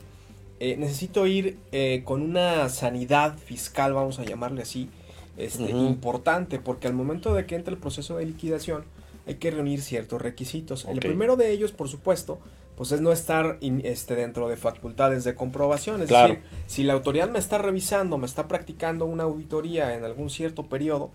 eh, 0.61 0.76
necesito 0.76 1.26
ir 1.26 1.56
eh, 1.72 2.02
con 2.04 2.20
una 2.20 2.68
sanidad 2.68 3.38
fiscal, 3.38 3.94
vamos 3.94 4.18
a 4.18 4.24
llamarle 4.24 4.61
así, 4.61 4.90
este, 5.38 5.70
importante, 5.70 6.59
porque 6.59 6.87
al 6.87 6.92
momento 6.92 7.33
de 7.33 7.46
que 7.46 7.54
entre 7.54 7.72
el 7.72 7.80
proceso 7.80 8.18
de 8.18 8.26
liquidación 8.26 8.85
hay 9.26 9.37
que 9.37 9.50
reunir 9.50 9.80
ciertos 9.80 10.20
requisitos. 10.20 10.85
El 10.85 11.00
primero 11.00 11.37
de 11.37 11.50
ellos, 11.50 11.72
por 11.72 11.88
supuesto, 11.88 12.40
pues 12.76 12.92
es 12.92 13.00
no 13.00 13.12
estar 13.12 13.56
este, 13.62 14.16
dentro 14.16 14.48
de 14.48 14.59
facultades 14.59 15.24
de 15.24 15.35
comprobación. 15.35 16.02
Es 16.02 16.11
decir, 16.11 16.40
si 16.66 16.83
la 16.83 16.92
autoridad 16.92 17.30
me 17.30 17.38
está 17.38 17.56
revisando, 17.56 18.18
me 18.18 18.26
está 18.26 18.48
practicando 18.48 19.06
una 19.06 19.22
auditoría 19.22 19.96
en 19.96 20.04
algún 20.04 20.28
cierto 20.28 20.66
periodo, 20.66 21.11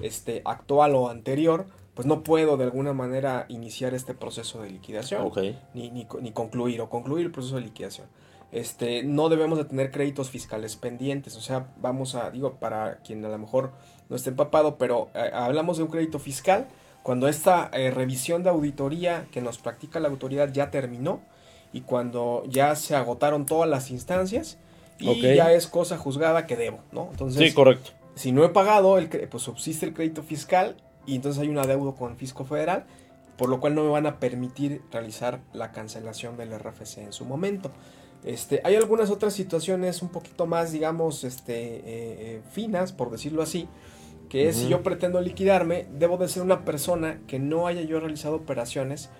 este, 0.00 0.40
actual 0.46 0.94
o 0.94 1.10
anterior, 1.10 1.66
pues 1.96 2.04
no 2.04 2.22
puedo 2.22 2.58
de 2.58 2.64
alguna 2.64 2.92
manera 2.92 3.46
iniciar 3.48 3.94
este 3.94 4.12
proceso 4.12 4.60
de 4.60 4.68
liquidación. 4.68 5.32
Ni, 5.72 5.90
ni, 5.90 6.04
concluir 6.04 6.82
o 6.82 6.90
concluir 6.90 7.24
el 7.24 7.32
proceso 7.32 7.56
de 7.56 7.62
liquidación. 7.62 8.06
Este, 8.52 9.02
no 9.02 9.30
debemos 9.30 9.56
de 9.56 9.64
tener 9.64 9.90
créditos 9.90 10.28
fiscales 10.28 10.76
pendientes. 10.76 11.38
O 11.38 11.40
sea, 11.40 11.68
vamos 11.80 12.14
a, 12.14 12.30
digo, 12.30 12.56
para 12.60 12.98
quien 12.98 13.24
a 13.24 13.30
lo 13.30 13.38
mejor 13.38 13.72
no 14.10 14.16
esté 14.16 14.28
empapado, 14.28 14.76
pero 14.76 15.08
eh, 15.14 15.30
hablamos 15.32 15.78
de 15.78 15.84
un 15.84 15.88
crédito 15.88 16.18
fiscal 16.18 16.68
cuando 17.02 17.28
esta 17.28 17.70
eh, 17.72 17.90
revisión 17.90 18.42
de 18.42 18.50
auditoría 18.50 19.26
que 19.32 19.40
nos 19.40 19.56
practica 19.56 19.98
la 19.98 20.08
autoridad 20.08 20.52
ya 20.52 20.70
terminó 20.70 21.22
y 21.72 21.80
cuando 21.80 22.42
ya 22.46 22.76
se 22.76 22.94
agotaron 22.94 23.46
todas 23.46 23.70
las 23.70 23.90
instancias 23.90 24.58
y 24.98 25.22
ya 25.22 25.50
es 25.50 25.66
cosa 25.66 25.96
juzgada 25.96 26.46
que 26.46 26.56
debo, 26.56 26.80
¿no? 26.92 27.08
Entonces, 27.10 27.48
sí, 27.48 27.54
correcto. 27.54 27.92
Si 28.16 28.32
no 28.32 28.44
he 28.44 28.50
pagado, 28.50 28.98
el, 28.98 29.08
pues 29.08 29.42
subsiste 29.42 29.86
el 29.86 29.94
crédito 29.94 30.22
fiscal 30.22 30.76
y 31.06 31.16
entonces 31.16 31.42
hay 31.42 31.48
un 31.48 31.58
adeudo 31.58 31.94
con 31.94 32.12
el 32.12 32.16
fisco 32.16 32.44
federal, 32.44 32.84
por 33.36 33.48
lo 33.48 33.60
cual 33.60 33.74
no 33.74 33.84
me 33.84 33.90
van 33.90 34.06
a 34.06 34.18
permitir 34.18 34.82
realizar 34.90 35.40
la 35.52 35.72
cancelación 35.72 36.36
del 36.36 36.58
RFC 36.58 36.98
en 36.98 37.12
su 37.12 37.24
momento. 37.24 37.70
Este, 38.24 38.60
hay 38.64 38.74
algunas 38.74 39.10
otras 39.10 39.34
situaciones 39.34 40.02
un 40.02 40.08
poquito 40.08 40.46
más, 40.46 40.72
digamos, 40.72 41.22
este, 41.22 41.76
eh, 41.76 41.82
eh, 41.86 42.42
finas, 42.50 42.92
por 42.92 43.10
decirlo 43.10 43.42
así, 43.42 43.68
que 44.28 44.48
es 44.48 44.56
si 44.56 44.68
yo 44.68 44.82
pretendo 44.82 45.20
liquidarme, 45.20 45.86
debo 45.98 46.16
de 46.16 46.28
ser 46.28 46.42
una 46.42 46.64
persona 46.64 47.20
que 47.28 47.38
no 47.38 47.68
haya 47.68 47.82
yo 47.82 48.00
realizado 48.00 48.36
operaciones 48.36 49.10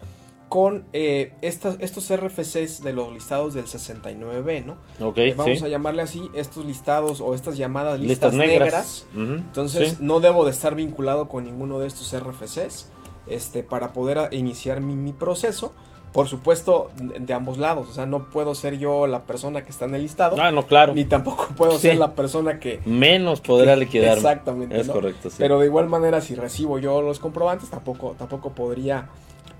con 0.48 0.84
eh, 0.92 1.32
estos 1.42 1.76
RFCs 2.08 2.82
de 2.82 2.92
los 2.92 3.12
listados 3.12 3.54
del 3.54 3.66
69B, 3.66 4.64
¿no? 4.64 4.76
Okay, 5.04 5.32
vamos 5.32 5.62
a 5.62 5.68
llamarle 5.68 6.02
así, 6.02 6.30
estos 6.34 6.64
listados 6.64 7.20
o 7.20 7.34
estas 7.34 7.56
llamadas 7.56 7.98
listas, 7.98 8.32
negras. 8.32 9.06
Entonces 9.14 10.00
no 10.00 10.20
debo 10.20 10.44
de 10.44 10.52
estar 10.52 10.74
vinculado 10.74 11.28
con 11.28 11.44
ninguno 11.44 11.78
de 11.78 11.88
estos 11.88 12.14
RFCs 12.18 12.90
este, 13.26 13.62
para 13.62 13.92
poder 13.92 14.32
iniciar 14.32 14.80
mi, 14.80 15.12
proceso. 15.12 15.72
Por 16.12 16.28
supuesto, 16.28 16.90
de 16.96 17.34
ambos 17.34 17.58
lados. 17.58 17.88
O 17.90 17.92
sea, 17.92 18.06
no 18.06 18.30
puedo 18.30 18.54
ser 18.54 18.78
yo 18.78 19.06
la 19.06 19.24
persona 19.24 19.64
que 19.64 19.70
está 19.70 19.84
en 19.84 19.96
el 19.96 20.02
listado. 20.02 20.40
Ah, 20.40 20.50
no, 20.50 20.66
claro. 20.66 20.94
Ni 20.94 21.04
tampoco 21.04 21.48
puedo 21.56 21.78
ser 21.78 21.98
la 21.98 22.14
persona 22.14 22.58
que. 22.58 22.80
Menos 22.86 23.42
podrá 23.42 23.76
liquidar. 23.76 24.16
Exactamente. 24.16 24.80
Es 24.80 24.88
correcto, 24.88 25.28
sí. 25.28 25.36
Pero 25.38 25.58
de 25.58 25.66
igual 25.66 25.88
manera, 25.88 26.22
si 26.22 26.34
recibo 26.34 26.78
yo 26.78 27.02
los 27.02 27.18
comprobantes, 27.18 27.68
tampoco, 27.68 28.14
tampoco 28.16 28.52
podría, 28.52 29.10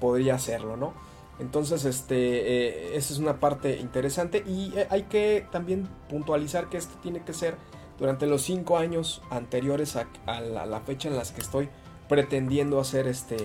podría 0.01 0.35
hacerlo, 0.35 0.77
¿no? 0.77 0.95
Entonces, 1.39 1.85
este, 1.85 2.17
eh, 2.17 2.97
esa 2.97 3.13
es 3.13 3.19
una 3.19 3.41
parte 3.41 3.77
interesante. 3.79 4.43
Y 4.47 4.73
eh, 4.77 4.87
hay 4.91 5.03
que 5.03 5.47
también 5.51 5.89
puntualizar 6.09 6.69
que 6.69 6.79
esto 6.79 6.99
tiene 7.03 7.23
que 7.23 7.33
ser 7.33 7.57
durante 7.99 8.27
los 8.27 8.43
cinco 8.43 8.79
años 8.79 9.23
anteriores 9.31 9.97
a, 9.97 10.41
la 10.41 10.81
fecha 10.81 11.09
en 11.09 11.17
las 11.17 11.33
que 11.33 11.41
estoy 11.41 11.69
pretendiendo 12.09 12.79
hacer 12.79 13.07
este 13.07 13.37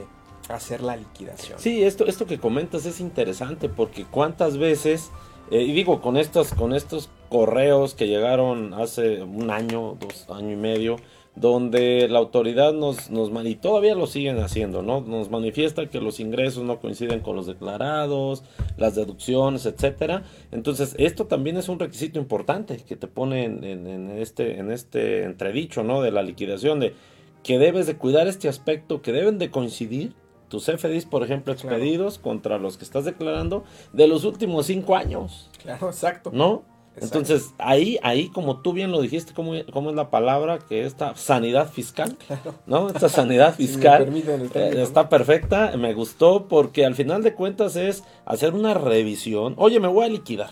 hacer 0.50 0.82
la 0.82 0.98
liquidación. 0.98 1.60
Sí, 1.60 1.84
esto, 1.84 2.06
esto 2.06 2.26
que 2.26 2.40
comentas 2.40 2.86
es 2.86 3.00
interesante 3.00 3.70
porque 3.70 4.06
cuántas 4.06 4.58
veces, 4.58 5.12
eh, 5.50 5.62
y 5.62 5.72
digo 5.72 6.02
con 6.02 6.18
estos, 6.18 6.54
con 6.54 6.74
estos 6.74 7.10
correos 7.30 7.94
que 7.94 8.08
llegaron 8.08 8.74
hace 8.74 9.22
un 9.22 9.50
año, 9.52 9.98
dos 10.00 10.30
años 10.30 10.54
y 10.54 10.56
medio, 10.56 10.98
donde 11.36 12.08
la 12.10 12.20
autoridad 12.20 12.74
nos, 12.74 13.10
nos 13.10 13.32
y 13.46 13.56
todavía 13.56 13.96
lo 13.96 14.06
siguen 14.06 14.40
haciendo, 14.40 14.82
¿no? 14.82 15.02
Nos 15.02 15.30
manifiesta 15.30 15.90
que 15.90 16.02
los 16.02 16.20
ingresos 16.20 16.64
no 16.64 16.80
coinciden 16.80 17.22
con 17.22 17.36
los 17.36 17.48
declarados, 17.48 18.44
las 18.78 18.96
deducciones, 18.96 19.66
etcétera. 19.66 20.24
Entonces, 20.52 20.94
esto 20.98 21.28
también 21.28 21.58
es 21.58 21.70
un 21.70 21.80
requisito 21.80 22.20
importante 22.20 22.78
que 22.78 22.96
te 22.96 23.08
pone 23.08 23.46
en, 23.46 23.64
en 23.64 24.12
este, 24.12 24.60
en 24.60 24.72
este 24.72 25.24
entredicho, 25.24 25.84
¿no? 25.84 26.02
De 26.02 26.12
la 26.12 26.22
liquidación 26.22 26.80
de 26.80 26.94
que 27.44 27.58
debes 27.58 27.88
de 27.88 27.98
cuidar 27.98 28.28
este 28.28 28.50
aspecto, 28.50 29.02
que 29.02 29.12
deben 29.12 29.40
de 29.40 29.50
coincidir 29.50 30.14
tus 30.52 30.66
FDIs, 30.66 31.06
por 31.06 31.24
ejemplo, 31.24 31.54
expedidos 31.54 32.20
contra 32.20 32.58
los 32.58 32.78
que 32.78 32.84
estás 32.84 33.06
declarando 33.06 33.64
de 33.94 34.08
los 34.08 34.26
últimos 34.26 34.66
cinco 34.66 34.98
años. 34.98 35.50
Claro, 35.64 35.88
exacto. 35.88 36.30
¿No? 36.34 36.64
Entonces, 36.98 37.54
ahí, 37.58 37.98
ahí, 38.04 38.30
como 38.30 38.62
tú 38.62 38.74
bien 38.74 38.92
lo 38.92 39.02
dijiste, 39.02 39.34
¿cómo, 39.34 39.54
cómo 39.72 39.90
es 39.90 39.96
la 39.96 40.10
palabra? 40.10 40.60
Que 40.60 40.86
esta 40.86 41.16
sanidad 41.16 41.72
fiscal, 41.72 42.18
claro. 42.28 42.56
¿no? 42.66 42.90
Esta 42.90 43.08
sanidad 43.08 43.56
fiscal 43.58 44.12
eh, 44.54 44.74
está 44.78 45.08
perfecta, 45.08 45.76
me 45.78 45.94
gustó 45.94 46.48
porque 46.48 46.86
al 46.86 46.96
final 46.96 47.24
de 47.24 47.34
cuentas 47.34 47.76
es 47.76 48.04
hacer 48.26 48.54
una 48.54 48.74
revisión. 48.74 49.56
Oye, 49.58 49.80
me 49.80 49.88
voy 49.88 50.06
a 50.06 50.10
liquidar, 50.10 50.52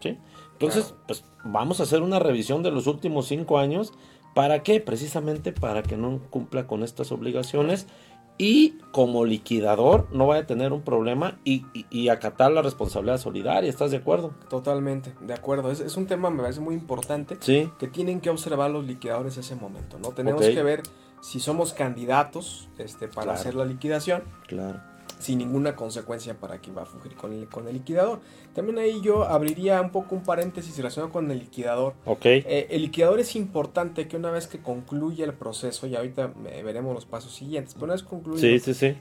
¿sí? 0.00 0.16
Entonces, 0.52 0.94
pues 1.06 1.24
vamos 1.44 1.80
a 1.80 1.82
hacer 1.82 2.02
una 2.02 2.20
revisión 2.20 2.62
de 2.62 2.70
los 2.70 2.86
últimos 2.86 3.26
cinco 3.26 3.58
años 3.58 3.92
¿Para 4.34 4.64
qué? 4.64 4.80
Precisamente 4.80 5.52
para 5.52 5.82
que 5.84 5.96
no 5.96 6.20
cumpla 6.28 6.66
con 6.66 6.82
estas 6.82 7.12
obligaciones 7.12 7.86
y 8.36 8.78
como 8.90 9.24
liquidador 9.24 10.08
no 10.12 10.26
vaya 10.26 10.42
a 10.42 10.46
tener 10.46 10.72
un 10.72 10.82
problema 10.82 11.38
y, 11.44 12.08
acatar 12.08 12.50
la 12.52 12.62
responsabilidad 12.62 13.18
solidaria. 13.18 13.70
¿Estás 13.70 13.90
de 13.90 13.98
acuerdo? 13.98 14.32
Totalmente, 14.48 15.14
de 15.20 15.34
acuerdo. 15.34 15.70
Es, 15.70 15.96
un 15.96 16.06
tema, 16.06 16.30
me 16.30 16.42
parece 16.42 16.60
muy 16.60 16.74
importante, 16.74 17.36
¿Sí? 17.40 17.70
que 17.78 17.88
tienen 17.88 18.20
que 18.20 18.30
observar 18.30 18.70
los 18.70 18.84
liquidadores 18.84 19.36
ese 19.36 19.54
momento. 19.54 19.98
¿no? 19.98 20.10
Tenemos 20.10 20.42
que 20.42 20.62
ver 20.62 20.82
si 21.20 21.40
somos 21.40 21.72
candidatos 21.72 22.68
este, 22.78 23.08
para 23.08 23.32
hacer 23.32 23.54
la 23.54 23.64
liquidación. 23.64 24.24
Claro 24.46 24.93
sin 25.24 25.38
ninguna 25.38 25.74
consecuencia 25.74 26.34
para 26.34 26.58
quien 26.58 26.76
va 26.76 26.82
a 26.82 26.84
fugir 26.84 27.14
con 27.14 27.32
el, 27.32 27.48
con 27.48 27.66
el 27.66 27.72
liquidador. 27.72 28.20
También 28.54 28.78
ahí 28.78 29.00
yo 29.00 29.24
abriría 29.24 29.80
un 29.80 29.88
poco 29.88 30.14
un 30.14 30.22
paréntesis 30.22 30.76
relacionado 30.76 31.10
con 31.10 31.30
el 31.30 31.38
liquidador. 31.38 31.94
Ok. 32.04 32.26
Eh, 32.26 32.66
el 32.68 32.82
liquidador 32.82 33.20
es 33.20 33.34
importante 33.34 34.06
que 34.06 34.18
una 34.18 34.30
vez 34.30 34.46
que 34.46 34.58
concluya 34.58 35.24
el 35.24 35.32
proceso, 35.32 35.86
y 35.86 35.96
ahorita 35.96 36.34
veremos 36.62 36.94
los 36.94 37.06
pasos 37.06 37.34
siguientes, 37.34 37.72
pero 37.72 37.84
una 37.84 37.94
vez 37.94 38.02
concluido, 38.02 38.46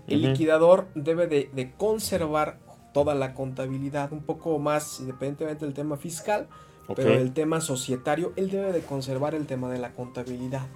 el 0.07 0.21
liquidador 0.21 0.87
debe 0.95 1.27
de, 1.27 1.73
conservar 1.77 2.57
toda 2.93 3.15
la 3.15 3.33
contabilidad, 3.33 4.13
un 4.13 4.21
poco 4.21 4.57
más 4.59 5.01
independientemente 5.01 5.65
del 5.65 5.73
tema 5.73 5.97
fiscal, 5.97 6.47
pero 6.95 7.13
el 7.15 7.33
tema 7.33 7.59
societario, 7.59 8.31
él 8.37 8.49
debe 8.49 8.71
de 8.71 8.79
conservar 8.79 9.35
el 9.35 9.45
tema 9.45 9.69
de 9.69 9.79
la 9.79 9.91
contabilidad. 9.91 10.67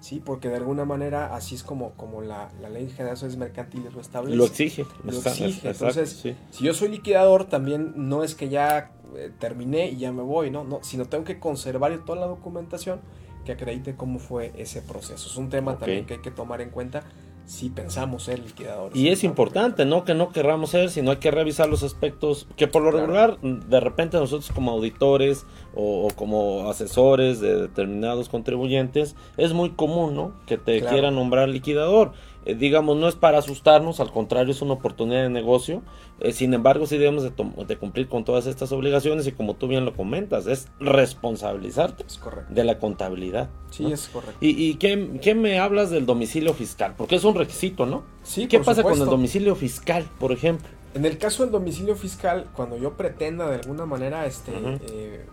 ¿Sí? 0.00 0.20
Porque 0.24 0.48
de 0.48 0.56
alguna 0.56 0.84
manera 0.84 1.34
así 1.34 1.54
es 1.54 1.62
como, 1.62 1.92
como 1.92 2.22
la, 2.22 2.50
ley 2.72 2.86
de 2.86 2.92
generaciones 2.92 3.36
mercantiles 3.36 3.92
lo 3.92 4.00
establece. 4.00 4.36
Lo 4.36 4.44
exige. 4.44 4.86
Lo 5.04 5.12
exige. 5.12 5.68
Entonces, 5.68 6.10
si 6.50 6.64
yo 6.64 6.74
soy 6.74 6.88
liquidador, 6.88 7.44
también 7.44 7.92
no 7.96 8.24
es 8.24 8.34
que 8.34 8.48
ya 8.48 8.92
eh, 9.16 9.30
terminé 9.38 9.90
y 9.90 9.98
ya 9.98 10.12
me 10.12 10.22
voy, 10.22 10.50
¿no? 10.50 10.64
no 10.64 10.80
sino 10.82 11.04
tengo 11.04 11.24
que 11.24 11.38
conservar 11.38 11.96
toda 12.04 12.20
la 12.20 12.26
documentación 12.26 13.00
que 13.44 13.52
acredite 13.52 13.94
cómo 13.94 14.18
fue 14.18 14.52
ese 14.56 14.82
proceso. 14.82 15.28
Es 15.28 15.36
un 15.36 15.48
tema 15.48 15.78
también 15.78 16.06
que 16.06 16.14
hay 16.14 16.20
que 16.20 16.30
tomar 16.30 16.60
en 16.60 16.70
cuenta 16.70 17.04
si 17.46 17.68
pensamos 17.68 18.24
ser 18.24 18.38
liquidadores. 18.38 18.96
Y 18.96 19.08
es 19.08 19.24
importante, 19.24 19.84
¿no? 19.84 20.04
Que 20.04 20.14
no 20.14 20.30
querramos 20.30 20.70
ser, 20.70 20.90
sino 20.90 21.10
hay 21.10 21.16
que 21.16 21.30
revisar 21.30 21.68
los 21.68 21.82
aspectos 21.82 22.46
que 22.56 22.68
por 22.68 22.82
lo 22.82 22.90
regular, 22.90 23.38
de 23.40 23.80
repente 23.80 24.18
nosotros 24.18 24.50
como 24.54 24.70
auditores 24.70 25.46
o, 25.74 26.08
como 26.14 26.70
asesores 26.70 27.40
de 27.40 27.62
determinados 27.62 28.28
contribuyentes, 28.28 29.16
es 29.36 29.52
muy 29.52 29.70
común, 29.70 30.14
¿no? 30.14 30.32
Que 30.46 30.58
te 30.58 30.80
quieran 30.82 31.16
nombrar 31.16 31.48
liquidador. 31.48 32.12
Eh, 32.46 32.54
digamos, 32.54 32.96
no 32.96 33.06
es 33.08 33.16
para 33.16 33.38
asustarnos, 33.38 34.00
al 34.00 34.10
contrario, 34.10 34.52
es 34.52 34.62
una 34.62 34.74
oportunidad 34.74 35.22
de 35.22 35.28
negocio. 35.28 35.82
Eh, 36.20 36.32
sin 36.32 36.54
embargo, 36.54 36.86
sí 36.86 36.96
debemos 36.96 37.24
de, 37.24 37.76
cumplir 37.76 38.08
con 38.08 38.24
todas 38.24 38.46
estas 38.46 38.72
obligaciones 38.72 39.26
y 39.26 39.32
como 39.32 39.54
tú 39.54 39.68
bien 39.68 39.84
lo 39.84 39.94
comentas, 39.94 40.46
es 40.46 40.68
responsabilizarte 40.80 42.04
de 42.48 42.64
la 42.64 42.78
contabilidad. 42.78 43.50
Sí, 43.70 43.90
es 43.92 44.08
correcto. 44.08 44.36
¿Y, 44.40 44.50
y 44.50 44.74
qué, 44.74 45.34
me 45.34 45.58
hablas 45.58 45.90
del 45.90 46.06
domicilio 46.06 46.54
fiscal? 46.54 46.94
Porque 46.96 47.16
es 47.16 47.24
un 47.24 47.34
requisito, 47.34 47.86
¿no? 47.86 48.04
Sí, 48.22 48.46
¿Qué 48.46 48.60
pasa 48.60 48.82
con 48.82 49.00
el 49.00 49.06
domicilio 49.06 49.54
fiscal, 49.54 50.06
por 50.18 50.32
ejemplo? 50.32 50.68
En 50.94 51.04
el 51.04 51.18
caso 51.18 51.44
del 51.44 51.52
domicilio 51.52 51.94
fiscal, 51.94 52.48
cuando 52.54 52.76
yo 52.76 52.94
pretenda 52.96 53.48
de 53.48 53.56
alguna 53.56 53.86
manera 53.86 54.26
este, 54.26 54.52
eh, 54.90 55.24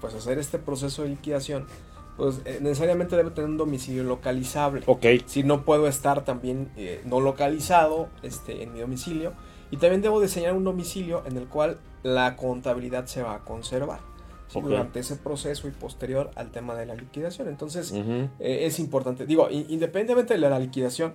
pues 0.00 0.14
hacer 0.14 0.38
este 0.38 0.58
proceso 0.58 1.02
de 1.02 1.10
liquidación, 1.10 1.66
pues 2.16 2.42
eh, 2.44 2.58
necesariamente 2.60 3.16
debe 3.16 3.30
tener 3.30 3.48
un 3.48 3.56
domicilio 3.56 4.04
localizable. 4.04 4.82
Ok. 4.86 5.06
Si 5.26 5.42
no 5.42 5.64
puedo 5.64 5.88
estar 5.88 6.24
también 6.24 6.70
eh, 6.76 7.00
no 7.04 7.20
localizado 7.20 8.08
este, 8.22 8.62
en 8.62 8.72
mi 8.72 8.80
domicilio. 8.80 9.32
Y 9.70 9.78
también 9.78 10.02
debo 10.02 10.20
diseñar 10.20 10.52
un 10.52 10.64
domicilio 10.64 11.22
en 11.26 11.38
el 11.38 11.46
cual 11.46 11.78
la 12.02 12.36
contabilidad 12.36 13.06
se 13.06 13.22
va 13.22 13.36
a 13.36 13.38
conservar 13.38 14.00
durante 14.52 15.00
ese 15.00 15.16
proceso 15.16 15.66
y 15.66 15.70
posterior 15.70 16.30
al 16.34 16.50
tema 16.50 16.74
de 16.74 16.84
la 16.84 16.94
liquidación. 16.94 17.48
Entonces 17.48 17.90
eh, 17.94 18.28
es 18.38 18.78
importante. 18.78 19.24
Digo, 19.24 19.48
independientemente 19.50 20.34
de 20.34 20.40
la 20.40 20.58
liquidación, 20.58 21.14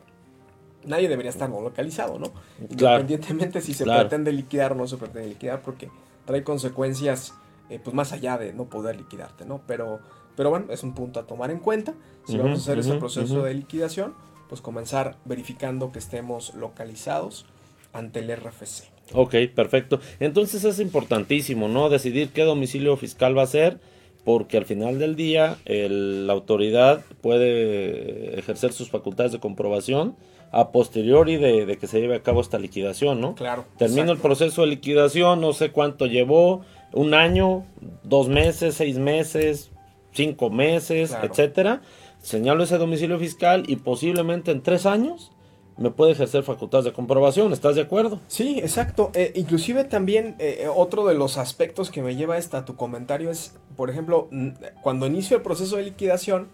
nadie 0.86 1.08
debería 1.08 1.30
estar 1.30 1.48
no 1.48 1.62
localizado, 1.62 2.18
¿no? 2.18 2.32
Independientemente 2.68 3.62
si 3.62 3.76
se 3.76 3.86
pretende 3.86 4.32
liquidar 4.32 4.72
o 4.72 4.76
no 4.76 4.88
se 4.88 4.98
pretende 4.98 5.28
liquidar, 5.28 5.62
porque 5.62 5.92
trae 6.26 6.44
consecuencias 6.44 7.36
pues 7.84 7.94
más 7.94 8.12
allá 8.12 8.40
de 8.40 8.54
no 8.54 8.66
poder 8.66 8.96
liquidarte, 8.96 9.46
¿no? 9.46 9.62
Pero 9.68 10.00
pero 10.38 10.52
bueno, 10.52 10.68
es 10.70 10.84
un 10.84 10.94
punto 10.94 11.20
a 11.20 11.24
tomar 11.24 11.52
en 11.52 11.60
cuenta. 11.60 11.96
Si 12.26 12.38
vamos 12.38 12.60
a 12.60 12.62
hacer 12.62 12.80
ese 12.80 12.94
proceso 12.94 13.44
de 13.44 13.56
liquidación, 13.56 14.14
pues 14.48 14.62
comenzar 14.62 15.18
verificando 15.26 15.92
que 15.92 16.00
estemos 16.00 16.54
localizados 16.54 17.46
ante 17.92 18.20
el 18.20 18.34
RFC. 18.34 18.84
Ok, 19.14 19.36
perfecto. 19.56 20.00
Entonces 20.20 20.64
es 20.64 20.80
importantísimo, 20.80 21.68
¿no? 21.68 21.90
Decidir 21.90 22.30
qué 22.30 22.44
domicilio 22.44 22.96
fiscal 22.98 23.36
va 23.36 23.44
a 23.44 23.48
ser, 23.48 23.80
porque 24.24 24.58
al 24.58 24.66
final 24.66 25.00
del 25.00 25.16
día 25.16 25.58
la 25.66 26.34
autoridad 26.34 27.04
puede 27.22 28.38
ejercer 28.38 28.74
sus 28.74 28.90
facultades 28.90 29.32
de 29.32 29.40
comprobación 29.40 30.16
a 30.52 30.72
posteriori 30.72 31.38
de, 31.38 31.78
que 31.78 31.88
se 31.88 32.00
lleve 32.00 32.16
a 32.16 32.22
cabo 32.22 32.42
esta 32.42 32.60
liquidación, 32.60 33.20
¿no? 33.22 33.34
Claro. 33.34 33.66
Termino 33.78 34.12
el 34.12 34.20
proceso 34.20 34.62
de 34.62 34.68
liquidación, 34.68 35.42
no 35.42 35.54
sé 35.54 35.72
cuánto 35.72 36.06
llevó, 36.06 36.62
un 36.94 37.14
año, 37.14 37.66
dos 38.04 38.30
meses, 38.30 38.76
seis 38.76 38.98
meses, 38.98 39.72
cinco 40.18 40.50
meses, 40.50 41.16
etcétera. 41.22 41.82
Señalo 42.20 42.64
ese 42.64 42.78
domicilio 42.78 43.20
fiscal 43.20 43.64
y 43.68 43.78
posiblemente 43.78 44.52
en 44.52 44.62
tres 44.62 44.86
años 44.86 45.32
me 45.78 45.92
puede 45.92 46.12
ejercer 46.12 46.44
facultades 46.44 46.86
de 46.86 46.94
comprobación, 46.94 47.54
¿estás 47.54 47.76
de 47.76 47.82
acuerdo? 47.82 48.20
Sí, 48.28 48.60
exacto. 48.60 49.12
Eh, 49.14 49.32
inclusive 49.36 49.84
también 49.84 50.36
eh, 50.40 50.68
otro 50.74 51.06
de 51.06 51.14
los 51.14 51.38
aspectos 51.38 51.92
que 51.92 52.02
me 52.02 52.16
lleva 52.16 52.36
a 52.38 52.66
tu 52.66 52.76
comentario 52.76 53.32
es, 53.32 53.56
por 53.76 53.90
ejemplo, 53.90 54.30
cuando 54.82 55.08
inicio 55.08 55.38
el 55.38 55.44
proceso 55.44 55.78
de 55.78 55.84
liquidación, 55.84 56.50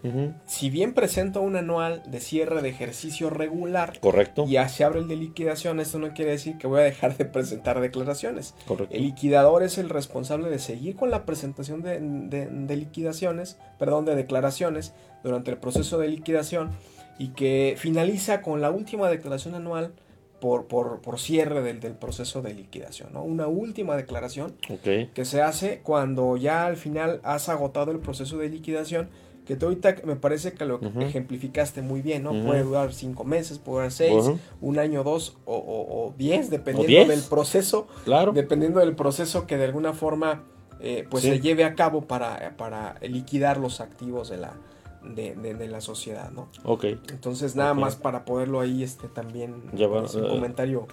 si 0.45 0.69
bien 0.69 0.93
presento 0.93 1.41
un 1.41 1.55
anual 1.55 2.03
de 2.07 2.19
cierre 2.19 2.61
de 2.61 2.69
ejercicio 2.69 3.29
regular, 3.29 3.99
correcto, 3.99 4.45
ya 4.47 4.67
se 4.69 4.83
abre 4.83 4.99
el 4.99 5.07
de 5.07 5.15
liquidación, 5.15 5.79
esto 5.79 5.99
no 5.99 6.13
quiere 6.13 6.31
decir 6.31 6.57
que 6.57 6.67
voy 6.67 6.81
a 6.81 6.83
dejar 6.83 7.17
de 7.17 7.25
presentar 7.25 7.79
declaraciones. 7.81 8.55
El 8.89 9.03
liquidador 9.03 9.63
es 9.63 9.77
el 9.77 9.89
responsable 9.89 10.49
de 10.49 10.59
seguir 10.59 10.95
con 10.95 11.11
la 11.11 11.25
presentación 11.25 11.81
de, 11.81 11.99
de 11.99 12.75
liquidaciones, 12.77 13.57
perdón, 13.77 14.05
de 14.05 14.15
declaraciones 14.15 14.93
durante 15.23 15.51
el 15.51 15.57
proceso 15.57 15.97
de 15.97 16.07
liquidación 16.09 16.71
y 17.17 17.29
que 17.29 17.75
finaliza 17.77 18.41
con 18.41 18.61
la 18.61 18.71
última 18.71 19.09
declaración 19.09 19.55
anual 19.55 19.93
por, 20.39 20.67
por, 20.67 20.99
por 20.99 21.19
cierre 21.19 21.61
del, 21.61 21.79
del, 21.79 21.93
proceso 21.93 22.41
de 22.41 22.53
liquidación. 22.53 23.13
¿no? 23.13 23.23
Una 23.23 23.47
última 23.47 23.95
declaración 23.95 24.53
que 24.83 25.25
se 25.25 25.41
hace 25.41 25.79
cuando 25.83 26.35
ya 26.35 26.65
al 26.65 26.75
final 26.75 27.21
has 27.23 27.47
agotado 27.47 27.91
el 27.91 27.99
proceso 27.99 28.37
de 28.37 28.49
liquidación, 28.49 29.09
que 29.45 29.55
tú 29.55 29.67
ahorita 29.67 29.95
me 30.03 30.15
parece 30.15 30.53
que 30.53 30.65
lo 30.65 30.81
ejemplificaste 30.99 31.81
muy 31.81 32.01
bien, 32.01 32.23
¿no? 32.23 32.31
Puede 32.45 32.63
durar 32.63 32.93
cinco 32.93 33.23
meses, 33.25 33.59
puede 33.59 33.77
durar 33.77 33.91
seis, 33.91 34.31
un 34.61 34.79
año, 34.79 35.03
dos 35.03 35.37
o, 35.45 35.55
o, 35.55 36.13
diez, 36.17 36.49
dependiendo 36.49 37.13
del 37.13 37.23
proceso. 37.23 37.87
Claro. 38.05 38.31
Dependiendo 38.31 38.79
del 38.79 38.95
proceso 38.95 39.45
que 39.47 39.57
de 39.57 39.65
alguna 39.65 39.93
forma 39.93 40.43
eh, 40.81 41.05
pues 41.09 41.23
se 41.23 41.39
lleve 41.39 41.63
a 41.63 41.75
cabo 41.75 42.01
para, 42.01 42.55
para 42.57 42.95
liquidar 43.01 43.57
los 43.57 43.79
activos 43.79 44.29
de 44.29 44.37
la, 44.37 44.53
de, 45.03 45.67
la 45.67 45.81
sociedad, 45.81 46.31
¿no? 46.31 46.49
Ok. 46.63 46.85
Entonces, 47.09 47.55
nada 47.55 47.73
más 47.73 47.95
para 47.95 48.25
poderlo 48.25 48.59
ahí 48.59 48.83
este, 48.83 49.07
también 49.07 49.71
Llevar, 49.75 50.03
un 50.03 50.25
eh, 50.25 50.29
comentario 50.29 50.87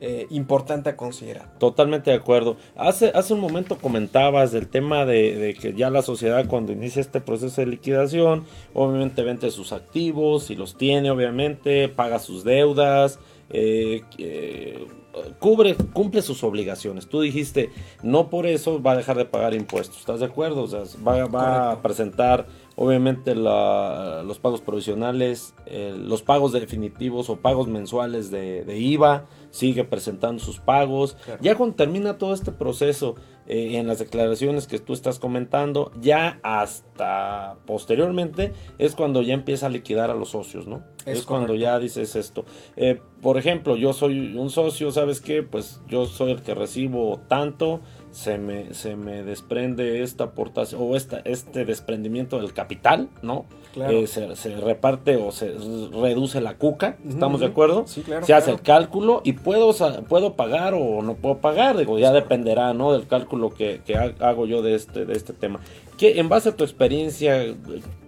eh, 0.00 0.26
importante 0.30 0.90
a 0.90 0.96
considerar. 0.96 1.58
Totalmente 1.58 2.10
de 2.10 2.16
acuerdo. 2.16 2.56
Hace, 2.76 3.12
hace 3.14 3.32
un 3.32 3.40
momento 3.40 3.78
comentabas 3.78 4.52
del 4.52 4.68
tema 4.68 5.04
de, 5.04 5.56
que 5.60 5.72
ya 5.72 5.88
la 5.88 6.02
sociedad 6.02 6.46
cuando 6.46 6.72
inicia 6.72 7.00
este 7.00 7.20
proceso 7.20 7.60
de 7.60 7.68
liquidación, 7.68 8.44
obviamente 8.74 9.22
vende 9.22 9.50
sus 9.50 9.72
activos, 9.72 10.50
y 10.50 10.56
los 10.56 10.76
tiene, 10.76 11.10
obviamente, 11.10 11.88
paga 11.88 12.18
sus 12.18 12.44
deudas, 12.44 13.18
eh, 13.50 14.02
cubre, 15.38 15.76
cumple 15.92 16.22
sus 16.22 16.42
obligaciones. 16.44 17.06
Tú 17.08 17.20
dijiste, 17.20 17.70
no 18.02 18.28
por 18.30 18.46
eso 18.46 18.82
va 18.82 18.92
a 18.92 18.96
dejar 18.96 19.16
de 19.16 19.24
pagar 19.24 19.54
impuestos. 19.54 20.00
¿Estás 20.00 20.20
de 20.20 20.26
acuerdo? 20.26 20.62
O 20.62 20.66
sea, 20.66 20.82
va, 21.06 21.24
va 21.26 21.72
a 21.72 21.82
presentar 21.82 22.46
Obviamente 22.76 23.36
los 23.36 24.38
pagos 24.40 24.60
provisionales, 24.60 25.54
los 25.68 26.22
pagos 26.22 26.52
definitivos 26.52 27.30
o 27.30 27.36
pagos 27.36 27.68
mensuales 27.68 28.30
de, 28.30 28.78
IVA, 28.78 29.26
sigue 29.50 29.84
presentando 29.84 30.42
sus 30.42 30.58
pagos. 30.58 31.16
Ya 31.40 31.54
cuando 31.54 31.76
termina 31.76 32.18
todo 32.18 32.34
este 32.34 32.50
proceso 32.50 33.14
eh, 33.46 33.76
en 33.76 33.86
las 33.86 33.98
declaraciones 33.98 34.66
que 34.66 34.78
tú 34.78 34.92
estás 34.92 35.18
comentando, 35.18 35.92
ya 36.00 36.40
hasta 36.42 37.58
posteriormente 37.66 38.52
es 38.78 38.94
cuando 38.94 39.22
ya 39.22 39.34
empieza 39.34 39.66
a 39.66 39.68
liquidar 39.68 40.10
a 40.10 40.14
los 40.14 40.30
socios, 40.30 40.66
¿no? 40.66 40.82
Es, 41.04 41.24
cuando 41.24 41.54
ya 41.54 41.78
dices 41.78 42.16
esto. 42.16 42.46
Eh, 42.76 43.00
por 43.20 43.36
ejemplo, 43.36 43.76
yo 43.76 43.92
soy 43.92 44.34
un 44.36 44.48
socio, 44.48 44.90
¿sabes 44.90 45.20
qué? 45.20 45.42
Pues 45.42 45.80
yo 45.86 46.06
soy 46.06 46.32
el 46.32 46.42
que 46.42 46.54
recibo 46.54 47.20
tanto 47.28 47.82
se 48.14 48.38
me, 48.38 48.72
se 48.74 48.94
me 48.94 49.24
desprende 49.24 50.04
esta 50.04 50.24
aportación 50.24 50.80
o 50.84 50.94
esta, 50.94 51.20
este 51.24 51.64
desprendimiento 51.64 52.38
del 52.38 52.52
capital, 52.52 53.08
¿no? 53.22 53.44
Eh, 53.74 54.06
se, 54.06 54.56
reparte 54.60 55.16
o 55.16 55.32
se 55.32 55.52
reduce 55.92 56.40
la 56.40 56.54
cuca, 56.54 56.96
¿estamos 57.08 57.40
de 57.40 57.46
acuerdo? 57.46 57.88
Sí, 57.88 58.02
claro, 58.02 58.24
se 58.24 58.32
hace 58.32 58.52
el 58.52 58.60
cálculo 58.62 59.20
y 59.24 59.32
puedo, 59.32 59.74
puedo 60.08 60.34
pagar 60.34 60.74
o 60.74 61.02
no 61.02 61.14
puedo 61.14 61.38
pagar, 61.38 61.76
digo, 61.76 61.98
ya 61.98 62.12
dependerá, 62.12 62.72
¿no? 62.72 62.92
Del 62.92 63.08
cálculo 63.08 63.50
que, 63.50 63.80
hago 64.20 64.46
yo 64.46 64.62
de 64.62 64.76
este, 64.76 65.06
de 65.06 65.14
este 65.14 65.32
tema. 65.32 65.58
¿Qué, 65.98 66.20
en 66.20 66.28
base 66.28 66.50
a 66.50 66.56
tu 66.56 66.62
experiencia, 66.62 67.52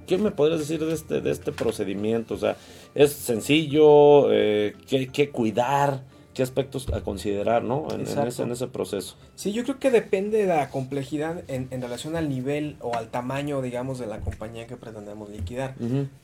¿qué 0.07 0.19
me 0.19 0.31
podrías 0.31 0.61
decir 0.61 0.85
de 0.85 0.95
este, 0.95 1.21
de 1.21 1.33
este 1.33 1.51
procedimiento? 1.51 2.35
O 2.35 2.39
sea, 2.39 2.57
¿es 2.95 3.11
sencillo? 3.13 4.33
Eh, 4.33 4.77
¿qué, 4.87 5.09
¿Qué 5.09 5.31
cuidar? 5.31 6.03
Qué 6.37 6.43
aspectos 6.43 6.87
a 6.93 7.01
considerar, 7.01 7.65
¿no? 7.65 7.89
En, 7.91 8.03
ese, 8.03 8.67
proceso. 8.67 9.17
Sí, 9.37 9.55
yo 9.55 9.63
creo 9.65 9.79
que 9.79 9.91
depende 9.91 10.37
de 10.37 10.47
la 10.47 10.69
complejidad 10.69 11.43
en, 11.49 11.71
relación 11.81 12.15
al 12.15 12.29
nivel 12.29 12.77
o 12.83 12.95
al 12.95 13.09
tamaño, 13.09 13.63
digamos, 13.63 13.99
de 13.99 14.07
la 14.07 14.21
compañía 14.21 14.67
que 14.67 14.77
pretendemos 14.77 15.31
liquidar. 15.31 15.75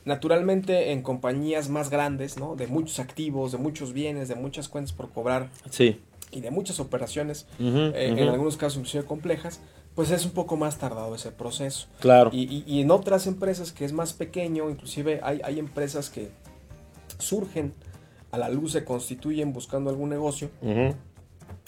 Naturalmente, 0.05 0.93
en 0.93 1.01
compañías 1.01 1.71
más 1.71 1.89
grandes, 1.89 2.37
¿no? 2.37 2.57
De 2.57 2.67
muchos 2.67 2.99
activos, 2.99 3.53
de 3.53 3.59
muchos 3.59 3.95
bienes, 3.95 4.29
de 4.29 4.35
muchas 4.35 4.69
cuentas 4.69 4.93
por 4.93 5.09
cobrar. 5.09 5.49
Sí. 5.71 5.99
Y 6.31 6.43
de 6.43 6.51
muchas 6.51 6.79
operaciones, 6.79 7.47
eh, 7.59 7.93
en 7.95 8.29
algunos 8.29 8.59
casos 8.59 8.77
inclusive 8.77 9.05
complejas, 9.05 9.61
pues 9.95 10.11
es 10.11 10.27
un 10.27 10.33
poco 10.33 10.59
más 10.59 10.77
tardado 10.77 11.15
ese 11.15 11.31
proceso. 11.31 11.87
Claro. 12.01 12.29
Y, 12.35 12.65
y, 12.67 12.83
en 12.83 12.91
otras 12.91 13.27
empresas 13.27 13.73
que 13.73 13.87
es 13.87 13.95
más 13.95 14.13
pequeño, 14.13 14.69
inclusive 14.69 15.21
hay, 15.23 15.41
hay 15.43 15.59
empresas 15.59 16.11
que 16.11 16.29
surgen 17.19 17.73
a 18.33 18.39
la 18.39 18.49
luz 18.49 18.73
se 18.73 18.85
constituyen 18.85 19.53
buscando 19.53 19.91
algún 19.91 20.09
negocio 20.09 20.51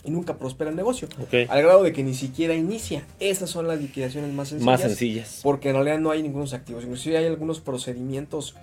y 0.02 0.10
nunca 0.10 0.38
prospera 0.38 0.70
el 0.70 0.76
negocio. 0.76 1.08
Al 1.48 1.62
grado 1.62 1.82
de 1.82 1.92
que 1.92 2.02
ni 2.02 2.14
siquiera 2.14 2.54
inicia. 2.54 3.06
Esas 3.20 3.50
son 3.50 3.68
las 3.68 3.80
liquidaciones 3.80 4.32
más 4.32 4.48
sencillas. 4.48 4.66
Más 4.66 4.80
sencillas. 4.80 5.40
Porque 5.42 5.68
en 5.68 5.76
realidad 5.76 5.98
no 5.98 6.10
hay 6.10 6.22
ningunos 6.22 6.52
activos. 6.52 6.82
Inclusive 6.84 7.18
hay 7.18 7.26
algunos 7.26 7.60
procedimientos, 7.60 8.54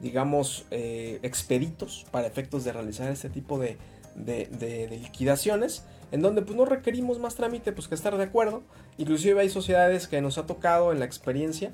digamos, 0.00 0.66
eh, 0.70 1.18
expeditos 1.22 2.06
para 2.10 2.26
efectos 2.26 2.64
de 2.64 2.72
realizar 2.72 3.10
este 3.10 3.28
tipo 3.28 3.58
de, 3.58 3.76
de, 4.16 4.98
liquidaciones 5.02 5.84
en 6.12 6.22
donde 6.22 6.42
pues 6.42 6.56
no 6.56 6.64
requerimos 6.64 7.18
más 7.18 7.34
trámite 7.34 7.72
pues 7.72 7.88
que 7.88 7.94
estar 7.94 8.16
de 8.16 8.22
acuerdo 8.22 8.62
inclusive 8.96 9.40
hay 9.40 9.50
sociedades 9.50 10.06
que 10.06 10.20
nos 10.20 10.38
ha 10.38 10.46
tocado 10.46 10.92
en 10.92 11.00
la 11.00 11.04
experiencia 11.04 11.72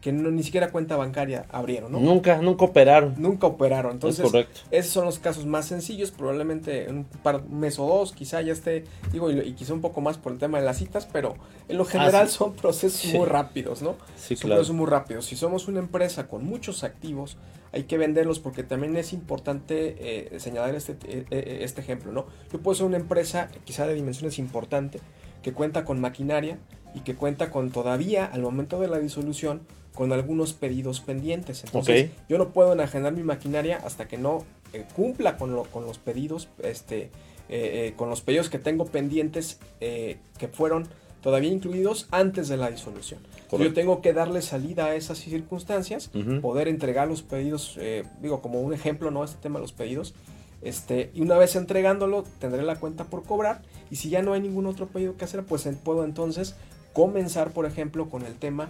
que 0.00 0.12
no, 0.12 0.30
ni 0.30 0.42
siquiera 0.42 0.70
cuenta 0.70 0.96
bancaria 0.96 1.46
abrieron, 1.50 1.90
¿no? 1.90 1.98
Nunca, 1.98 2.40
nunca 2.40 2.64
operaron. 2.64 3.14
Nunca 3.18 3.46
operaron. 3.46 3.92
Entonces, 3.92 4.30
esos 4.70 4.92
son 4.92 5.04
los 5.04 5.18
casos 5.18 5.46
más 5.46 5.66
sencillos. 5.66 6.10
Probablemente 6.12 6.88
en 6.88 6.98
un, 6.98 7.04
par, 7.04 7.44
mes 7.48 7.78
o 7.78 7.86
dos, 7.86 8.12
quizá 8.12 8.40
ya 8.40 8.52
esté, 8.52 8.84
digo, 9.12 9.30
y, 9.30 9.52
quizá 9.54 9.74
un 9.74 9.80
poco 9.80 10.00
más 10.00 10.16
por 10.16 10.32
el 10.32 10.38
tema 10.38 10.60
de 10.60 10.64
las 10.64 10.78
citas, 10.78 11.08
pero 11.12 11.34
en 11.68 11.76
lo 11.76 11.82
ah, 11.84 11.86
general 11.86 12.28
son 12.28 12.54
procesos 12.54 13.12
muy 13.12 13.26
rápidos, 13.26 13.82
¿no? 13.82 13.96
Sí, 14.16 14.36
son 14.36 14.50
procesos 14.50 14.74
muy 14.74 14.86
rápidos. 14.86 15.26
Si 15.26 15.36
somos 15.36 15.66
una 15.66 15.80
empresa 15.80 16.28
con 16.28 16.44
muchos 16.44 16.84
activos, 16.84 17.36
hay 17.72 17.84
que 17.84 17.98
venderlos 17.98 18.38
porque 18.38 18.62
también 18.62 18.96
es 18.96 19.12
importante 19.12 19.96
eh, 19.98 20.40
señalar 20.40 20.74
este, 20.74 20.92
eh, 21.04 21.24
eh, 21.30 21.58
este 21.62 21.80
ejemplo, 21.80 22.12
¿no? 22.12 22.26
Yo 22.52 22.60
puedo 22.60 22.74
ser 22.76 22.86
una 22.86 22.96
empresa, 22.96 23.48
quizá 23.64 23.86
de 23.86 23.94
dimensiones 23.94 24.38
importante, 24.38 25.00
que 25.42 25.52
cuenta 25.52 25.84
con 25.84 26.00
maquinaria 26.00 26.58
y 26.94 27.00
que 27.00 27.14
cuenta 27.14 27.50
con 27.50 27.70
todavía, 27.70 28.24
al 28.24 28.42
momento 28.42 28.80
de 28.80 28.88
la 28.88 28.98
disolución, 28.98 29.62
con 29.98 30.12
algunos 30.12 30.52
pedidos 30.52 31.00
pendientes. 31.00 31.64
Entonces, 31.64 32.10
yo 32.28 32.38
no 32.38 32.50
puedo 32.50 32.72
enajenar 32.72 33.14
mi 33.14 33.24
maquinaria 33.24 33.80
hasta 33.84 34.06
que 34.06 34.16
no 34.16 34.44
eh, 34.72 34.84
cumpla 34.94 35.36
con, 35.36 35.52
lo, 35.52 35.64
con 35.64 35.86
los 35.86 35.98
pedidos, 35.98 36.46
este, 36.62 37.00
eh, 37.00 37.10
eh, 37.48 37.94
con 37.96 38.08
los 38.08 38.20
pedidos 38.20 38.48
que 38.48 38.60
tengo 38.60 38.86
pendientes 38.86 39.58
que 39.80 40.48
fueron 40.52 40.86
todavía 41.20 41.50
incluidos 41.50 42.06
antes 42.12 42.46
de 42.46 42.56
la 42.56 42.70
disolución. 42.70 43.18
Yo 43.50 43.72
tengo 43.72 44.00
que 44.00 44.12
darle 44.12 44.40
salida 44.40 44.84
a 44.84 44.94
esas 44.94 45.18
circunstancias, 45.18 46.12
poder 46.42 46.68
entregar 46.68 47.08
los 47.08 47.22
pedidos, 47.22 47.76
digo, 48.22 48.40
como 48.40 48.60
un 48.60 48.72
ejemplo, 48.72 49.10
¿no? 49.10 49.24
Este 49.24 49.38
tema 49.42 49.58
de 49.58 49.62
los 49.62 49.72
pedidos. 49.72 50.14
Este, 50.62 51.10
y 51.12 51.22
una 51.22 51.36
vez 51.38 51.56
entregándolo, 51.56 52.22
tendré 52.38 52.62
la 52.62 52.76
cuenta 52.76 53.02
por 53.02 53.24
cobrar. 53.24 53.62
Y 53.90 53.96
si 53.96 54.10
ya 54.10 54.22
no 54.22 54.32
hay 54.34 54.42
ningún 54.42 54.66
otro 54.66 54.86
pedido 54.86 55.16
que 55.16 55.24
hacer, 55.24 55.42
pues 55.42 55.68
puedo 55.82 56.04
entonces 56.04 56.54
comenzar, 56.92 57.50
por 57.50 57.66
ejemplo, 57.66 58.08
con 58.08 58.24
el 58.24 58.34
tema 58.34 58.68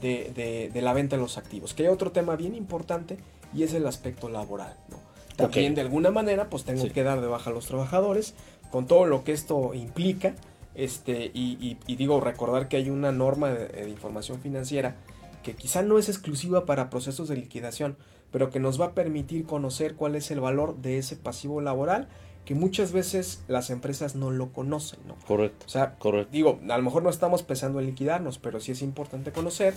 de, 0.00 0.70
la 0.74 0.92
venta 0.92 1.16
de 1.16 1.22
los 1.22 1.38
activos. 1.38 1.74
Que 1.74 1.84
hay 1.84 1.88
otro 1.88 2.12
tema 2.12 2.36
bien 2.36 2.54
importante 2.54 3.18
y 3.54 3.62
es 3.62 3.74
el 3.74 3.86
aspecto 3.86 4.28
laboral. 4.28 4.76
¿no? 4.90 4.98
También 5.36 5.74
de 5.74 5.80
alguna 5.80 6.10
manera 6.10 6.48
pues 6.48 6.64
tengo 6.64 6.88
que 6.88 7.02
dar 7.02 7.20
de 7.20 7.26
baja 7.26 7.50
a 7.50 7.52
los 7.52 7.66
trabajadores 7.66 8.34
con 8.70 8.86
todo 8.86 9.06
lo 9.06 9.24
que 9.24 9.32
esto 9.32 9.74
implica. 9.74 10.34
Este, 10.74 11.30
y, 11.32 11.76
digo, 11.86 12.20
recordar 12.20 12.66
que 12.68 12.76
hay 12.76 12.90
una 12.90 13.12
norma 13.12 13.50
de, 13.50 13.88
información 13.88 14.40
financiera 14.40 14.96
que 15.44 15.54
quizá 15.54 15.82
no 15.82 15.98
es 15.98 16.08
exclusiva 16.08 16.64
para 16.64 16.90
procesos 16.90 17.28
de 17.28 17.36
liquidación, 17.36 17.96
pero 18.32 18.50
que 18.50 18.58
nos 18.58 18.80
va 18.80 18.86
a 18.86 18.92
permitir 18.92 19.44
conocer 19.44 19.94
cuál 19.94 20.16
es 20.16 20.30
el 20.30 20.40
valor 20.40 20.76
de 20.78 20.98
ese 20.98 21.16
pasivo 21.16 21.60
laboral 21.60 22.08
que 22.44 22.54
muchas 22.54 22.92
veces 22.92 23.42
las 23.48 23.70
empresas 23.70 24.14
no 24.14 24.30
lo 24.30 24.52
conocen, 24.52 25.00
¿no? 25.06 25.16
Correcto. 25.26 25.64
O 25.66 25.68
sea, 25.68 25.94
correcto. 25.98 26.30
digo, 26.32 26.60
a 26.68 26.76
lo 26.76 26.82
mejor 26.82 27.02
no 27.02 27.10
estamos 27.10 27.42
pensando 27.42 27.80
en 27.80 27.86
liquidarnos, 27.86 28.38
pero 28.38 28.60
sí 28.60 28.72
es 28.72 28.82
importante 28.82 29.32
conocer 29.32 29.74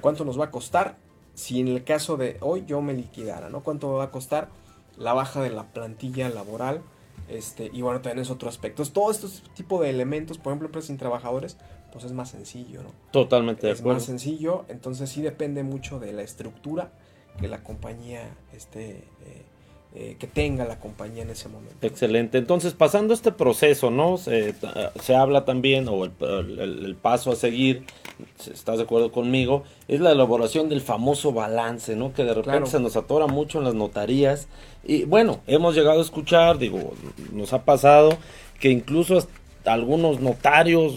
cuánto 0.00 0.24
nos 0.24 0.40
va 0.40 0.46
a 0.46 0.50
costar 0.50 0.96
si 1.34 1.60
en 1.60 1.68
el 1.68 1.84
caso 1.84 2.16
de 2.16 2.36
hoy 2.40 2.64
yo 2.66 2.80
me 2.80 2.94
liquidara, 2.94 3.48
¿no? 3.48 3.62
Cuánto 3.62 3.88
me 3.88 3.94
va 3.94 4.04
a 4.04 4.10
costar 4.10 4.48
la 4.96 5.12
baja 5.12 5.40
de 5.40 5.50
la 5.50 5.64
plantilla 5.64 6.28
laboral, 6.28 6.82
este, 7.28 7.70
y 7.72 7.82
bueno, 7.82 8.00
también 8.00 8.22
es 8.22 8.30
otro 8.30 8.48
aspecto. 8.48 8.84
Todo 8.86 9.10
este 9.10 9.28
tipo 9.54 9.80
de 9.80 9.90
elementos, 9.90 10.38
por 10.38 10.50
ejemplo, 10.50 10.66
empresas 10.66 10.88
sin 10.88 10.96
trabajadores, 10.96 11.56
pues 11.92 12.04
es 12.04 12.12
más 12.12 12.30
sencillo, 12.30 12.82
¿no? 12.82 12.90
Totalmente 13.12 13.66
de 13.66 13.72
es 13.72 13.84
más 13.84 14.02
sencillo, 14.02 14.64
entonces 14.68 15.10
sí 15.10 15.22
depende 15.22 15.62
mucho 15.62 16.00
de 16.00 16.12
la 16.12 16.22
estructura 16.22 16.90
que 17.38 17.48
la 17.48 17.62
compañía 17.62 18.36
esté 18.52 19.04
eh, 19.24 19.44
eh, 19.94 20.16
que 20.18 20.26
tenga 20.26 20.66
la 20.66 20.78
compañía 20.78 21.22
en 21.22 21.30
ese 21.30 21.48
momento. 21.48 21.74
Excelente. 21.80 22.36
Entonces, 22.36 22.74
pasando 22.74 23.14
este 23.14 23.32
proceso, 23.32 23.90
¿no? 23.90 24.18
Se, 24.18 24.54
se 25.02 25.16
habla 25.16 25.46
también, 25.46 25.88
o 25.88 26.04
el, 26.04 26.96
paso 27.00 27.32
a 27.32 27.36
seguir, 27.36 27.84
estás 28.52 28.76
de 28.76 28.84
acuerdo 28.84 29.10
conmigo, 29.10 29.64
es 29.88 30.00
la 30.00 30.12
elaboración 30.12 30.68
del 30.68 30.82
famoso 30.82 31.32
balance, 31.32 31.96
¿no? 31.96 32.12
Que 32.12 32.24
de 32.24 32.34
repente 32.34 32.68
se 32.68 32.80
nos 32.80 32.96
atora 32.96 33.26
mucho 33.28 33.58
en 33.58 33.64
las 33.64 33.74
notarías. 33.74 34.46
Y 34.84 35.04
bueno, 35.04 35.40
hemos 35.46 35.74
llegado 35.74 36.00
a 36.00 36.02
escuchar, 36.02 36.58
digo, 36.58 36.92
nos 37.32 37.54
ha 37.54 37.64
pasado 37.64 38.10
que 38.60 38.70
incluso 38.70 39.26
algunos 39.64 40.20
notarios 40.20 40.94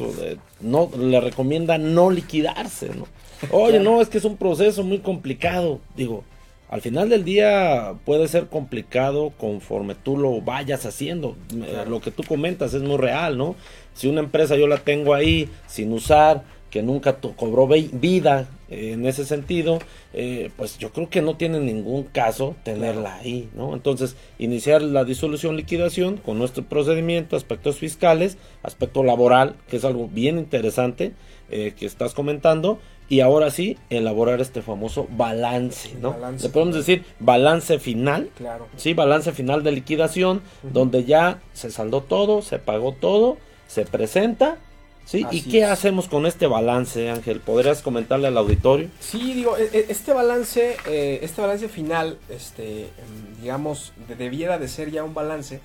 no 0.59 0.89
le 0.97 1.21
recomiendan 1.21 1.95
no 1.95 2.09
liquidarse, 2.09 2.89
¿no? 2.89 3.07
Oye, 3.51 3.79
no, 3.79 4.01
es 4.01 4.09
que 4.09 4.17
es 4.17 4.25
un 4.25 4.37
proceso 4.37 4.83
muy 4.83 4.99
complicado. 4.99 5.79
Digo, 5.95 6.23
al 6.71 6.79
final 6.79 7.09
del 7.09 7.25
día 7.25 7.95
puede 8.05 8.29
ser 8.29 8.47
complicado 8.47 9.33
conforme 9.37 9.93
tú 9.93 10.17
lo 10.17 10.39
vayas 10.39 10.85
haciendo. 10.85 11.35
Eh, 11.53 11.83
lo 11.85 11.99
que 11.99 12.11
tú 12.11 12.23
comentas 12.23 12.73
es 12.73 12.81
muy 12.81 12.95
real, 12.95 13.37
¿no? 13.37 13.57
Si 13.93 14.07
una 14.07 14.21
empresa 14.21 14.55
yo 14.55 14.67
la 14.67 14.77
tengo 14.77 15.13
ahí 15.13 15.49
sin 15.67 15.91
usar, 15.91 16.43
que 16.69 16.81
nunca 16.81 17.17
cobró 17.17 17.67
vida 17.67 18.47
eh, 18.69 18.93
en 18.93 19.05
ese 19.05 19.25
sentido, 19.25 19.79
eh, 20.13 20.49
pues 20.55 20.77
yo 20.77 20.93
creo 20.93 21.09
que 21.09 21.21
no 21.21 21.35
tiene 21.35 21.59
ningún 21.59 22.03
caso 22.03 22.55
tenerla 22.63 23.15
ahí, 23.15 23.49
¿no? 23.53 23.73
Entonces, 23.73 24.15
iniciar 24.39 24.81
la 24.81 25.03
disolución, 25.03 25.57
liquidación 25.57 26.15
con 26.15 26.39
nuestro 26.39 26.63
procedimiento, 26.63 27.35
aspectos 27.35 27.75
fiscales, 27.79 28.37
aspecto 28.63 29.03
laboral, 29.03 29.55
que 29.67 29.75
es 29.75 29.83
algo 29.83 30.07
bien 30.07 30.37
interesante 30.37 31.11
que 31.49 31.85
estás 31.85 32.13
comentando, 32.13 32.79
y 33.11 33.19
ahora 33.19 33.51
sí 33.51 33.77
elaborar 33.89 34.39
este 34.39 34.61
famoso 34.61 35.05
balance, 35.11 35.93
¿no? 35.99 36.15
Le 36.41 36.47
podemos 36.47 36.73
decir 36.73 37.03
balance 37.19 37.77
final, 37.77 38.29
claro. 38.37 38.69
sí, 38.77 38.93
balance 38.93 39.33
final 39.33 39.63
de 39.63 39.73
liquidación, 39.73 40.41
donde 40.63 41.03
ya 41.03 41.41
se 41.51 41.71
saldó 41.71 42.03
todo, 42.03 42.41
se 42.41 42.57
pagó 42.57 42.93
todo, 42.93 43.37
se 43.67 43.83
presenta, 43.83 44.59
sí. 45.03 45.25
¿Y 45.29 45.41
qué 45.41 45.65
hacemos 45.65 46.07
con 46.07 46.25
este 46.25 46.47
balance, 46.47 47.09
Ángel? 47.09 47.41
¿Podrías 47.41 47.81
comentarle 47.81 48.29
al 48.29 48.37
auditorio? 48.37 48.87
Sí, 49.01 49.33
digo, 49.33 49.57
e, 49.57 49.69
e, 49.73 49.85
este 49.89 50.13
balance, 50.13 50.77
eh, 50.87 51.19
este 51.21 51.41
balance 51.41 51.67
final, 51.67 52.17
este, 52.29 52.83
em, 52.83 53.41
digamos, 53.41 53.91
debiera 54.17 54.57
de 54.57 54.69
ser 54.69 54.89
ya 54.89 55.03
un 55.03 55.13
balance 55.13 55.59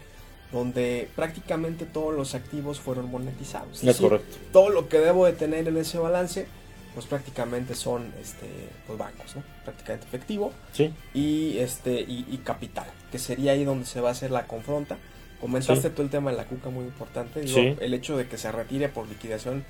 donde 0.51 1.09
prácticamente 1.15 1.85
todos 1.85 2.13
los 2.13 2.35
activos 2.35 2.81
fueron 2.81 3.09
monetizados. 3.09 3.85
Es, 3.85 3.99
correcto. 3.99 4.37
Todo 4.53 4.71
lo 4.71 4.89
que 4.89 4.99
debo 4.99 5.27
de 5.27 5.33
tener 5.33 5.69
en 5.69 5.77
ese 5.77 5.99
balance 5.99 6.49
pues 6.97 7.05
prácticamente 7.05 7.75
son 7.75 8.11
este 8.23 8.47
pues 8.87 8.99
bancos, 8.99 9.37
¿no? 9.37 9.43
Prácticamente 9.65 10.07
efectivo. 10.07 10.51
Sí. 10.73 10.95
Y 11.13 11.59
este 11.59 12.01
y, 12.01 12.41
capital, 12.43 12.87
que 13.13 13.19
sería 13.19 13.53
ahí 13.53 13.65
donde 13.65 13.85
se 13.85 14.01
va 14.01 14.09
a 14.09 14.13
hacer 14.13 14.31
la 14.31 14.47
confronta. 14.47 14.97
Comentaste 15.39 15.91
tú 15.91 16.01
el 16.01 16.09
tema 16.09 16.31
de 16.31 16.39
la 16.39 16.47
cuca 16.47 16.71
muy 16.71 16.87
importante, 16.87 17.43
Digo, 17.43 17.77
el 17.79 17.93
hecho 17.93 18.17
de 18.17 18.27
que 18.27 18.39
se 18.39 18.51
retire 18.51 18.89
por 18.89 19.07
liquidación 19.07 19.67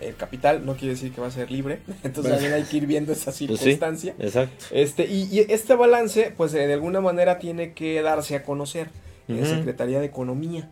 el 0.00 0.16
capital 0.16 0.64
no 0.64 0.74
quiere 0.76 0.94
decir 0.94 1.12
que 1.12 1.20
va 1.20 1.26
a 1.26 1.30
ser 1.30 1.50
libre, 1.50 1.80
entonces 2.02 2.32
también 2.32 2.54
hay 2.54 2.62
que 2.62 2.78
ir 2.78 2.86
viendo 2.86 3.12
esa 3.12 3.26
pues 3.46 3.60
circunstancia. 3.60 4.14
exacto. 4.18 4.64
Este 4.70 5.04
y, 5.04 5.28
y, 5.30 5.40
este 5.50 5.74
balance 5.74 6.32
pues 6.34 6.52
de 6.52 6.72
alguna 6.72 7.02
manera 7.02 7.38
tiene 7.38 7.74
que 7.74 8.00
darse 8.00 8.36
a 8.36 8.42
conocer 8.42 8.88
en 9.28 9.42
la 9.42 9.46
Secretaría 9.46 10.00
de 10.00 10.06
Economía. 10.06 10.70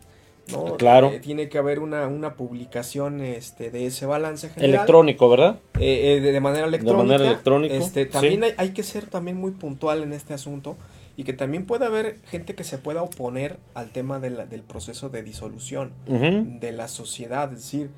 Claro. 0.77 1.11
Eh, 1.11 1.19
tiene 1.19 1.49
que 1.49 1.57
haber 1.57 1.79
una, 1.79 2.07
una 2.07 2.35
publicación 2.35 3.21
este, 3.21 3.71
de 3.71 3.85
ese 3.85 4.05
balance 4.05 4.49
general. 4.49 4.75
Electrónico, 4.75 5.29
¿verdad? 5.29 5.59
Eh, 5.79 6.17
eh, 6.17 6.19
de, 6.21 6.39
manera 6.39 6.67
electrónica. 6.67 7.01
De 7.01 7.07
manera 7.07 7.29
electrónica. 7.29 7.75
Este, 7.75 8.05
también 8.05 8.43
hay, 8.57 8.69
que 8.69 8.83
ser 8.83 9.07
también 9.07 9.37
muy 9.37 9.51
puntual 9.51 10.03
en 10.03 10.13
este 10.13 10.33
asunto 10.33 10.77
y 11.17 11.23
que 11.23 11.33
también 11.33 11.65
pueda 11.65 11.87
haber 11.87 12.19
gente 12.25 12.55
que 12.55 12.63
se 12.63 12.77
pueda 12.77 13.03
oponer 13.03 13.57
al 13.73 13.91
tema 13.91 14.19
de 14.19 14.29
del 14.29 14.61
proceso 14.61 15.09
de 15.09 15.23
disolución 15.23 15.91
de 16.07 16.71
la 16.71 16.87
sociedad. 16.87 17.51
Es 17.51 17.59
decir, 17.59 17.89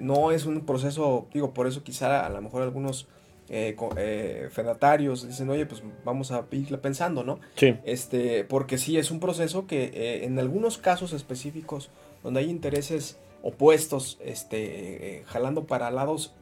no 0.00 0.30
es 0.30 0.46
un 0.46 0.62
proceso, 0.64 1.26
digo, 1.32 1.52
por 1.52 1.66
eso 1.66 1.82
quizá 1.82 2.24
a 2.24 2.30
lo 2.30 2.40
mejor 2.40 2.62
algunos 2.62 3.06
eh, 3.50 3.74
eh, 3.96 4.48
fedatarios 4.50 5.26
dicen, 5.26 5.48
oye, 5.48 5.64
pues 5.64 5.82
vamos 6.04 6.30
a 6.32 6.44
ir 6.52 6.78
pensando, 6.80 7.24
¿no? 7.24 7.40
Sí. 7.54 7.74
Este, 7.84 8.44
porque 8.44 8.76
sí, 8.76 8.98
es 8.98 9.10
un 9.10 9.20
proceso 9.20 9.66
que 9.66 9.84
eh, 9.84 10.24
en 10.24 10.38
algunos 10.38 10.76
casos 10.76 11.14
específicos 11.14 11.90
donde 12.22 12.40
hay 12.40 12.50
intereses 12.50 13.18
opuestos, 13.42 14.18
este, 14.22 15.18
eh, 15.18 15.22
jalando 15.26 15.64
para 15.64 15.90
lados 15.90 16.34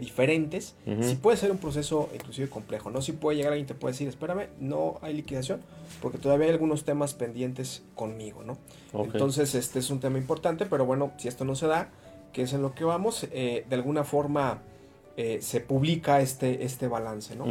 diferentes, 0.00 0.74
sí 1.00 1.14
puede 1.14 1.36
ser 1.36 1.52
un 1.52 1.58
proceso 1.58 2.10
inclusive 2.12 2.50
complejo, 2.50 2.90
¿no? 2.90 3.00
Sí 3.02 3.12
puede 3.12 3.36
llegar 3.36 3.52
alguien 3.52 3.66
y 3.66 3.68
te 3.68 3.74
puede 3.74 3.92
decir, 3.92 4.08
espérame, 4.08 4.48
no 4.58 4.98
hay 5.00 5.14
liquidación, 5.14 5.60
porque 6.02 6.18
todavía 6.18 6.46
hay 6.46 6.52
algunos 6.54 6.82
temas 6.82 7.14
pendientes 7.14 7.84
conmigo, 7.94 8.42
¿no? 8.42 8.58
Entonces, 9.00 9.54
este 9.54 9.78
es 9.78 9.88
un 9.90 10.00
tema 10.00 10.18
importante, 10.18 10.66
pero 10.66 10.86
bueno, 10.86 11.12
si 11.18 11.28
esto 11.28 11.44
no 11.44 11.54
se 11.54 11.68
da, 11.68 11.90
que 12.32 12.42
es 12.42 12.52
en 12.52 12.62
lo 12.62 12.74
que 12.74 12.82
vamos, 12.82 13.28
de 13.30 13.64
alguna 13.70 14.02
forma 14.02 14.60
eh, 15.18 15.38
se 15.40 15.60
publica 15.60 16.20
este, 16.20 16.64
este 16.64 16.88
balance, 16.88 17.34
¿no? 17.36 17.46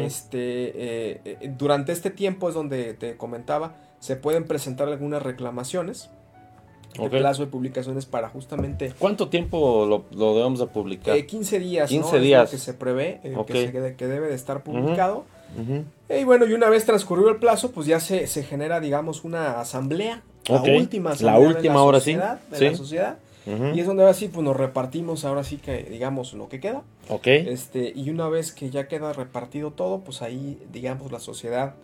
Este, 0.00 0.38
eh, 0.38 1.20
eh, 1.24 1.54
durante 1.58 1.92
este 1.92 2.08
tiempo 2.08 2.48
es 2.48 2.54
donde 2.54 2.94
te 2.94 3.18
comentaba, 3.18 3.74
se 4.00 4.16
pueden 4.16 4.44
presentar 4.44 4.88
algunas 4.88 5.22
reclamaciones. 5.22 6.08
El 6.94 7.10
plazo 7.10 7.44
de 7.44 7.50
publicaciones 7.50 8.06
para 8.06 8.30
justamente... 8.30 8.94
¿Cuánto 8.98 9.28
tiempo 9.28 9.86
lo, 9.86 10.34
debemos 10.34 10.58
de 10.58 10.66
publicar? 10.68 11.26
15 11.26 11.58
días, 11.58 11.90
15 11.90 12.18
días. 12.18 12.50
que 12.50 12.58
se 12.58 12.72
prevé, 12.72 13.20
que, 13.46 13.94
que, 13.96 14.06
debe 14.06 14.28
de 14.28 14.34
estar 14.34 14.62
publicado. 14.62 15.24
Y 16.08 16.24
bueno, 16.24 16.46
y 16.46 16.54
una 16.54 16.70
vez 16.70 16.86
transcurrido 16.86 17.28
el 17.28 17.36
plazo, 17.36 17.72
pues 17.72 17.86
ya 17.86 18.00
se, 18.00 18.26
se 18.26 18.42
genera, 18.42 18.80
digamos, 18.80 19.24
una 19.24 19.60
asamblea. 19.60 20.22
La 20.48 20.62
última 20.62 21.10
asamblea 21.10 21.32
la 21.32 21.38
última 21.38 21.80
de 21.80 21.92
la 21.92 21.98
sociedad, 21.98 22.40
De 22.50 22.70
la 22.70 22.76
sociedad 22.76 23.18
y 23.46 23.80
es 23.80 23.86
donde 23.86 24.02
ahora 24.02 24.14
sí, 24.14 24.28
pues 24.28 24.44
nos 24.44 24.56
repartimos 24.56 25.24
ahora 25.24 25.42
sí 25.42 25.56
que, 25.56 25.84
digamos, 25.84 26.32
lo 26.34 26.48
que 26.48 26.60
queda. 26.60 26.82
Ok. 27.08 27.26
Este, 27.26 27.92
y 27.94 28.10
una 28.10 28.28
vez 28.28 28.52
que 28.52 28.70
ya 28.70 28.86
queda 28.86 29.12
repartido 29.12 29.72
todo, 29.72 30.00
pues 30.00 30.22
ahí, 30.22 30.58
digamos, 30.72 31.10
la 31.10 31.18
sociedad 31.18 31.74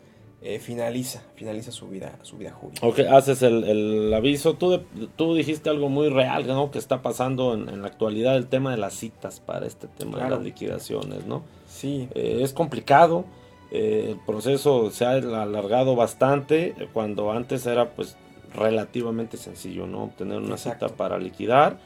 eh, 0.40 0.60
finaliza, 0.60 1.24
finaliza 1.34 1.72
su 1.72 1.88
vida, 1.88 2.16
su 2.22 2.36
vida 2.36 2.52
jurídica. 2.52 2.86
Ok, 2.86 3.00
haces 3.10 3.42
el, 3.42 4.14
aviso. 4.14 4.54
Tú, 4.54 4.80
tú 5.16 5.34
dijiste 5.34 5.68
algo 5.68 5.88
muy 5.88 6.10
real, 6.10 6.46
¿no? 6.46 6.70
Que 6.70 6.78
está 6.78 7.02
pasando 7.02 7.54
en, 7.54 7.82
la 7.82 7.88
actualidad, 7.88 8.36
el 8.36 8.46
tema 8.46 8.70
de 8.70 8.76
las 8.76 8.94
citas 8.94 9.40
para 9.40 9.66
este 9.66 9.88
tema 9.88 10.22
de 10.22 10.30
las 10.30 10.40
liquidaciones, 10.40 11.26
¿no? 11.26 11.42
Sí. 11.66 12.08
Eh, 12.14 12.38
es 12.42 12.52
complicado. 12.52 13.24
Eh, 13.72 14.10
el 14.10 14.20
proceso 14.24 14.92
se 14.92 15.04
ha 15.04 15.10
alargado 15.10 15.96
bastante 15.96 16.74
cuando 16.92 17.32
antes 17.32 17.66
era 17.66 17.90
pues 17.90 18.16
relativamente 18.54 19.36
sencillo, 19.36 19.86
¿no? 19.86 20.04
Obtener 20.04 20.38
una 20.38 20.56
cita 20.56 20.88
para 20.88 21.18
liquidar 21.18 21.78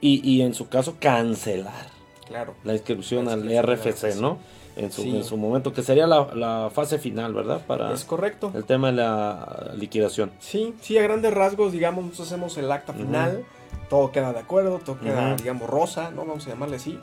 y, 0.00 0.20
y, 0.28 0.42
en 0.42 0.54
su 0.54 0.68
caso 0.68 0.96
cancelar 0.98 1.88
claro. 2.26 2.54
la 2.64 2.72
inscripción 2.72 3.28
al 3.28 3.42
RFC, 3.42 4.16
¿no? 4.20 4.38
En 4.76 4.90
su, 4.90 5.02
en 5.02 5.24
su 5.24 5.36
momento, 5.36 5.72
que 5.72 5.82
sería 5.82 6.06
la, 6.06 6.32
la, 6.34 6.70
fase 6.72 6.98
final, 6.98 7.34
¿verdad? 7.34 7.60
Para 7.66 7.92
es 7.92 8.04
correcto. 8.04 8.52
El 8.54 8.64
tema 8.64 8.88
de 8.90 8.94
la 8.94 9.72
liquidación. 9.76 10.30
Sí, 10.38 10.74
sí, 10.80 10.96
a 10.96 11.02
grandes 11.02 11.34
rasgos, 11.34 11.72
digamos, 11.72 12.04
nosotros 12.04 12.28
hacemos 12.28 12.56
el 12.56 12.70
acta 12.70 12.94
final, 12.94 13.44
todo 13.90 14.12
queda 14.12 14.32
de 14.32 14.38
acuerdo, 14.38 14.78
todo 14.78 14.98
queda, 14.98 15.34
digamos, 15.36 15.68
rosa, 15.68 16.12
¿no? 16.12 16.24
Vamos 16.24 16.46
a 16.46 16.50
llamarle 16.50 16.76
así. 16.76 16.98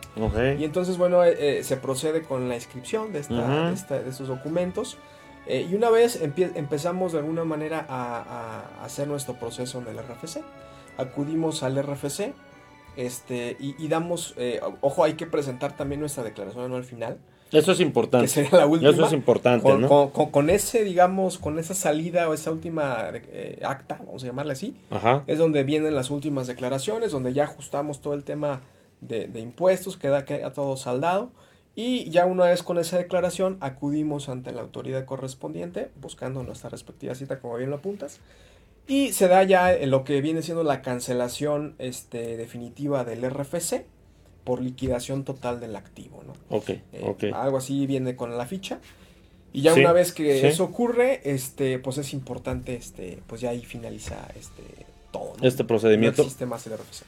Y 0.58 0.64
entonces, 0.64 0.98
bueno, 0.98 1.24
eh, 1.24 1.60
eh, 1.60 1.64
se 1.64 1.78
procede 1.78 2.24
con 2.24 2.48
la 2.50 2.56
inscripción 2.56 3.12
de, 3.12 3.20
esta, 3.20 3.96
de, 3.96 4.04
de 4.04 4.10
estos 4.10 4.30
documentos. 4.30 4.98
Eh, 5.48 5.68
y 5.70 5.76
una 5.76 5.90
vez 5.90 6.22
empezamos 6.22 7.14
de 7.14 7.20
alguna 7.20 7.46
manera 7.46 7.86
a, 7.88 8.84
hacer 8.84 9.08
nuestro 9.08 9.36
proceso 9.36 9.80
en 9.80 9.88
el 9.88 9.98
RFC, 9.98 10.42
acudimos 10.98 11.64
al 11.64 11.82
RFC 11.82 12.34
este, 12.98 13.56
y, 13.60 13.88
damos, 13.88 14.34
eh, 14.38 14.60
ojo, 14.82 15.04
hay 15.04 15.14
que 15.14 15.28
presentar 15.28 15.78
también 15.78 16.02
nuestra 16.02 16.24
declaración 16.24 16.66
anual 16.66 16.84
final. 16.84 17.18
Eso 17.52 17.72
es 17.72 17.80
importante. 17.80 18.26
Que 18.26 18.30
sería 18.30 18.60
la 18.60 18.66
última. 18.66 18.92
Eso 18.92 19.06
es 19.06 19.14
importante, 19.14 19.64
con, 19.64 19.82
¿no? 19.82 20.10
Con, 20.12 20.50
ese, 20.50 20.84
digamos, 20.84 21.38
con 21.38 21.60
esa 21.60 21.74
salida 21.74 22.28
o 22.28 22.34
esa 22.34 22.52
última 22.52 23.10
eh, 23.14 23.62
acta, 23.64 24.02
vamos 24.06 24.24
a 24.24 24.28
llamarle 24.28 24.54
así, 24.54 24.76
es 25.28 25.38
donde 25.38 25.64
vienen 25.64 25.96
las 25.96 26.10
últimas 26.10 26.48
declaraciones, 26.48 27.12
donde 27.12 27.34
ya 27.34 27.46
ajustamos 27.46 28.02
todo 28.02 28.16
el 28.16 28.24
tema 28.24 28.62
de, 29.00 29.30
impuestos, 29.40 29.96
queda, 29.96 30.26
queda 30.26 30.52
todo 30.52 30.76
saldado. 30.76 31.32
Y 31.80 32.10
ya 32.10 32.26
una 32.26 32.46
vez 32.46 32.64
con 32.64 32.80
esa 32.80 32.98
declaración 32.98 33.58
acudimos 33.60 34.30
ante 34.30 34.52
la 34.52 34.62
autoridad 34.62 35.06
correspondiente 35.06 35.92
buscando 36.02 36.42
nuestra 36.42 36.72
respectiva 36.72 37.14
cita 37.14 37.40
como 37.40 37.56
bien 37.56 37.70
lo 37.70 37.76
apuntas. 37.76 38.20
Y 38.88 39.14
se 39.14 39.28
da 39.28 39.44
ya 39.44 39.78
lo 39.86 40.04
que 40.04 40.20
viene 40.22 40.42
siendo 40.42 40.64
la 40.64 40.82
cancelación 40.82 41.76
este, 41.78 42.36
definitiva 42.36 43.04
del 43.04 43.30
RFC 43.30 43.86
por 44.44 44.60
liquidación 44.60 45.24
total 45.24 45.60
del 45.60 45.76
activo. 45.76 46.24
¿no? 46.26 46.34
Ok, 46.50 46.72
eh, 46.94 47.32
Algo 47.32 47.58
así 47.58 47.86
viene 47.86 48.16
con 48.16 48.36
la 48.40 48.48
ficha. 48.48 48.80
Y 49.54 49.62
ya 49.62 49.76
una 49.76 49.94
vez 49.94 50.14
que 50.14 50.48
eso 50.48 50.64
ocurre, 50.64 51.22
este, 51.26 51.78
pues 51.78 52.00
es 52.00 52.12
importante, 52.12 52.76
este, 52.76 53.20
pues 53.28 53.40
ya 53.40 53.52
ahí 53.52 53.64
finaliza 53.64 54.28
este, 54.36 54.64
este 55.42 55.64
procedimiento. 55.64 56.24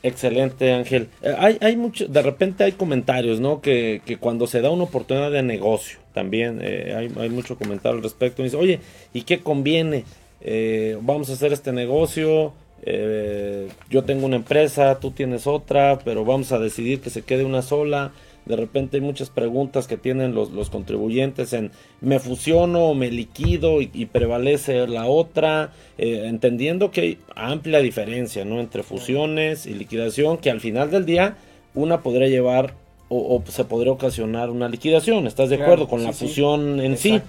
Excelente, 0.04 0.74
Ángel. 0.74 1.10
Eh, 1.22 1.36
hay, 1.38 1.58
hay 1.62 1.76
mucho, 1.76 2.08
de 2.08 2.22
repente 2.22 2.64
hay 2.64 2.74
comentarios, 2.74 3.40
¿no? 3.40 3.62
Que, 3.62 4.02
que 4.06 4.18
cuando 4.18 4.48
se 4.48 4.62
da 4.62 4.70
una 4.70 4.86
oportunidad 4.86 5.32
de 5.32 5.44
negocio, 5.44 6.00
también 6.14 6.60
eh, 6.62 6.94
hay, 6.96 7.12
hay, 7.18 7.30
mucho 7.30 7.58
comentario 7.58 7.98
al 7.98 8.04
respecto. 8.04 8.44
dice, 8.44 8.58
oye, 8.58 8.80
¿y 9.14 9.24
qué 9.24 9.40
conviene? 9.40 10.06
eh, 10.42 10.98
vamos 11.02 11.30
a 11.30 11.34
hacer 11.34 11.54
este 11.54 11.72
negocio, 11.72 12.54
eh, 12.84 13.70
yo 13.90 14.04
tengo 14.04 14.26
una 14.26 14.38
empresa, 14.38 15.00
tú 15.00 15.12
tienes 15.12 15.48
otra, 15.48 16.00
pero 16.04 16.26
vamos 16.26 16.52
a 16.52 16.60
decidir 16.60 17.02
que 17.02 17.10
se 17.10 17.24
quede 17.24 17.44
una 17.44 17.62
sola. 17.62 18.12
De 18.50 18.56
repente 18.56 18.98
hay 18.98 19.02
muchas 19.02 19.30
preguntas 19.30 19.88
que 19.88 19.96
tienen 19.96 20.34
los, 20.34 20.52
los 20.52 20.72
contribuyentes 20.72 21.54
en 21.54 21.72
me 22.02 22.20
fusiono 22.20 22.86
o 22.86 22.96
me 22.96 23.12
liquido 23.12 23.80
y, 23.80 23.88
prevalece 24.08 24.88
la 24.88 25.06
otra, 25.06 25.72
eh, 26.00 26.24
entendiendo 26.26 26.90
que 26.90 27.02
hay 27.02 27.18
amplia 27.36 27.80
diferencia 27.80 28.46
¿no? 28.46 28.60
entre 28.60 28.82
fusiones 28.82 29.68
y 29.68 29.76
liquidación, 29.76 30.40
que 30.40 30.50
al 30.50 30.62
final 30.62 30.90
del 30.90 31.06
día 31.06 31.38
una 31.76 32.02
podría 32.02 32.28
llevar 32.28 32.74
o, 33.10 33.44
se 33.48 33.66
podría 33.66 33.92
ocasionar 33.92 34.50
una 34.50 34.68
liquidación. 34.68 35.28
¿Estás 35.28 35.50
de 35.50 35.56
acuerdo 35.62 35.88
con 35.88 36.04
la 36.04 36.14
fusión 36.14 36.80
en 36.80 36.98
sí? 36.98 37.20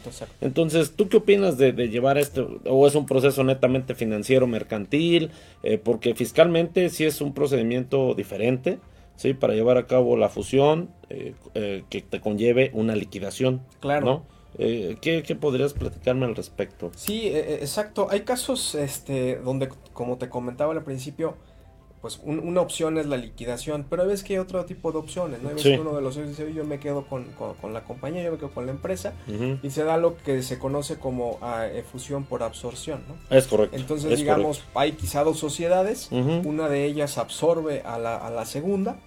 Entonces, 0.40 0.92
¿tú 0.94 1.08
qué 1.08 1.18
opinas 1.18 1.56
de, 1.56 1.72
llevar 1.88 2.18
esto? 2.18 2.60
¿O 2.66 2.86
es 2.86 2.94
un 2.94 3.06
proceso 3.06 3.44
netamente 3.44 3.94
financiero, 3.94 4.46
mercantil? 4.46 5.30
Eh, 5.62 5.78
porque 5.78 6.14
fiscalmente 6.14 6.88
sí 6.90 7.04
es 7.04 7.20
un 7.22 7.32
procedimiento 7.32 8.14
diferente, 8.14 8.78
¿sí? 9.20 9.34
Para 9.34 9.52
llevar 9.52 9.76
a 9.76 9.86
cabo 9.86 10.16
la 10.16 10.30
fusión 10.30 10.88
eh, 11.10 11.34
eh, 11.54 11.84
que 11.90 12.00
te 12.00 12.20
conlleve 12.20 12.70
una 12.72 12.96
liquidación. 12.96 13.60
Claro. 13.80 14.06
¿no? 14.06 14.40
¿qué, 14.56 15.22
¿qué, 15.26 15.36
podrías 15.36 15.74
platicarme 15.74 16.24
al 16.24 16.34
respecto? 16.34 16.90
Sí, 16.96 17.28
exacto. 17.28 18.08
Hay 18.10 18.22
casos 18.22 18.74
este, 18.74 19.36
donde, 19.36 19.68
como 19.92 20.16
te 20.16 20.30
comentaba 20.30 20.72
al 20.72 20.82
principio, 20.82 21.36
pues 22.00 22.18
una 22.24 22.62
opción 22.62 22.96
es 22.96 23.06
la 23.06 23.18
liquidación, 23.18 23.84
pero 23.88 24.06
ves 24.06 24.22
que 24.22 24.34
hay 24.34 24.38
otro 24.38 24.64
tipo 24.64 24.90
de 24.90 24.98
opciones, 24.98 25.42
¿no? 25.42 25.50
Ves 25.50 25.62
que 25.62 25.78
uno 25.78 25.94
de 25.94 26.00
los 26.00 26.16
dice, 26.16 26.50
yo 26.54 26.64
me 26.64 26.80
quedo 26.80 27.06
con, 27.06 27.26
la 27.74 27.84
compañía, 27.84 28.22
yo 28.22 28.32
me 28.32 28.38
quedo 28.38 28.52
con 28.52 28.64
la 28.64 28.72
empresa, 28.72 29.12
y 29.62 29.68
se 29.70 29.84
da 29.84 29.98
lo 29.98 30.16
que 30.16 30.42
se 30.42 30.58
conoce 30.58 30.96
como 30.96 31.38
ah, 31.42 31.66
eh, 31.66 31.82
fusión 31.82 32.24
por 32.24 32.42
absorción, 32.42 33.02
¿no? 33.06 33.36
Es 33.36 33.46
correcto. 33.46 33.76
Entonces, 33.76 34.18
digamos, 34.18 34.62
hay 34.74 34.92
quizá 34.92 35.24
dos 35.24 35.38
sociedades, 35.38 36.08
una 36.10 36.68
de 36.70 36.86
ellas 36.86 37.18
absorbe 37.18 37.82
a 37.84 37.98
la, 37.98 38.16
a 38.16 38.30
la 38.30 38.46
segunda, 38.46 38.98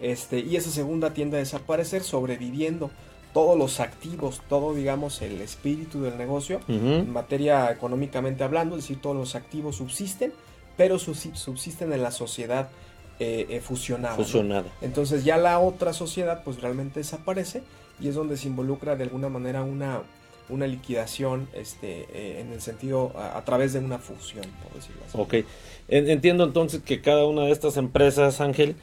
este, 0.00 0.40
y 0.40 0.56
esa 0.56 0.70
segunda 0.70 1.12
tiende 1.12 1.36
a 1.36 1.40
desaparecer, 1.40 2.02
sobreviviendo 2.02 2.90
todos 3.32 3.56
los 3.56 3.80
activos, 3.80 4.42
todo 4.48 4.74
digamos 4.74 5.22
el 5.22 5.40
espíritu 5.40 6.02
del 6.02 6.18
negocio, 6.18 6.60
en 6.68 7.12
materia 7.12 7.70
económicamente 7.70 8.42
hablando, 8.42 8.76
es 8.76 8.82
decir, 8.82 9.00
todos 9.00 9.16
los 9.16 9.34
activos 9.34 9.76
subsisten, 9.76 10.32
pero 10.76 10.98
subsisten 10.98 11.92
en 11.92 12.02
la 12.02 12.10
sociedad 12.10 12.70
eh, 13.20 13.46
eh, 13.50 13.60
fusionada. 13.60 14.16
Entonces 14.80 15.24
ya 15.24 15.36
la 15.36 15.58
otra 15.60 15.92
sociedad 15.92 16.42
pues 16.42 16.60
realmente 16.60 17.00
desaparece 17.00 17.62
y 18.00 18.08
es 18.08 18.14
donde 18.14 18.36
se 18.36 18.48
involucra 18.48 18.96
de 18.96 19.04
alguna 19.04 19.28
manera 19.28 19.62
una, 19.62 20.00
una 20.48 20.66
liquidación 20.66 21.46
este, 21.52 22.06
eh, 22.14 22.40
en 22.40 22.52
el 22.52 22.62
sentido 22.62 23.12
a, 23.16 23.44
través 23.44 23.74
de 23.74 23.80
una 23.80 23.98
fusión, 23.98 24.46
por 24.62 24.74
decirlo 24.74 25.02
así. 25.06 25.18
Ok, 25.18 25.46
entiendo 25.90 26.44
entonces 26.44 26.80
que 26.82 27.00
cada 27.00 27.26
una 27.26 27.42
de 27.42 27.52
estas 27.52 27.76
empresas, 27.76 28.40
Ángel, 28.40 28.76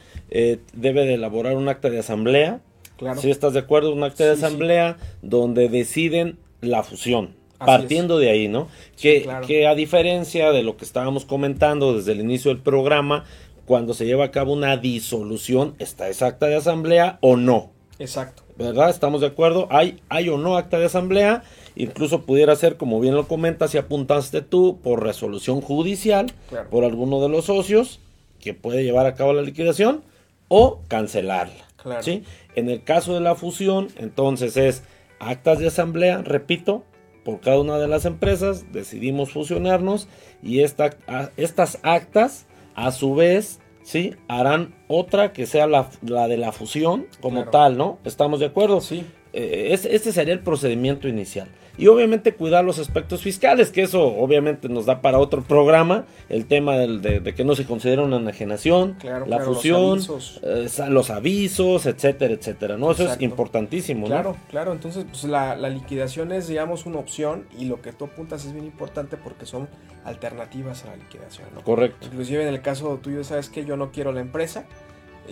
debe 0.72 1.06
de 1.06 1.14
elaborar 1.14 1.56
un 1.56 1.68
acta 1.68 1.90
de 1.90 1.98
asamblea. 1.98 2.60
Claro. 2.96 3.20
Si 3.20 3.30
estás 3.30 3.52
de 3.54 3.60
acuerdo, 3.60 3.92
un 3.92 4.02
acta 4.02 4.24
de 4.24 4.32
asamblea 4.32 4.96
donde 5.22 5.68
deciden 5.68 6.38
la 6.60 6.82
fusión 6.82 7.38
partiendo 7.58 8.18
de 8.18 8.30
ahí, 8.30 8.48
¿no? 8.48 8.68
que, 8.96 9.28
que 9.46 9.66
a 9.66 9.74
diferencia 9.74 10.52
de 10.52 10.62
lo 10.62 10.76
que 10.76 10.84
estábamos 10.84 11.24
comentando 11.24 11.94
desde 11.94 12.12
el 12.12 12.20
inicio 12.20 12.52
del 12.52 12.62
programa, 12.62 13.24
cuando 13.66 13.94
se 13.94 14.06
lleva 14.06 14.26
a 14.26 14.30
cabo 14.30 14.52
una 14.52 14.76
disolución, 14.76 15.74
¿está 15.78 16.08
esa 16.08 16.26
acta 16.26 16.46
de 16.46 16.56
asamblea 16.56 17.18
o 17.20 17.36
no? 17.36 17.70
Exacto. 17.98 18.42
¿Verdad? 18.56 18.90
¿Estamos 18.90 19.20
de 19.20 19.28
acuerdo? 19.28 19.68
¿Hay, 19.70 20.00
hay 20.08 20.28
o 20.28 20.38
no 20.38 20.56
acta 20.56 20.78
de 20.78 20.86
asamblea? 20.86 21.42
Incluso 21.78 22.22
pudiera 22.22 22.56
ser, 22.56 22.76
como 22.76 22.98
bien 22.98 23.14
lo 23.14 23.28
comentas 23.28 23.72
y 23.72 23.78
apuntaste 23.78 24.42
tú, 24.42 24.80
por 24.82 25.02
resolución 25.02 25.60
judicial, 25.60 26.32
por 26.70 26.84
alguno 26.84 27.20
de 27.20 27.28
los 27.28 27.44
socios, 27.44 28.00
que 28.40 28.52
puede 28.52 28.82
llevar 28.82 29.06
a 29.06 29.14
cabo 29.14 29.32
la 29.32 29.42
liquidación, 29.42 30.02
o 30.48 30.80
cancelarla. 30.88 31.68
Claro. 31.76 32.02
¿sí? 32.02 32.24
En 32.56 32.68
el 32.68 32.82
caso 32.82 33.14
de 33.14 33.20
la 33.20 33.36
fusión, 33.36 33.88
entonces 33.96 34.56
es 34.56 34.82
actas 35.20 35.60
de 35.60 35.68
asamblea, 35.68 36.22
repito, 36.22 36.82
por 37.24 37.38
cada 37.38 37.60
una 37.60 37.78
de 37.78 37.86
las 37.86 38.06
empresas, 38.06 38.72
decidimos 38.72 39.30
fusionarnos 39.30 40.08
y 40.42 40.60
esta, 40.62 40.96
estas 41.36 41.78
actas 41.82 42.46
a 42.74 42.90
su 42.90 43.14
vez 43.14 43.60
¿sí? 43.84 44.16
harán 44.28 44.74
otra 44.88 45.32
que 45.32 45.46
sea 45.46 45.66
la, 45.68 45.88
de 46.00 46.36
la 46.36 46.50
fusión 46.52 47.06
como 47.20 47.44
tal, 47.44 47.76
¿no? 47.76 47.98
¿Estamos 48.04 48.40
de 48.40 48.46
acuerdo? 48.46 48.80
Sí. 48.80 49.06
Eh, 49.32 49.68
este 49.72 50.12
sería 50.12 50.34
el 50.34 50.40
procedimiento 50.40 51.08
inicial. 51.08 51.48
Y 51.78 51.86
obviamente 51.86 52.34
cuidar 52.34 52.64
los 52.64 52.80
aspectos 52.80 53.22
fiscales, 53.22 53.70
que 53.70 53.82
eso 53.82 54.04
obviamente 54.04 54.68
nos 54.68 54.86
da 54.86 55.00
para 55.00 55.20
otro 55.20 55.42
programa, 55.42 56.06
el 56.28 56.46
tema 56.46 56.76
de, 56.76 57.22
que 57.34 57.44
no 57.44 57.54
se 57.54 57.66
considera 57.66 58.02
una 58.02 58.16
enajenación, 58.16 58.96
la 59.26 59.38
fusión, 59.38 60.00
eh, 60.42 60.66
los 60.88 61.10
avisos. 61.10 61.86
etcétera, 61.86 62.34
etcétera, 62.34 62.76
¿no? 62.76 62.90
Eso 62.90 63.04
es 63.04 63.20
importantísimo, 63.22 64.06
Claro, 64.06 64.36
claro, 64.50 64.72
entonces 64.72 65.04
pues 65.08 65.22
la, 65.24 65.56
liquidación 65.68 66.32
es, 66.32 66.48
digamos, 66.48 66.84
una 66.84 66.98
opción 66.98 67.46
y 67.56 67.66
lo 67.66 67.80
que 67.80 67.92
tú 67.92 68.06
apuntas 68.06 68.44
es 68.44 68.52
bien 68.52 68.64
importante 68.64 69.16
porque 69.16 69.46
son 69.46 69.68
alternativas 70.04 70.84
a 70.84 70.88
la 70.88 70.96
liquidación, 70.96 71.46
¿no? 71.54 71.62
Correcto. 71.62 72.06
Inclusive 72.06 72.42
en 72.42 72.48
el 72.48 72.60
caso 72.60 72.98
tuyo, 73.00 73.22
sabes 73.22 73.50
que 73.50 73.64
yo 73.64 73.76
no 73.76 73.92
quiero 73.92 74.10
la 74.10 74.20
empresa, 74.20 74.64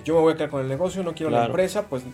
yo 0.05 0.15
me 0.15 0.21
voy 0.21 0.35
a 0.35 0.37
quedar 0.37 0.51
con 0.51 0.61
el 0.61 0.69
negocio, 0.69 1.03
no 1.03 1.15
quiero 1.15 1.31
la 1.31 1.47
empresa, 1.47 1.87
pues 1.89 2.05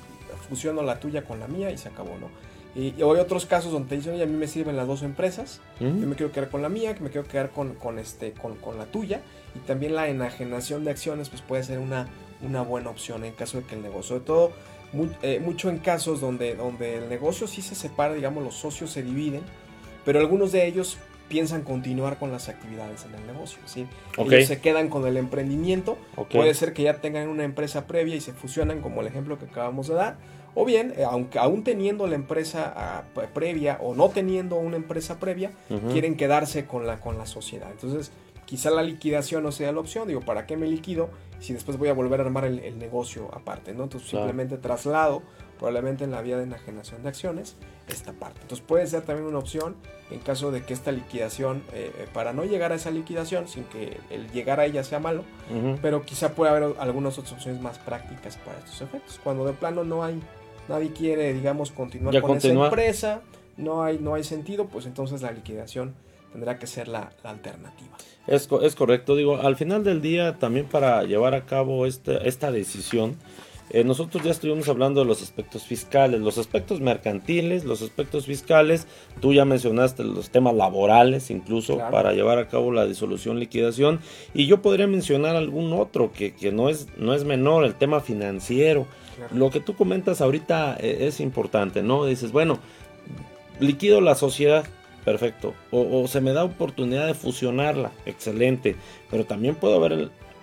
fusiono 0.52 0.82
la 0.82 1.00
tuya 1.00 1.24
con 1.24 1.40
la 1.40 1.48
mía 1.48 1.70
y 1.70 1.78
se 1.78 1.88
acabó, 1.88 2.18
¿no? 2.18 2.28
Y, 2.74 2.94
hay 3.02 3.02
otros 3.02 3.46
casos 3.46 3.72
donde 3.72 3.88
te 3.88 3.96
dicen, 3.96 4.14
oye, 4.14 4.22
a 4.22 4.26
mí 4.26 4.36
me 4.36 4.46
sirven 4.46 4.76
las 4.76 4.86
dos 4.86 5.02
empresas, 5.02 5.60
yo 5.80 5.88
me 5.90 6.14
quiero 6.14 6.32
quedar 6.32 6.50
con 6.50 6.62
la 6.62 6.68
mía, 6.68 6.94
que 6.94 7.00
me 7.00 7.10
quiero 7.10 7.26
quedar 7.26 7.50
con, 7.50 7.74
con 7.74 7.98
este, 7.98 8.32
con, 8.32 8.56
con, 8.56 8.78
la 8.78 8.86
tuya. 8.86 9.20
Y 9.54 9.58
también 9.60 9.94
la 9.94 10.08
enajenación 10.08 10.84
de 10.84 10.90
acciones 10.90 11.28
pues 11.28 11.42
puede 11.42 11.62
ser 11.64 11.78
una, 11.78 12.08
una 12.40 12.62
buena 12.62 12.90
opción 12.90 13.24
en 13.24 13.32
caso 13.32 13.58
de 13.58 13.64
que 13.64 13.74
el 13.74 13.82
negocio, 13.82 14.16
sobre 14.16 14.24
todo 14.24 14.52
eh, 15.22 15.40
mucho 15.42 15.70
en 15.70 15.78
casos 15.78 16.20
donde, 16.20 16.54
donde 16.54 16.98
el 16.98 17.08
negocio 17.08 17.46
sí 17.46 17.62
se 17.62 17.74
separa, 17.74 18.14
digamos, 18.14 18.44
los 18.44 18.54
socios 18.54 18.90
se 18.90 19.02
dividen, 19.02 19.42
pero 20.04 20.18
algunos 20.18 20.52
de 20.52 20.66
ellos 20.66 20.98
piensan 21.28 21.62
continuar 21.62 22.18
con 22.18 22.30
las 22.30 22.48
actividades 22.48 23.04
en 23.04 23.14
el 23.14 23.26
negocio. 23.26 23.58
¿sí? 23.66 23.86
Ellos 24.18 24.46
se 24.46 24.60
quedan 24.60 24.88
con 24.88 25.06
el 25.06 25.16
emprendimiento. 25.16 25.98
Puede 26.30 26.54
ser 26.54 26.72
que 26.72 26.82
ya 26.82 26.94
tengan 26.94 27.28
una 27.28 27.44
empresa 27.44 27.86
previa 27.86 28.16
y 28.16 28.20
se 28.20 28.32
fusionan, 28.32 28.80
como 28.80 29.00
el 29.00 29.06
ejemplo 29.06 29.38
que 29.38 29.46
acabamos 29.46 29.88
de 29.88 29.94
dar 29.94 30.16
o 30.54 30.64
bien, 30.64 30.92
eh, 30.96 31.04
aunque 31.04 31.38
aún 31.38 31.64
teniendo 31.64 32.06
la 32.06 32.14
empresa 32.14 32.72
ah, 32.76 33.04
previa 33.32 33.78
o 33.80 33.94
no 33.94 34.10
teniendo 34.10 34.56
una 34.56 34.76
empresa 34.76 35.18
previa, 35.18 35.52
quieren 35.92 36.16
quedarse 36.16 36.66
con 36.66 36.86
la, 36.86 37.00
con 37.00 37.16
la 37.16 37.26
sociedad. 37.26 37.70
Entonces, 37.70 38.12
quizá 38.44 38.70
la 38.70 38.82
liquidación 38.82 39.42
no 39.42 39.52
sea 39.52 39.72
la 39.72 39.80
opción. 39.80 40.08
Digo, 40.08 40.20
¿para 40.20 40.46
qué 40.46 40.56
me 40.56 40.66
liquido 40.66 41.08
si 41.40 41.54
después 41.54 41.78
voy 41.78 41.88
a 41.88 41.94
volver 41.94 42.20
a 42.20 42.24
armar 42.24 42.44
el, 42.44 42.78
negocio 42.78 43.30
aparte? 43.32 43.72
¿no? 43.72 43.84
Entonces, 43.84 44.10
simplemente 44.10 44.58
traslado, 44.58 45.22
probablemente 45.62 46.02
en 46.02 46.10
la 46.10 46.22
vía 46.22 46.36
de 46.36 46.42
enajenación 46.42 47.04
de 47.04 47.08
acciones, 47.08 47.54
esta 47.86 48.12
parte. 48.12 48.40
Entonces, 48.42 48.66
puede 48.66 48.84
ser 48.88 49.02
también 49.02 49.28
una 49.28 49.38
opción 49.38 49.76
en 50.10 50.18
caso 50.18 50.50
de 50.50 50.64
que 50.64 50.74
esta 50.74 50.90
liquidación, 50.90 51.62
eh, 51.72 51.92
eh, 51.96 52.08
para 52.12 52.32
no 52.32 52.44
llegar 52.44 52.72
a 52.72 52.74
esa 52.74 52.90
liquidación, 52.90 53.46
sin 53.46 53.62
que 53.66 53.96
el 54.10 54.28
llegar 54.32 54.58
a 54.58 54.66
ella 54.66 54.82
sea 54.82 54.98
malo, 54.98 55.22
pero 55.80 56.02
quizá 56.02 56.34
puede 56.34 56.50
haber 56.50 56.74
algunas 56.80 57.16
otras 57.16 57.34
opciones 57.34 57.62
más 57.62 57.78
prácticas 57.78 58.38
para 58.38 58.58
estos 58.58 58.80
efectos. 58.80 59.20
Cuando 59.22 59.44
de 59.44 59.52
plano 59.52 59.84
no 59.84 60.02
hay 60.02 60.20
nadie 60.68 60.90
quiere, 60.92 61.32
digamos, 61.32 61.70
continuar 61.70 62.20
con 62.20 62.38
esa 62.38 62.48
empresa, 62.48 63.20
no 63.56 63.84
hay, 63.84 64.00
no 64.00 64.14
hay 64.14 64.24
sentido, 64.24 64.66
pues 64.66 64.86
entonces 64.86 65.22
la 65.22 65.30
liquidación 65.30 65.94
tendrá 66.32 66.58
que 66.58 66.66
ser 66.66 66.88
la, 66.88 67.12
alternativa. 67.22 67.96
Es, 68.26 68.48
es, 68.62 68.74
correcto, 68.74 69.14
digo, 69.14 69.36
al 69.36 69.54
final 69.54 69.84
del 69.84 70.02
día 70.02 70.38
también 70.40 70.66
para 70.66 71.04
llevar 71.04 71.34
a 71.34 71.46
cabo 71.46 71.86
este, 71.86 72.28
esta 72.28 72.50
decisión, 72.50 73.16
eh, 73.72 73.84
nosotros 73.84 74.22
ya 74.22 74.30
estuvimos 74.30 74.68
hablando 74.68 75.00
de 75.00 75.06
los 75.06 75.22
aspectos 75.22 75.64
fiscales, 75.64 76.20
los 76.20 76.36
aspectos 76.36 76.80
mercantiles, 76.80 77.64
los 77.64 77.80
aspectos 77.80 78.26
fiscales, 78.26 78.86
tú 79.20 79.32
ya 79.32 79.46
mencionaste 79.46 80.04
los 80.04 80.28
temas 80.28 80.54
laborales 80.54 81.30
incluso 81.30 81.78
para 81.90 82.12
llevar 82.12 82.38
a 82.38 82.48
cabo 82.48 82.70
la 82.70 82.84
disolución, 82.84 83.40
liquidación, 83.40 84.00
y 84.34 84.46
yo 84.46 84.60
podría 84.60 84.86
mencionar 84.86 85.36
algún 85.36 85.72
otro 85.72 86.12
que, 86.12 86.34
que 86.34 86.52
no, 86.52 86.68
es, 86.68 86.88
no 86.98 87.14
es 87.14 87.24
menor, 87.24 87.64
el 87.64 87.74
tema 87.74 88.00
financiero. 88.00 88.86
Lo 89.32 89.50
que 89.50 89.60
tú 89.60 89.74
comentas 89.74 90.20
ahorita 90.20 90.76
eh, 90.78 91.06
es 91.06 91.20
importante, 91.20 91.82
¿no? 91.82 92.04
Dices, 92.04 92.30
bueno, 92.32 92.58
liquido 93.58 94.00
la 94.00 94.14
sociedad, 94.14 94.64
perfecto. 95.04 95.54
O, 95.70 96.06
se 96.08 96.20
me 96.20 96.32
da 96.32 96.44
oportunidad 96.44 97.06
de 97.06 97.14
fusionarla, 97.14 97.92
excelente. 98.04 98.76
Pero 99.10 99.24
también 99.24 99.54
puedo 99.54 99.80
ver 99.80 99.92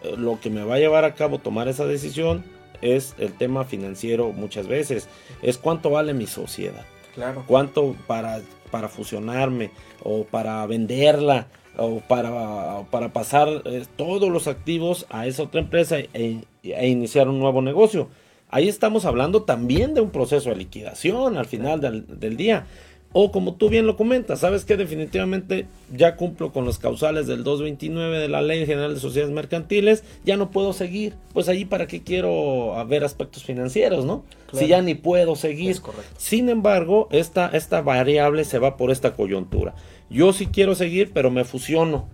eh, 0.04 0.16
lo 0.18 0.40
que 0.40 0.50
me 0.50 0.64
va 0.64 0.76
a 0.76 0.80
llevar 0.80 1.06
a 1.06 1.14
cabo 1.14 1.40
tomar 1.40 1.68
esa 1.68 1.86
decisión 1.86 2.44
es 2.82 3.16
el 3.18 3.34
tema 3.34 3.66
financiero 3.66 4.32
muchas 4.32 4.68
veces. 4.68 5.08
Es 5.42 5.58
cuánto 5.58 5.90
vale 5.90 6.14
mi 6.14 6.28
sociedad. 6.28 6.86
Claro. 7.16 7.44
Cuánto 7.48 7.96
para, 8.08 8.42
para 8.72 8.88
fusionarme 8.88 9.72
o 10.04 10.24
para 10.24 10.66
venderla 10.66 11.48
o 11.78 12.02
para, 12.02 12.84
para 12.92 13.12
pasar 13.14 13.62
eh, 13.66 13.86
todos 13.96 14.30
los 14.30 14.48
activos 14.48 15.06
a 15.10 15.28
esa 15.28 15.44
otra 15.44 15.62
empresa 15.62 15.98
e, 16.00 16.44
e 16.64 16.88
iniciar 16.88 17.28
un 17.30 17.40
nuevo 17.40 17.62
negocio. 17.62 18.10
Ahí 18.52 18.68
estamos 18.68 19.06
hablando 19.06 19.44
también 19.44 19.94
de 19.94 20.02
un 20.02 20.10
proceso 20.10 20.50
de 20.50 20.56
liquidación 20.56 21.38
al 21.38 21.46
final 21.46 21.80
del, 21.82 22.36
día. 22.38 22.66
O 23.12 23.32
como 23.32 23.56
tú 23.56 23.70
bien 23.70 23.88
lo 23.88 23.98
comentas, 23.98 24.42
sabes 24.42 24.66
que 24.66 24.78
definitivamente 24.78 25.66
ya 25.92 26.16
cumplo 26.16 26.52
con 26.52 26.66
los 26.66 26.78
causales 26.78 27.26
del 27.26 27.44
229 27.44 28.20
de 28.20 28.28
la 28.28 28.44
Ley 28.44 28.68
General 28.68 28.94
de 28.94 29.00
Sociedades 29.00 29.34
Mercantiles, 29.34 30.04
ya 30.26 30.38
no 30.38 30.52
puedo 30.52 30.74
seguir. 30.74 31.16
Pues 31.34 31.50
ahí 31.50 31.66
para 31.66 31.88
qué 31.88 32.04
quiero 32.04 32.76
ver 32.88 33.04
aspectos 33.04 33.44
financieros, 33.44 34.06
¿no? 34.06 34.24
Si 34.54 34.68
ya 34.68 34.82
ni 34.82 34.94
puedo 34.94 35.36
seguir. 35.36 35.76
Sin 36.18 36.50
embargo, 36.50 37.08
esta, 37.12 37.48
esta 37.48 37.82
variable 37.82 38.46
se 38.46 38.60
va 38.60 38.78
por 38.78 38.92
esta 38.92 39.16
coyuntura. 39.16 39.74
Yo 40.12 40.32
sí 40.32 40.46
quiero 40.48 40.76
seguir, 40.76 41.12
pero 41.12 41.32
me 41.32 41.46
fusiono 41.46 42.08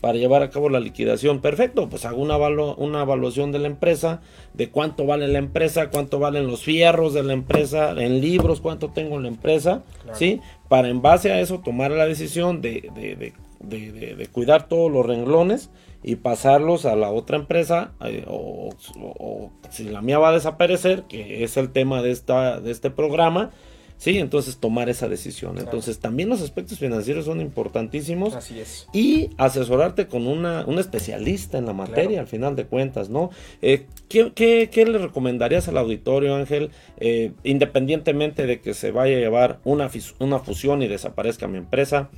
para 0.00 0.18
llevar 0.18 0.42
a 0.42 0.50
cabo 0.50 0.68
la 0.68 0.80
liquidación. 0.80 1.40
Perfecto, 1.40 1.88
pues 1.88 2.04
hago 2.04 2.20
una, 2.22 2.36
una 2.36 3.02
evaluación 3.02 3.52
de 3.52 3.58
la 3.58 3.66
empresa, 3.66 4.20
de 4.54 4.70
cuánto 4.70 5.06
vale 5.06 5.28
la 5.28 5.38
empresa, 5.38 5.90
cuánto 5.90 6.18
valen 6.18 6.46
los 6.46 6.62
fierros 6.62 7.14
de 7.14 7.22
la 7.22 7.32
empresa, 7.32 7.90
en 7.90 8.20
libros, 8.20 8.60
cuánto 8.60 8.90
tengo 8.90 9.16
en 9.16 9.22
la 9.22 9.28
empresa, 9.28 9.82
¿sí? 10.12 10.40
Para 10.68 10.88
en 10.88 11.02
base 11.02 11.32
a 11.32 11.40
eso 11.40 11.60
tomar 11.60 11.90
la 11.90 12.06
decisión 12.06 12.60
de, 12.60 12.90
de, 12.94 13.32
de, 13.60 14.26
cuidar 14.28 14.68
todos 14.68 14.90
los 14.90 15.06
renglones 15.06 15.70
y 16.02 16.16
pasarlos 16.16 16.84
a 16.84 16.94
la 16.94 17.10
otra 17.10 17.36
empresa, 17.36 17.92
eh, 18.04 18.24
o, 18.28 18.70
o, 18.96 19.50
si 19.70 19.84
la 19.84 20.02
mía 20.02 20.18
va 20.18 20.28
a 20.28 20.32
desaparecer, 20.32 21.04
que 21.04 21.42
es 21.42 21.56
el 21.56 21.70
tema 21.70 22.02
de, 22.02 22.10
esta, 22.10 22.60
de 22.60 22.70
este 22.70 22.90
programa, 22.90 23.50
Sí, 23.98 24.18
entonces 24.18 24.58
tomar 24.58 24.88
esa 24.88 25.08
decisión. 25.08 25.58
Entonces 25.58 25.98
también 25.98 26.28
los 26.28 26.42
aspectos 26.42 26.78
financieros 26.78 27.24
son 27.24 27.40
importantísimos. 27.40 28.34
Así 28.34 28.60
es. 28.60 28.86
Y 28.92 29.30
asesorarte 29.38 30.06
con 30.06 30.26
una, 30.26 30.64
un 30.66 30.78
especialista 30.78 31.56
en 31.56 31.66
la 31.66 31.72
materia, 31.72 32.20
al 32.20 32.26
final 32.26 32.56
de 32.56 32.66
cuentas, 32.66 33.08
¿no? 33.08 33.30
Eh, 33.62 33.86
¿qué, 34.08 34.32
qué, 34.34 34.86
le 34.86 34.98
recomendarías 34.98 35.68
al 35.68 35.78
auditorio, 35.78 36.36
Ángel, 36.36 36.70
eh, 36.98 37.32
independientemente 37.42 38.46
de 38.46 38.60
que 38.60 38.74
se 38.74 38.90
vaya 38.90 39.16
a 39.16 39.20
llevar 39.20 39.60
una, 39.64 39.90
una 40.18 40.38
fusión 40.40 40.82
y 40.82 40.88
desaparezca 40.88 41.48
mi 41.48 41.56
empresa, 41.56 42.10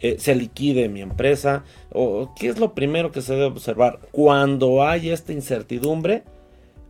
eh, 0.00 0.16
se 0.20 0.36
liquide 0.36 0.88
mi 0.88 1.02
empresa? 1.02 1.64
O, 1.90 2.32
¿Qué 2.38 2.48
es 2.48 2.60
lo 2.60 2.74
primero 2.74 3.10
que 3.10 3.22
se 3.22 3.32
debe 3.32 3.46
observar 3.46 3.98
cuando 4.12 4.84
hay 4.84 5.10
esta 5.10 5.32
incertidumbre? 5.32 6.22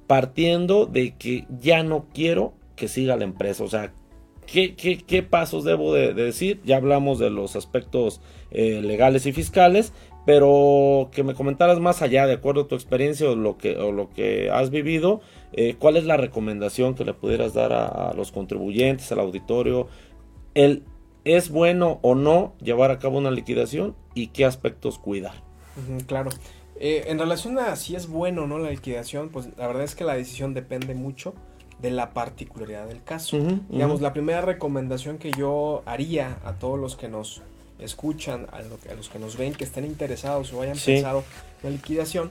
Partiendo 0.07 0.84
de 0.84 1.14
que 1.16 1.47
ya 1.62 1.82
no 1.82 2.05
quiero 2.12 2.53
que 2.76 2.88
siga 2.88 3.16
la 3.16 3.24
empresa, 3.24 3.64
o 3.64 3.68
sea, 3.68 3.92
¿Qué, 4.47 5.26
pasos 5.28 5.64
debo 5.64 5.95
de, 5.95 6.14
decir? 6.14 6.61
Ya 6.64 6.76
hablamos 6.76 7.18
de 7.18 7.30
los 7.30 7.57
aspectos 7.57 8.20
eh, 8.51 8.80
legales 8.82 9.26
y 9.26 9.32
fiscales, 9.32 9.92
pero 10.26 11.11
que 11.12 11.22
me 11.22 11.34
comentaras 11.34 11.80
más 11.80 12.03
allá, 12.03 12.26
de 12.26 12.34
acuerdo 12.34 12.62
a 12.62 12.68
tu 12.68 12.74
experiencia 12.74 13.28
o 13.28 13.36
lo 13.36 13.59
que, 13.59 13.76
o 13.76 13.92
lo 13.92 14.11
que 14.11 14.51
has 14.51 14.70
vivido, 14.70 15.20
eh, 15.53 15.76
¿cuál 15.78 15.97
es 15.97 16.05
la 16.05 16.16
recomendación 16.16 16.95
que 16.95 17.05
le 17.05 17.14
pudieras 17.14 17.55
dar 17.55 17.72
a, 17.72 18.12
los 18.14 18.32
contribuyentes, 18.32 19.11
al 19.12 19.20
auditorio? 19.20 19.88
El, 20.55 20.84
¿Es 21.24 21.49
bueno 21.49 22.01
o 22.03 22.14
no 22.14 22.55
llevar 22.61 22.90
a 22.90 22.99
cabo 22.99 23.18
una 23.18 23.30
liquidación 23.30 23.97
y 24.14 24.28
qué 24.28 24.45
aspectos 24.45 24.99
cuidar? 24.99 25.42
claro. 26.07 26.30
Eh, 26.78 27.05
en 27.07 27.18
relación 27.18 27.59
a 27.59 27.76
si 27.76 27.95
es 27.95 28.09
bueno 28.09 28.42
o 28.42 28.47
no 28.47 28.59
la 28.59 28.70
liquidación, 28.70 29.28
pues 29.30 29.49
la 29.57 29.66
verdad 29.66 29.84
es 29.84 29.95
que 29.95 30.05
la 30.05 30.14
decisión 30.14 30.55
depende 30.55 30.95
mucho 30.95 31.34
de 31.80 31.90
la 31.90 32.10
particularidad 32.10 32.86
del 32.86 33.02
caso. 33.02 33.38
Digamos, 33.68 34.00
la 34.00 34.12
primera 34.12 34.40
recomendación 34.40 35.18
que 35.18 35.30
yo 35.32 35.82
haría 35.86 36.38
a 36.44 36.54
todos 36.54 36.78
los 36.78 36.96
que 36.96 37.08
nos 37.08 37.42
escuchan, 37.78 38.46
a, 38.52 38.62
los 38.94 39.08
que 39.08 39.18
nos 39.18 39.36
ven, 39.36 39.52
que 39.52 39.64
estén 39.64 39.84
interesados 39.84 40.52
o 40.52 40.62
hayan 40.62 40.78
pensado 40.78 41.24
en 41.62 41.70
la 41.70 41.70
liquidación 41.70 42.30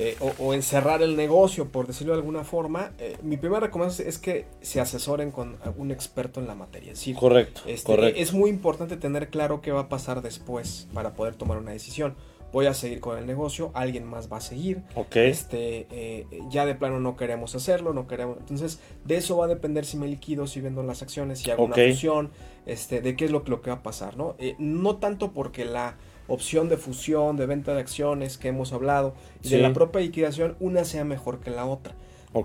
eh, 0.00 0.16
o, 0.38 0.54
en 0.54 0.62
cerrar 0.62 1.02
el 1.02 1.16
negocio, 1.16 1.66
por 1.66 1.88
decirlo 1.88 2.12
de 2.12 2.20
alguna 2.20 2.44
forma, 2.44 2.92
eh, 3.00 3.16
mi 3.22 3.36
primera 3.36 3.58
recomendación 3.58 4.06
es 4.06 4.18
que 4.18 4.46
se 4.60 4.80
asesoren 4.80 5.32
con 5.32 5.56
un 5.76 5.90
experto 5.90 6.38
en 6.38 6.46
la 6.46 6.54
materia. 6.54 6.92
Es 6.92 7.04
correcto, 7.18 7.62
este, 7.66 7.84
correcto. 7.84 8.20
Es 8.20 8.32
muy 8.32 8.48
importante 8.48 8.96
tener 8.96 9.28
claro 9.28 9.60
qué 9.60 9.72
va 9.72 9.80
a 9.80 9.88
pasar 9.88 10.22
después 10.22 10.86
para 10.94 11.14
poder 11.14 11.34
tomar 11.34 11.58
una 11.58 11.72
decisión 11.72 12.14
voy 12.52 12.66
a 12.66 12.74
seguir 12.74 13.00
con 13.00 13.18
el 13.18 13.26
negocio, 13.26 13.70
alguien 13.74 14.04
más 14.04 14.32
va 14.32 14.38
a 14.38 14.40
seguir. 14.40 14.82
Este, 15.14 15.86
eh, 15.90 16.26
ya 16.50 16.66
de 16.66 16.74
plano 16.74 17.00
no 17.00 17.16
queremos 17.16 17.54
hacerlo, 17.54 17.92
no 17.92 18.06
queremos. 18.06 18.38
Entonces, 18.38 18.80
de 19.04 19.16
eso 19.16 19.36
va 19.36 19.46
a 19.46 19.48
depender 19.48 19.84
si 19.84 19.96
me 19.96 20.08
liquido, 20.08 20.46
si 20.46 20.60
vendo 20.60 20.82
las 20.82 21.02
acciones, 21.02 21.40
si 21.40 21.50
hago 21.50 21.64
una 21.64 21.74
fusión, 21.74 22.30
este, 22.66 23.00
de 23.00 23.16
qué 23.16 23.26
es 23.26 23.30
lo, 23.30 23.42
lo 23.46 23.62
que 23.62 23.70
va 23.70 23.76
a 23.76 23.82
pasar, 23.82 24.16
¿no? 24.16 24.34
Eh, 24.38 24.54
no 24.58 24.96
tanto 24.96 25.32
porque 25.32 25.64
la 25.64 25.96
opción 26.26 26.68
de 26.68 26.76
fusión, 26.76 27.36
de 27.36 27.46
venta 27.46 27.74
de 27.74 27.80
acciones 27.80 28.38
que 28.38 28.48
hemos 28.48 28.72
hablado, 28.72 29.14
y 29.42 29.48
de 29.48 29.58
la 29.58 29.72
propia 29.72 30.00
liquidación, 30.00 30.56
una 30.60 30.84
sea 30.84 31.04
mejor 31.04 31.40
que 31.40 31.50
la 31.50 31.66
otra. 31.66 31.94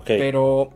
Pero 0.06 0.70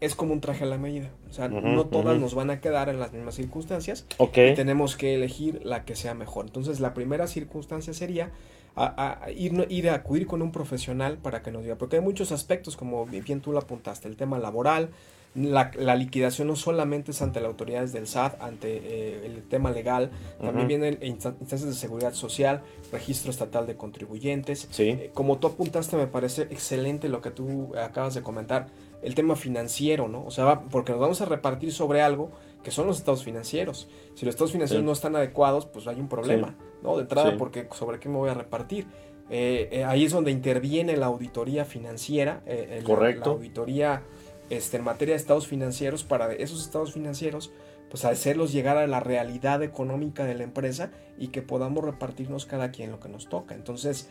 es 0.00 0.14
como 0.14 0.32
un 0.32 0.40
traje 0.40 0.64
a 0.64 0.66
la 0.66 0.78
medida. 0.78 1.10
O 1.28 1.32
sea, 1.32 1.48
no 1.48 1.86
todas 1.86 2.18
nos 2.18 2.34
van 2.34 2.50
a 2.50 2.60
quedar 2.60 2.88
en 2.88 3.00
las 3.00 3.12
mismas 3.12 3.34
circunstancias. 3.34 4.06
Y 4.52 4.54
tenemos 4.54 4.96
que 4.96 5.14
elegir 5.14 5.60
la 5.64 5.84
que 5.84 5.96
sea 5.96 6.14
mejor. 6.14 6.46
Entonces, 6.46 6.80
la 6.80 6.94
primera 6.94 7.26
circunstancia 7.26 7.92
sería 7.92 8.30
a, 8.76 9.30
ir, 9.30 9.66
ir, 9.68 9.90
a 9.90 9.94
acudir 9.94 10.26
con 10.26 10.42
un 10.42 10.50
profesional 10.50 11.18
para 11.18 11.42
que 11.42 11.50
nos 11.50 11.62
diga, 11.62 11.76
porque 11.76 11.96
hay 11.96 12.02
muchos 12.02 12.32
aspectos, 12.32 12.76
como 12.76 13.06
bien 13.06 13.40
tú 13.40 13.52
lo 13.52 13.58
apuntaste, 13.58 14.08
el 14.08 14.16
tema 14.16 14.38
laboral, 14.38 14.90
la, 15.34 15.96
liquidación 15.96 16.48
no 16.48 16.54
solamente 16.54 17.10
es 17.10 17.20
ante 17.20 17.40
las 17.40 17.48
autoridades 17.48 17.92
del 17.92 18.06
SAT, 18.06 18.40
ante 18.40 18.76
eh, 18.76 19.26
el 19.26 19.42
tema 19.42 19.70
legal, 19.72 20.10
también 20.40 20.68
vienen 20.68 20.98
instancias 21.02 21.64
de 21.64 21.72
seguridad 21.72 22.14
social, 22.14 22.62
registro 22.92 23.30
estatal 23.32 23.66
de 23.66 23.76
contribuyentes. 23.76 24.68
Eh, 24.78 25.10
como 25.12 25.38
tú 25.38 25.48
apuntaste, 25.48 25.96
me 25.96 26.06
parece 26.06 26.42
excelente 26.42 27.08
lo 27.08 27.20
que 27.20 27.30
tú 27.30 27.72
acabas 27.76 28.14
de 28.14 28.22
comentar, 28.22 28.68
el 29.02 29.14
tema 29.14 29.34
financiero, 29.34 30.08
¿no? 30.08 30.24
O 30.24 30.30
sea, 30.30 30.60
porque 30.60 30.92
nos 30.92 31.00
vamos 31.00 31.20
a 31.20 31.24
repartir 31.24 31.72
sobre 31.72 32.00
algo 32.00 32.30
que 32.64 32.70
son 32.70 32.86
los 32.88 32.98
estados 32.98 33.22
financieros. 33.22 33.88
Si 34.14 34.24
los 34.24 34.34
estados 34.34 34.50
financieros 34.50 34.84
no 34.84 34.92
están 34.92 35.14
adecuados, 35.14 35.66
pues 35.66 35.86
hay 35.86 36.00
un 36.00 36.08
problema, 36.08 36.56
¿no? 36.82 36.96
De 36.96 37.02
entrada, 37.02 37.36
porque 37.36 37.68
sobre 37.72 38.00
qué 38.00 38.08
me 38.08 38.16
voy 38.16 38.30
a 38.30 38.34
repartir. 38.34 38.86
Eh, 39.30 39.68
eh, 39.70 39.84
ahí 39.84 40.04
es 40.04 40.12
donde 40.12 40.30
interviene 40.30 40.96
la 40.96 41.06
auditoría 41.06 41.64
financiera, 41.64 42.42
eh, 42.46 42.82
Correcto. 42.84 43.30
La, 43.30 43.36
auditoría 43.36 44.02
este, 44.50 44.78
en 44.78 44.84
materia 44.84 45.14
de 45.14 45.20
estados 45.20 45.46
financieros, 45.46 46.02
para 46.04 46.32
esos 46.32 46.62
estados 46.62 46.92
financieros, 46.92 47.52
pues 47.90 48.04
hacerlos 48.04 48.52
llegar 48.52 48.76
a 48.76 48.86
la 48.86 49.00
realidad 49.00 49.62
económica 49.62 50.24
de 50.24 50.34
la 50.34 50.42
empresa 50.42 50.90
y 51.18 51.28
que 51.28 51.42
podamos 51.42 51.84
repartirnos 51.84 52.46
cada 52.46 52.70
quien 52.70 52.90
lo 52.90 52.98
que 52.98 53.08
nos 53.08 53.28
toca. 53.28 53.54
Entonces, 53.54 54.08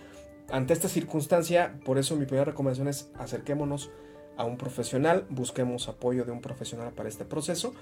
ante 0.49 0.73
esta 0.73 0.87
circunstancia, 0.87 1.79
por 1.83 1.97
eso 1.97 2.15
mi 2.15 2.25
primera 2.25 2.45
recomendación 2.45 2.87
es 2.87 3.09
acerquémonos 3.15 3.91
a 4.37 4.45
un 4.45 4.57
profesional, 4.57 5.25
busquemos 5.29 5.87
apoyo 5.89 6.25
de 6.25 6.31
un 6.31 6.41
profesional 6.41 6.91
para 6.93 7.09
este 7.09 7.25
proceso 7.25 7.73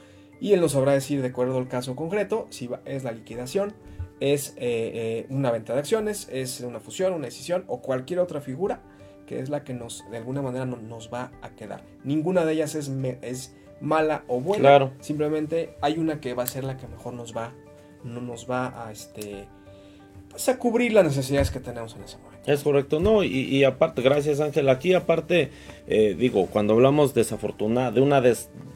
y 0.41 0.53
él 0.53 0.59
nos 0.59 0.73
sabrá 0.73 0.91
decir 0.91 1.21
de 1.21 1.29
acuerdo 1.29 1.57
al 1.57 1.69
caso 1.69 1.95
concreto 1.95 2.47
si 2.49 2.69
es 2.85 3.03
la 3.03 3.11
liquidación, 3.11 3.73
es 4.19 4.49
eh, 4.49 4.55
eh, 4.57 5.25
una 5.29 5.51
venta 5.51 5.73
de 5.73 5.79
acciones, 5.79 6.27
es 6.31 6.59
una 6.61 6.79
fusión, 6.79 7.13
una 7.13 7.25
decisión 7.25 7.63
o 7.67 7.81
cualquier 7.81 8.19
otra 8.19 8.41
figura 8.41 8.81
que 9.27 9.39
es 9.39 9.49
la 9.49 9.63
que 9.63 9.73
nos 9.73 10.03
de 10.11 10.17
alguna 10.17 10.41
manera 10.41 10.65
nos 10.65 11.13
va 11.13 11.31
a 11.41 11.51
quedar. 11.51 11.83
Ninguna 12.03 12.43
de 12.43 12.53
ellas 12.53 12.75
es, 12.75 12.91
es 13.21 13.55
mala 13.79 14.25
o 14.27 14.41
buena, 14.41 14.61
claro. 14.61 14.91
simplemente 14.99 15.77
hay 15.79 15.97
una 15.99 16.19
que 16.19 16.33
va 16.33 16.43
a 16.43 16.47
ser 16.47 16.65
la 16.65 16.75
que 16.75 16.87
mejor 16.87 17.13
nos 17.13 17.35
va, 17.35 17.53
no 18.03 18.19
nos 18.19 18.49
va 18.49 18.85
a 18.85 18.91
este 18.91 19.47
pues 20.29 20.49
a 20.49 20.57
cubrir 20.57 20.93
las 20.93 21.05
necesidades 21.05 21.51
que 21.51 21.59
tenemos 21.59 21.95
en 21.95 22.03
ese 22.03 22.17
momento. 22.17 22.30
Es 22.45 22.63
correcto, 22.63 22.99
no, 22.99 23.23
y, 23.23 23.63
aparte, 23.63 24.01
gracias 24.01 24.39
Ángel, 24.39 24.67
aquí 24.69 24.95
aparte, 24.95 25.51
eh, 25.87 26.15
digo, 26.17 26.47
cuando 26.47 26.73
hablamos 26.73 27.13
desafortunada, 27.13 27.91
de 27.91 28.01
una 28.01 28.21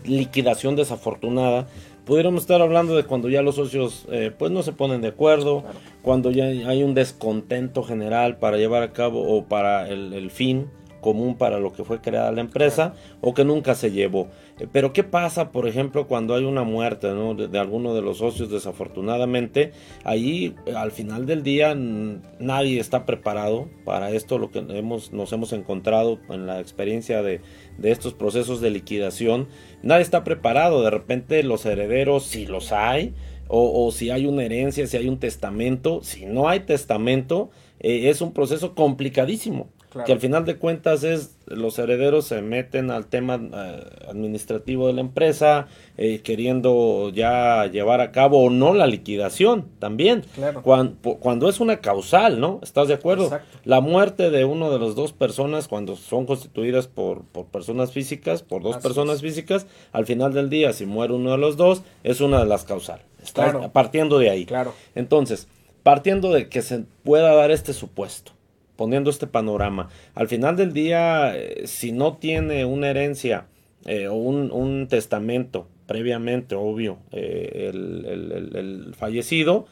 liquidación 0.03 0.76
desafortunada, 0.76 1.68
pudiéramos 2.05 2.41
estar 2.41 2.61
hablando 2.61 2.95
de 2.95 3.05
cuando 3.05 3.28
ya 3.28 3.41
los 3.41 3.55
socios 3.55 4.05
eh, 4.11 4.32
pues 4.38 4.51
no 4.51 4.61
se 4.61 4.72
ponen 4.72 5.01
de 5.01 5.07
acuerdo, 5.07 5.63
cuando 6.03 6.30
ya 6.30 6.45
hay 6.45 6.84
un 6.84 6.93
descontento 6.93 7.82
general 7.82 8.38
para 8.38 8.57
llevar 8.57 8.84
a 8.84 8.93
cabo 8.93 9.36
o 9.36 9.45
para 9.45 9.89
el 9.89 10.30
fin 10.30 10.68
común 11.06 11.36
para 11.36 11.60
lo 11.60 11.72
que 11.72 11.84
fue 11.84 12.01
creada 12.01 12.32
la 12.32 12.41
empresa 12.41 12.95
o 13.22 13.36
que 13.36 13.45
nunca 13.45 13.76
se 13.76 13.91
llevó. 13.91 14.28
Eh, 14.60 14.66
pero 14.72 14.91
¿qué 14.91 15.03
pasa, 15.03 15.51
por 15.51 15.68
ejemplo, 15.68 16.08
cuando 16.08 16.34
hay 16.34 16.45
una 16.45 16.64
muerte 16.64 17.06
de, 17.14 17.60
alguno 17.60 17.93
de 17.93 18.01
los 18.01 18.18
socios 18.18 18.49
desafortunadamente? 18.49 19.72
Ahí 20.03 20.56
al 20.76 20.91
final 20.91 21.28
del 21.28 21.43
día 21.43 21.76
nadie 21.76 22.80
está 22.80 23.06
preparado 23.06 23.70
para 23.84 24.10
esto, 24.10 24.39
lo 24.39 24.49
que 24.49 24.66
hemos, 24.68 25.14
nos 25.14 25.32
hemos 25.32 25.53
encontrado 25.53 26.18
en 26.30 26.47
la 26.47 26.60
experiencia 26.60 27.22
de, 27.22 27.39
de 27.78 27.91
estos 27.91 28.16
procesos 28.16 28.60
de 28.60 28.72
liquidación. 28.72 29.47
Nadie 29.84 30.01
está 30.01 30.24
preparado, 30.24 30.82
de 30.82 30.89
repente 30.89 31.43
los 31.43 31.68
herederos, 31.68 32.26
si 32.26 32.47
los 32.47 32.72
hay, 32.72 33.14
o, 33.47 33.91
si 33.91 34.10
hay 34.10 34.26
una 34.26 34.43
herencia, 34.43 34.88
si 34.88 34.97
hay 34.97 35.08
un 35.08 35.20
testamento, 35.20 35.99
si 36.01 36.26
no 36.26 36.49
hay 36.49 36.62
testamento, 36.62 37.51
eh, 37.80 38.10
es 38.10 38.22
un 38.22 38.34
proceso 38.34 38.74
complicadísimo 38.74 39.70
que 40.03 40.11
al 40.11 40.19
final 40.19 40.45
de 40.45 40.57
cuentas 40.57 41.03
es 41.03 41.37
los 41.47 41.77
herederos 41.79 42.25
se 42.25 42.41
meten 42.41 42.91
al 42.91 43.05
tema 43.05 43.35
eh, 43.35 43.83
administrativo 44.09 44.87
de 44.87 44.93
la 44.93 45.01
empresa, 45.01 45.67
eh, 45.97 46.21
queriendo 46.21 47.11
ya 47.13 47.67
llevar 47.67 48.01
a 48.01 48.11
cabo 48.11 48.43
o 48.43 48.49
no 48.49 48.73
la 48.73 48.87
liquidación 48.87 49.67
también. 49.79 50.23
Cuando, 50.63 51.49
es 51.49 51.59
una 51.59 51.77
causal, 51.77 52.39
¿no? 52.39 52.59
¿Estás 52.63 52.87
de 52.87 52.95
acuerdo? 52.95 53.29
La 53.63 53.79
muerte 53.79 54.31
de 54.31 54.45
uno 54.45 54.71
de 54.71 54.79
las 54.79 54.95
dos 54.95 55.13
personas, 55.13 55.67
cuando 55.67 55.95
son 55.95 56.25
constituidas 56.25 56.87
por, 56.87 57.23
por 57.23 57.45
personas 57.45 57.91
físicas, 57.91 58.41
por 58.41 58.63
dos 58.63 58.77
personas 58.77 59.21
físicas, 59.21 59.67
al 59.91 60.05
final 60.05 60.33
del 60.33 60.49
día, 60.49 60.73
si 60.73 60.85
muere 60.85 61.13
uno 61.13 61.31
de 61.31 61.37
los 61.37 61.57
dos, 61.57 61.83
es 62.03 62.21
una 62.21 62.39
de 62.39 62.45
las 62.45 62.63
causales. 62.63 63.05
Está 63.23 63.71
partiendo 63.71 64.19
de 64.19 64.29
ahí. 64.29 64.45
Claro. 64.45 64.73
Entonces, 64.93 65.47
partiendo 65.83 66.31
de 66.31 66.49
que 66.49 66.61
se 66.61 66.83
pueda 67.03 67.33
dar 67.33 67.51
este 67.51 67.73
supuesto, 67.73 68.34
poniendo 68.76 69.09
este 69.09 69.28
panorama, 69.28 69.89
al 70.13 70.28
final 70.28 70.55
del 70.55 70.73
día, 70.73 71.36
eh, 71.36 71.67
si 71.67 71.91
no 71.91 72.17
tiene 72.17 72.65
una 72.65 72.89
herencia 72.89 73.45
eh, 73.86 74.07
o 74.07 74.15
un, 74.15 74.88
testamento 74.88 75.67
previamente, 75.86 76.55
obvio, 76.55 76.97
eh, 77.11 77.71
el, 77.73 78.93
fallecido, 78.97 79.67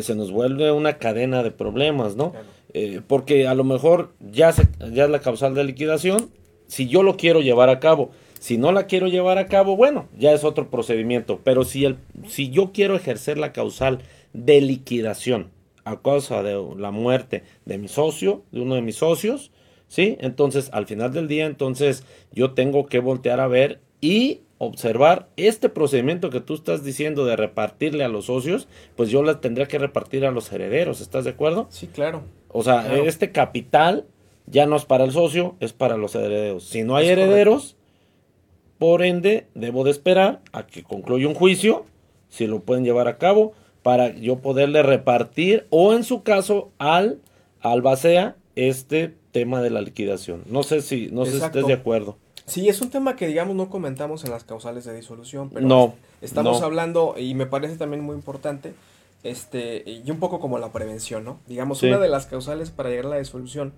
se 0.00 0.14
nos 0.14 0.30
vuelve 0.30 0.70
una 0.72 0.98
cadena 0.98 1.42
de 1.42 1.50
problemas, 1.50 2.16
¿no? 2.16 2.32
porque 3.06 3.48
a 3.48 3.54
lo 3.54 3.64
mejor 3.64 4.12
ya, 4.20 4.52
se, 4.52 4.68
ya 4.92 5.04
es 5.04 5.10
la 5.10 5.20
causal 5.20 5.54
de 5.54 5.64
liquidación, 5.64 6.30
si 6.66 6.86
yo 6.86 7.02
lo 7.02 7.16
quiero 7.16 7.40
llevar 7.40 7.70
a 7.70 7.80
cabo, 7.80 8.10
si 8.38 8.56
no 8.56 8.72
la 8.72 8.86
quiero 8.86 9.08
llevar 9.08 9.38
a 9.38 9.46
cabo, 9.46 9.76
bueno, 9.76 10.06
ya 10.16 10.32
es 10.32 10.44
otro 10.44 10.70
procedimiento. 10.70 11.40
Pero 11.42 11.64
si, 11.64 11.84
el, 11.84 11.96
si 12.28 12.50
yo 12.50 12.72
quiero 12.72 12.94
ejercer 12.94 13.38
la 13.38 13.52
causal 13.52 13.98
de 14.32 14.60
liquidación, 14.60 15.50
a 15.88 16.00
causa 16.02 16.42
de 16.42 16.62
la 16.76 16.90
muerte 16.90 17.44
de 17.64 17.78
mi 17.78 17.88
socio, 17.88 18.42
de 18.52 18.60
uno 18.60 18.74
de 18.74 18.82
mis 18.82 18.96
socios, 18.96 19.50
¿sí? 19.88 20.16
Entonces, 20.20 20.70
al 20.72 20.86
final 20.86 21.12
del 21.12 21.28
día, 21.28 21.46
entonces 21.46 22.04
yo 22.32 22.52
tengo 22.52 22.86
que 22.86 22.98
voltear 22.98 23.40
a 23.40 23.48
ver 23.48 23.80
y 24.00 24.42
observar 24.58 25.28
este 25.36 25.68
procedimiento 25.68 26.30
que 26.30 26.40
tú 26.40 26.54
estás 26.54 26.84
diciendo 26.84 27.24
de 27.24 27.36
repartirle 27.36 28.04
a 28.04 28.08
los 28.08 28.26
socios, 28.26 28.68
pues 28.96 29.08
yo 29.08 29.22
la 29.22 29.40
tendría 29.40 29.66
que 29.66 29.78
repartir 29.78 30.26
a 30.26 30.30
los 30.30 30.52
herederos, 30.52 31.00
¿estás 31.00 31.24
de 31.24 31.30
acuerdo? 31.30 31.68
Sí, 31.70 31.86
claro. 31.86 32.22
O 32.48 32.62
sea, 32.62 32.94
este 32.96 33.30
capital 33.30 34.06
ya 34.46 34.66
no 34.66 34.76
es 34.76 34.84
para 34.84 35.04
el 35.04 35.12
socio, 35.12 35.56
es 35.60 35.72
para 35.72 35.96
los 35.96 36.14
herederos. 36.14 36.64
Si 36.64 36.82
no 36.82 36.96
hay 36.96 37.08
herederos, 37.08 37.76
por 38.78 39.02
ende, 39.02 39.46
debo 39.54 39.84
de 39.84 39.90
esperar 39.90 40.40
a 40.52 40.66
que 40.66 40.82
concluya 40.82 41.28
un 41.28 41.34
juicio, 41.34 41.86
si 42.28 42.46
lo 42.46 42.60
pueden 42.60 42.84
llevar 42.84 43.08
a 43.08 43.16
cabo, 43.16 43.52
para 43.88 44.14
yo 44.14 44.40
poderle 44.40 44.82
repartir 44.82 45.66
o 45.70 45.94
en 45.94 46.04
su 46.04 46.22
caso 46.22 46.72
al 46.76 47.22
albacea 47.62 48.36
este 48.54 49.14
tema 49.32 49.62
de 49.62 49.70
la 49.70 49.80
liquidación. 49.80 50.42
No 50.44 50.62
sé 50.62 50.82
si 50.82 51.08
no 51.10 51.24
sé 51.24 51.38
si 51.38 51.42
estés 51.42 51.66
de 51.66 51.72
acuerdo. 51.72 52.18
Sí, 52.44 52.68
es 52.68 52.82
un 52.82 52.90
tema 52.90 53.16
que 53.16 53.26
digamos 53.26 53.56
no 53.56 53.70
comentamos 53.70 54.24
en 54.24 54.30
las 54.30 54.44
causales 54.44 54.84
de 54.84 54.94
disolución, 54.94 55.48
pero 55.48 55.66
no, 55.66 55.94
estamos 56.20 56.60
hablando 56.60 57.14
y 57.16 57.32
me 57.32 57.46
parece 57.46 57.78
también 57.78 58.04
muy 58.04 58.14
importante 58.14 58.74
este 59.22 59.84
y 59.86 60.10
un 60.10 60.18
poco 60.18 60.38
como 60.38 60.58
la 60.58 60.70
prevención, 60.70 61.24
¿no? 61.24 61.40
Digamos, 61.46 61.82
una 61.82 61.96
de 61.96 62.08
las 62.08 62.26
causales 62.26 62.70
para 62.70 62.90
llegar 62.90 63.06
a 63.06 63.08
la 63.08 63.18
disolución 63.18 63.72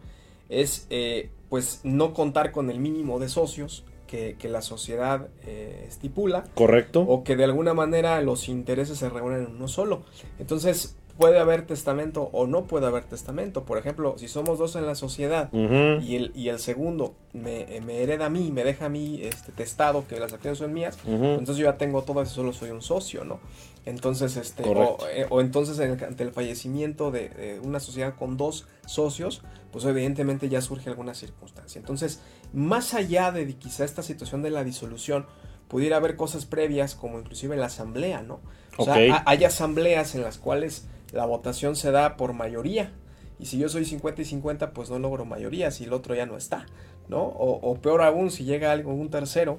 es 0.48 0.88
eh, 0.90 1.30
pues 1.48 1.82
no 1.84 2.14
contar 2.14 2.50
con 2.50 2.68
el 2.68 2.80
mínimo 2.80 3.20
de 3.20 3.28
socios 3.28 3.84
que, 4.10 4.48
la 4.48 4.60
sociedad 4.60 5.28
eh, 5.46 5.84
estipula. 5.86 6.44
Correcto. 6.54 7.02
O 7.02 7.22
que 7.22 7.36
de 7.36 7.44
alguna 7.44 7.74
manera 7.74 8.20
los 8.22 8.48
intereses 8.48 8.98
se 8.98 9.08
reúnen 9.08 9.44
en 9.44 9.56
uno 9.56 9.68
solo. 9.68 10.02
Entonces, 10.40 10.96
puede 11.16 11.38
haber 11.38 11.66
testamento 11.66 12.30
o 12.32 12.46
no 12.46 12.64
puede 12.64 12.86
haber 12.86 13.04
testamento. 13.04 13.64
Por 13.64 13.76
ejemplo, 13.78 14.14
si 14.16 14.26
somos 14.26 14.58
dos 14.58 14.74
en 14.74 14.86
la 14.86 14.94
sociedad 14.94 15.52
y, 15.52 16.16
el, 16.16 16.32
y 16.34 16.48
el 16.48 16.58
segundo 16.58 17.14
me, 17.34 17.66
hereda 18.02 18.26
a 18.26 18.30
mí, 18.30 18.50
me 18.50 18.64
deja 18.64 18.86
a 18.86 18.88
mí 18.88 19.20
este 19.22 19.52
testado 19.52 20.08
que 20.08 20.18
las 20.18 20.32
acciones 20.32 20.58
son 20.58 20.72
mías, 20.72 20.98
entonces 21.06 21.58
yo 21.58 21.66
ya 21.66 21.76
tengo 21.76 22.02
todo 22.02 22.22
eso, 22.22 22.36
solo 22.36 22.54
soy 22.54 22.70
un 22.70 22.80
socio, 22.80 23.24
¿no? 23.24 23.38
Entonces, 23.84 24.36
este, 24.36 24.62
o, 24.66 24.96
eh, 25.12 25.26
entonces 25.40 25.78
ante 25.80 26.22
el 26.22 26.32
fallecimiento 26.32 27.10
de, 27.10 27.60
una 27.62 27.80
sociedad 27.80 28.14
con 28.14 28.38
dos 28.38 28.66
socios, 28.86 29.42
pues 29.72 29.84
evidentemente 29.84 30.48
ya 30.48 30.62
surge 30.62 30.88
alguna 30.88 31.12
circunstancia. 31.12 31.78
Entonces, 31.78 32.20
más 32.52 32.94
allá 32.94 33.32
de 33.32 33.54
quizá 33.54 33.84
esta 33.84 34.02
situación 34.02 34.42
de 34.42 34.50
la 34.50 34.64
disolución, 34.64 35.26
pudiera 35.68 35.96
haber 35.96 36.16
cosas 36.16 36.46
previas 36.46 36.94
como 36.94 37.18
inclusive 37.18 37.56
la 37.56 37.66
asamblea, 37.66 38.22
¿no? 38.22 38.40
O 38.76 38.84
sea, 38.84 39.22
hay 39.24 39.44
asambleas 39.44 40.14
en 40.14 40.22
las 40.22 40.38
cuales 40.38 40.86
la 41.12 41.26
votación 41.26 41.76
se 41.76 41.90
da 41.90 42.16
por 42.16 42.32
mayoría. 42.32 42.92
Y 43.38 43.46
si 43.46 43.58
yo 43.58 43.68
soy 43.68 43.84
50 43.84 44.22
y 44.22 44.24
50, 44.24 44.72
pues 44.72 44.90
no 44.90 44.98
logro 44.98 45.24
mayoría 45.24 45.70
si 45.70 45.84
el 45.84 45.92
otro 45.92 46.14
ya 46.14 46.26
no 46.26 46.36
está, 46.36 46.66
¿no? 47.08 47.22
O, 47.22 47.74
peor 47.76 48.02
aún, 48.02 48.30
si 48.30 48.44
llega 48.44 48.72
algún 48.72 49.10
tercero 49.10 49.58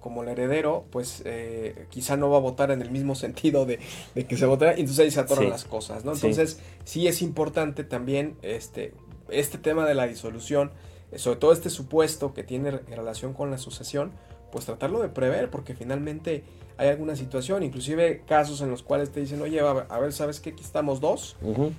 como 0.00 0.24
el 0.24 0.30
heredero, 0.30 0.84
pues 0.90 1.22
eh, 1.24 1.86
quizá 1.90 2.16
no 2.16 2.28
va 2.28 2.38
a 2.38 2.40
votar 2.40 2.72
en 2.72 2.82
el 2.82 2.90
mismo 2.90 3.14
sentido 3.14 3.64
de, 3.64 3.78
que 4.14 4.36
se 4.36 4.46
votará, 4.46 4.76
y 4.76 4.80
entonces 4.80 5.04
ahí 5.04 5.10
se 5.12 5.20
atoran 5.20 5.50
las 5.50 5.64
cosas, 5.64 6.04
¿no? 6.04 6.12
Entonces, 6.12 6.58
sí. 6.84 7.06
es 7.06 7.22
importante 7.22 7.84
también 7.84 8.36
este, 8.42 8.94
este 9.28 9.58
tema 9.58 9.86
de 9.86 9.94
la 9.94 10.08
disolución, 10.08 10.72
sobre 11.16 11.38
todo 11.38 11.52
este 11.52 11.70
supuesto 11.70 12.34
que 12.34 12.42
tiene 12.42 12.70
relación 12.70 13.32
con 13.32 13.50
la 13.50 13.58
sucesión, 13.58 14.12
pues 14.50 14.66
tratarlo 14.66 15.00
de 15.00 15.08
prever, 15.08 15.50
porque 15.50 15.74
finalmente 15.74 16.44
hay 16.76 16.88
alguna 16.88 17.16
situación, 17.16 17.62
inclusive 17.62 18.22
casos 18.26 18.60
en 18.60 18.70
los 18.70 18.82
cuales 18.82 19.10
te 19.10 19.20
dicen, 19.20 19.40
oye, 19.42 19.60
a 19.60 19.98
ver, 19.98 20.12
¿sabes 20.12 20.40
qué? 20.40 20.50
Aquí 20.50 20.62
estamos 20.62 21.00
dos, 21.00 21.36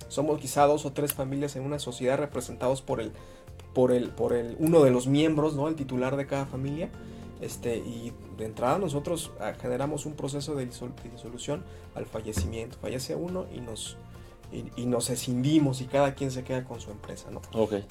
somos 0.08 0.40
quizá 0.40 0.66
dos 0.66 0.86
o 0.86 0.94
tres 0.94 1.14
familias 1.14 1.56
en 1.56 1.64
una 1.64 1.80
sociedad 1.80 2.18
representados 2.18 2.82
por 2.82 3.02
el, 3.02 3.12
por 3.74 3.92
el, 3.92 4.10
por 4.10 4.34
el, 4.34 4.56
uno 4.60 4.84
de 4.84 4.92
los 4.92 5.08
miembros, 5.08 5.56
¿no? 5.56 5.68
El 5.68 5.76
titular 5.76 6.16
de 6.16 6.26
cada 6.26 6.46
familia, 6.46 6.90
este, 7.42 7.78
y 7.78 8.14
de 8.38 8.46
entrada 8.46 8.78
nosotros 8.78 9.32
ah, 9.40 9.54
generamos 9.60 10.06
un 10.06 10.14
proceso 10.14 10.56
de, 10.56 10.66
disolución 10.66 11.64
al 11.94 12.06
fallecimiento, 12.06 12.78
fallece 12.82 13.16
uno 13.16 13.46
y 13.54 13.60
nos, 13.60 13.98
y, 14.76 14.86
nos 14.86 15.10
escindimos 15.10 15.82
y 15.82 15.86
cada 15.86 16.14
quien 16.14 16.32
se 16.32 16.44
queda 16.44 16.64
con 16.64 16.80
su 16.80 16.92
empresa, 16.92 17.30
¿no? 17.32 17.42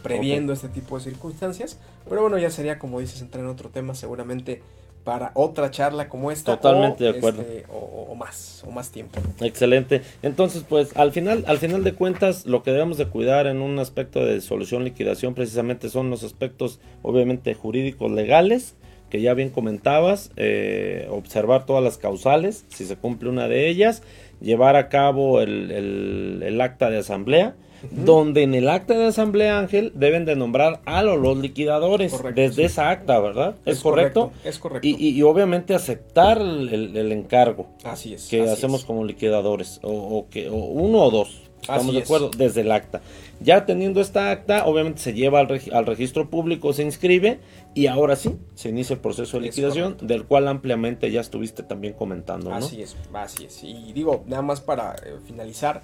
Previendo 0.02 0.52
este 0.52 0.68
tipo 0.68 0.96
de 0.98 1.04
circunstancias. 1.04 1.78
Pero 2.08 2.22
bueno, 2.22 2.38
ya 2.38 2.50
sería, 2.50 2.78
como 2.78 3.00
dices, 3.00 3.20
entrar 3.20 3.44
en 3.44 3.50
otro 3.50 3.68
tema, 3.68 3.94
seguramente 3.94 4.62
para 5.04 5.32
otra 5.34 5.70
charla 5.70 6.08
como 6.08 6.30
esta. 6.30 6.56
Totalmente 6.56 7.04
de 7.04 7.10
acuerdo. 7.10 7.42
Este, 7.42 7.64
o, 7.70 8.14
más, 8.14 8.62
o 8.66 8.70
más 8.70 8.90
tiempo. 8.90 9.20
Excelente. 9.40 10.02
Entonces, 10.22 10.64
pues 10.68 10.96
al 10.96 11.12
final, 11.12 11.44
al 11.48 11.58
final 11.58 11.82
de 11.82 11.94
cuentas, 11.94 12.46
lo 12.46 12.62
que 12.62 12.70
debemos 12.70 12.98
de 12.98 13.06
cuidar 13.06 13.46
en 13.46 13.60
un 13.60 13.78
aspecto 13.78 14.24
de 14.24 14.40
solución 14.40 14.84
liquidación 14.84 15.34
precisamente 15.34 15.88
son 15.88 16.10
los 16.10 16.22
aspectos, 16.22 16.78
obviamente, 17.02 17.54
jurídicos 17.54 18.10
legales 18.10 18.76
que 19.12 19.20
ya 19.20 19.34
bien 19.34 19.50
comentabas, 19.50 20.30
eh, 20.36 21.06
observar 21.10 21.66
todas 21.66 21.84
las 21.84 21.98
causales, 21.98 22.64
si 22.68 22.86
se 22.86 22.96
cumple 22.96 23.28
una 23.28 23.46
de 23.46 23.68
ellas, 23.68 24.02
llevar 24.43 24.76
a 24.76 24.88
cabo 24.88 25.40
el, 25.40 26.59
acta 26.61 26.90
de 26.90 26.99
asamblea, 26.99 27.55
donde 27.90 28.43
en 28.43 28.55
el 28.55 28.68
acta 28.68 28.95
de 28.95 29.07
asamblea, 29.07 29.59
Ángel, 29.59 29.93
deben 29.95 30.24
de 30.24 30.36
nombrar 30.36 30.80
a 30.84 31.03
los, 31.03 31.36
liquidadores 31.36 32.14
desde 32.34 32.64
esa 32.64 32.90
acta, 32.90 33.18
¿verdad? 33.18 33.57
¿Es, 33.64 33.80
correcto? 33.80 34.32
Es 34.45 34.59
correcto. 34.59 34.86
Y, 34.86 35.22
obviamente 35.22 35.74
aceptar 35.74 36.38
el, 36.38 37.12
encargo. 37.12 37.68
Así 37.84 38.14
es. 38.14 38.28
Que 38.28 38.43
hacemos 38.43 38.84
como 38.84 39.05
liquidadores, 39.05 39.80
o, 39.82 40.26
que 40.30 40.49
o 40.49 40.57
uno 40.57 40.99
o 40.99 41.11
dos. 41.11 41.51
Estamos 41.62 41.94
de 41.94 42.00
acuerdo, 42.00 42.30
desde 42.36 42.62
el 42.62 42.72
acta. 42.72 43.00
Ya 43.40 43.66
teniendo 43.66 44.00
esta 44.00 44.30
acta, 44.30 44.66
obviamente 44.66 45.00
se 45.00 45.14
lleva 45.14 45.40
al, 45.40 45.60
al, 45.72 45.86
registro 45.86 46.28
público, 46.28 46.72
se 46.72 46.82
inscribe 46.82 47.38
y 47.74 47.86
ahora 47.86 48.16
sí, 48.16 48.36
se 48.54 48.68
inicia 48.68 48.94
el 48.94 49.00
proceso 49.00 49.38
de 49.38 49.46
liquidación, 49.46 49.96
del 50.00 50.24
cual 50.24 50.48
ampliamente 50.48 51.10
ya 51.10 51.20
estuviste 51.20 51.62
también 51.62 51.94
comentando. 51.94 52.50
¿no? 52.50 52.56
Así 52.56 52.82
es, 52.82 52.96
así 53.14 53.44
es. 53.44 53.62
Y 53.62 53.92
digo, 53.92 54.24
nada 54.26 54.42
más 54.42 54.60
para 54.60 54.94
eh, 54.94 55.16
finalizar, 55.24 55.82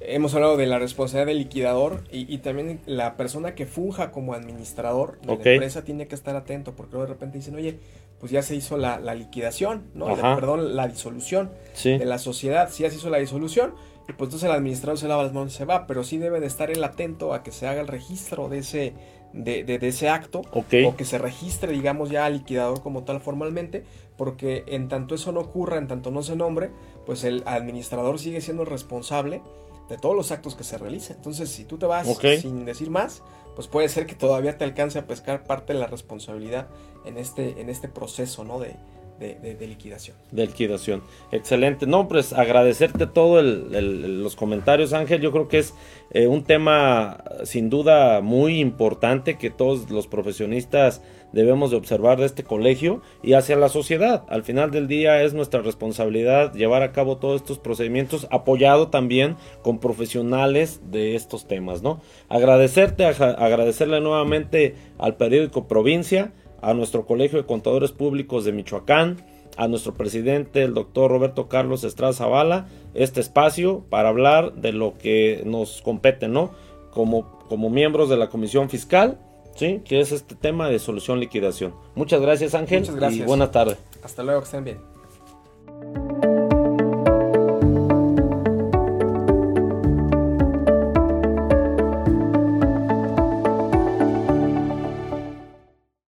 hemos 0.00 0.34
hablado 0.34 0.56
de 0.56 0.66
la 0.66 0.78
responsabilidad 0.78 1.26
del 1.26 1.38
liquidador 1.38 2.04
y, 2.10 2.38
también 2.38 2.80
la 2.86 3.16
persona 3.16 3.54
que 3.54 3.66
funja 3.66 4.10
como 4.10 4.34
administrador 4.34 5.18
de 5.20 5.26
la 5.28 5.32
empresa 5.34 5.84
tiene 5.84 6.06
que 6.06 6.14
estar 6.14 6.36
atento 6.36 6.74
porque 6.74 6.96
de 6.96 7.06
repente 7.06 7.38
dicen, 7.38 7.54
oye, 7.54 7.78
pues 8.20 8.30
ya 8.30 8.42
se 8.42 8.54
hizo 8.54 8.76
la, 8.76 8.98
liquidación, 9.14 9.84
¿no? 9.94 10.14
perdón, 10.14 10.76
la 10.76 10.88
disolución 10.88 11.50
de 11.82 12.04
la 12.04 12.18
sociedad, 12.18 12.70
si 12.70 12.82
ya 12.82 12.90
se 12.90 12.96
hizo 12.96 13.10
la 13.10 13.18
disolución, 13.18 13.74
y 14.08 14.12
pues 14.12 14.28
entonces 14.28 14.44
el 14.44 14.52
administrador 14.52 14.98
se 14.98 15.08
lava 15.08 15.22
las 15.22 15.32
manos 15.32 15.54
y 15.54 15.56
se 15.56 15.64
va, 15.64 15.86
pero 15.86 16.04
sí 16.04 16.18
debe 16.18 16.40
de 16.40 16.46
estar 16.46 16.70
él 16.70 16.84
atento 16.84 17.32
a 17.32 17.42
que 17.42 17.52
se 17.52 17.66
haga 17.66 17.80
el 17.80 17.88
registro 17.88 18.48
de 18.48 18.58
ese, 18.58 18.94
de, 19.32 19.64
de, 19.64 19.88
ese 19.88 20.08
acto 20.08 20.42
o 20.52 20.64
que 20.96 21.04
se 21.04 21.18
registre, 21.18 21.72
digamos, 21.72 22.10
ya 22.10 22.26
al 22.26 22.34
liquidador 22.34 22.82
como 22.82 23.04
tal 23.04 23.20
formalmente, 23.20 23.84
porque 24.16 24.64
en 24.66 24.88
tanto 24.88 25.14
eso 25.14 25.32
no 25.32 25.40
ocurra, 25.40 25.78
en 25.78 25.88
tanto 25.88 26.10
no 26.10 26.22
se 26.22 26.36
nombre, 26.36 26.70
pues 27.06 27.24
el 27.24 27.42
administrador 27.46 28.18
sigue 28.18 28.40
siendo 28.40 28.64
responsable 28.64 29.40
de 29.88 29.96
todos 29.98 30.14
los 30.14 30.30
actos 30.32 30.54
que 30.54 30.64
se 30.64 30.78
realicen. 30.78 31.16
Entonces, 31.16 31.50
si 31.50 31.64
tú 31.64 31.78
te 31.78 31.86
vas 31.86 32.06
sin 32.40 32.64
decir 32.64 32.90
más, 32.90 33.22
pues 33.54 33.68
puede 33.68 33.88
ser 33.88 34.06
que 34.06 34.14
todavía 34.14 34.58
te 34.58 34.64
alcance 34.64 34.98
a 34.98 35.06
pescar 35.06 35.44
parte 35.44 35.72
de 35.72 35.78
la 35.78 35.86
responsabilidad 35.86 36.68
en 37.04 37.18
este, 37.18 37.60
en 37.60 37.70
este 37.70 37.88
proceso, 37.88 38.44
¿no? 38.44 38.60
De, 38.60 38.76
de, 39.18 39.66
liquidación. 39.66 40.16
De 40.30 40.46
liquidación. 40.46 41.02
Excelente. 41.32 41.86
No, 41.86 42.08
pues 42.08 42.32
agradecerte 42.32 43.06
todo 43.06 43.42
los 43.42 44.36
comentarios, 44.36 44.92
Ángel. 44.92 45.20
Yo 45.20 45.32
creo 45.32 45.48
que 45.48 45.58
es 45.58 45.74
eh, 46.10 46.26
un 46.26 46.44
tema 46.44 47.22
sin 47.44 47.70
duda 47.70 48.20
muy 48.20 48.60
importante 48.60 49.38
que 49.38 49.50
todos 49.50 49.90
los 49.90 50.06
profesionistas 50.06 51.00
debemos 51.32 51.72
de 51.72 51.76
observar 51.76 52.18
de 52.18 52.26
este 52.26 52.44
colegio 52.44 53.02
y 53.22 53.32
hacia 53.32 53.56
la 53.56 53.68
sociedad. 53.68 54.24
Al 54.28 54.44
final 54.44 54.70
del 54.70 54.86
día 54.86 55.22
es 55.22 55.34
nuestra 55.34 55.62
responsabilidad 55.62 56.54
llevar 56.54 56.82
a 56.82 56.92
cabo 56.92 57.16
todos 57.16 57.40
estos 57.40 57.58
procedimientos 57.58 58.28
apoyado 58.30 58.88
también 58.88 59.36
con 59.62 59.80
profesionales 59.80 60.80
de 60.90 61.16
estos 61.16 61.46
temas, 61.48 61.82
¿no? 61.82 62.00
Agradecerte, 62.28 63.04
agradecerle 63.04 64.00
nuevamente 64.00 64.76
al 64.98 65.16
periódico 65.16 65.66
Provincia 65.66 66.32
a 66.64 66.74
nuestro 66.74 67.06
Colegio 67.06 67.38
de 67.38 67.46
Contadores 67.46 67.92
Públicos 67.92 68.44
de 68.44 68.52
Michoacán, 68.52 69.18
a 69.56 69.68
nuestro 69.68 69.94
presidente, 69.94 70.62
el 70.62 70.74
doctor 70.74 71.10
Roberto 71.10 71.48
Carlos 71.48 71.84
Estrada 71.84 72.12
Zavala, 72.12 72.66
este 72.94 73.20
espacio 73.20 73.84
para 73.88 74.08
hablar 74.08 74.54
de 74.54 74.72
lo 74.72 74.98
que 74.98 75.42
nos 75.44 75.82
compete, 75.82 76.26
¿no? 76.26 76.52
Como, 76.90 77.38
como 77.48 77.70
miembros 77.70 78.08
de 78.08 78.16
la 78.16 78.30
Comisión 78.30 78.70
Fiscal, 78.70 79.20
¿sí? 79.54 79.82
Que 79.84 80.00
es 80.00 80.10
este 80.10 80.34
tema 80.34 80.68
de 80.68 80.78
solución 80.78 81.20
liquidación. 81.20 81.74
Muchas 81.94 82.20
gracias, 82.20 82.54
Ángel. 82.54 82.80
Muchas 82.80 82.96
gracias. 82.96 83.22
Y 83.22 83.26
buena 83.26 83.50
tarde. 83.50 83.76
Hasta 84.02 84.22
luego, 84.22 84.40
que 84.40 84.44
estén 84.46 84.64
bien. 84.64 86.33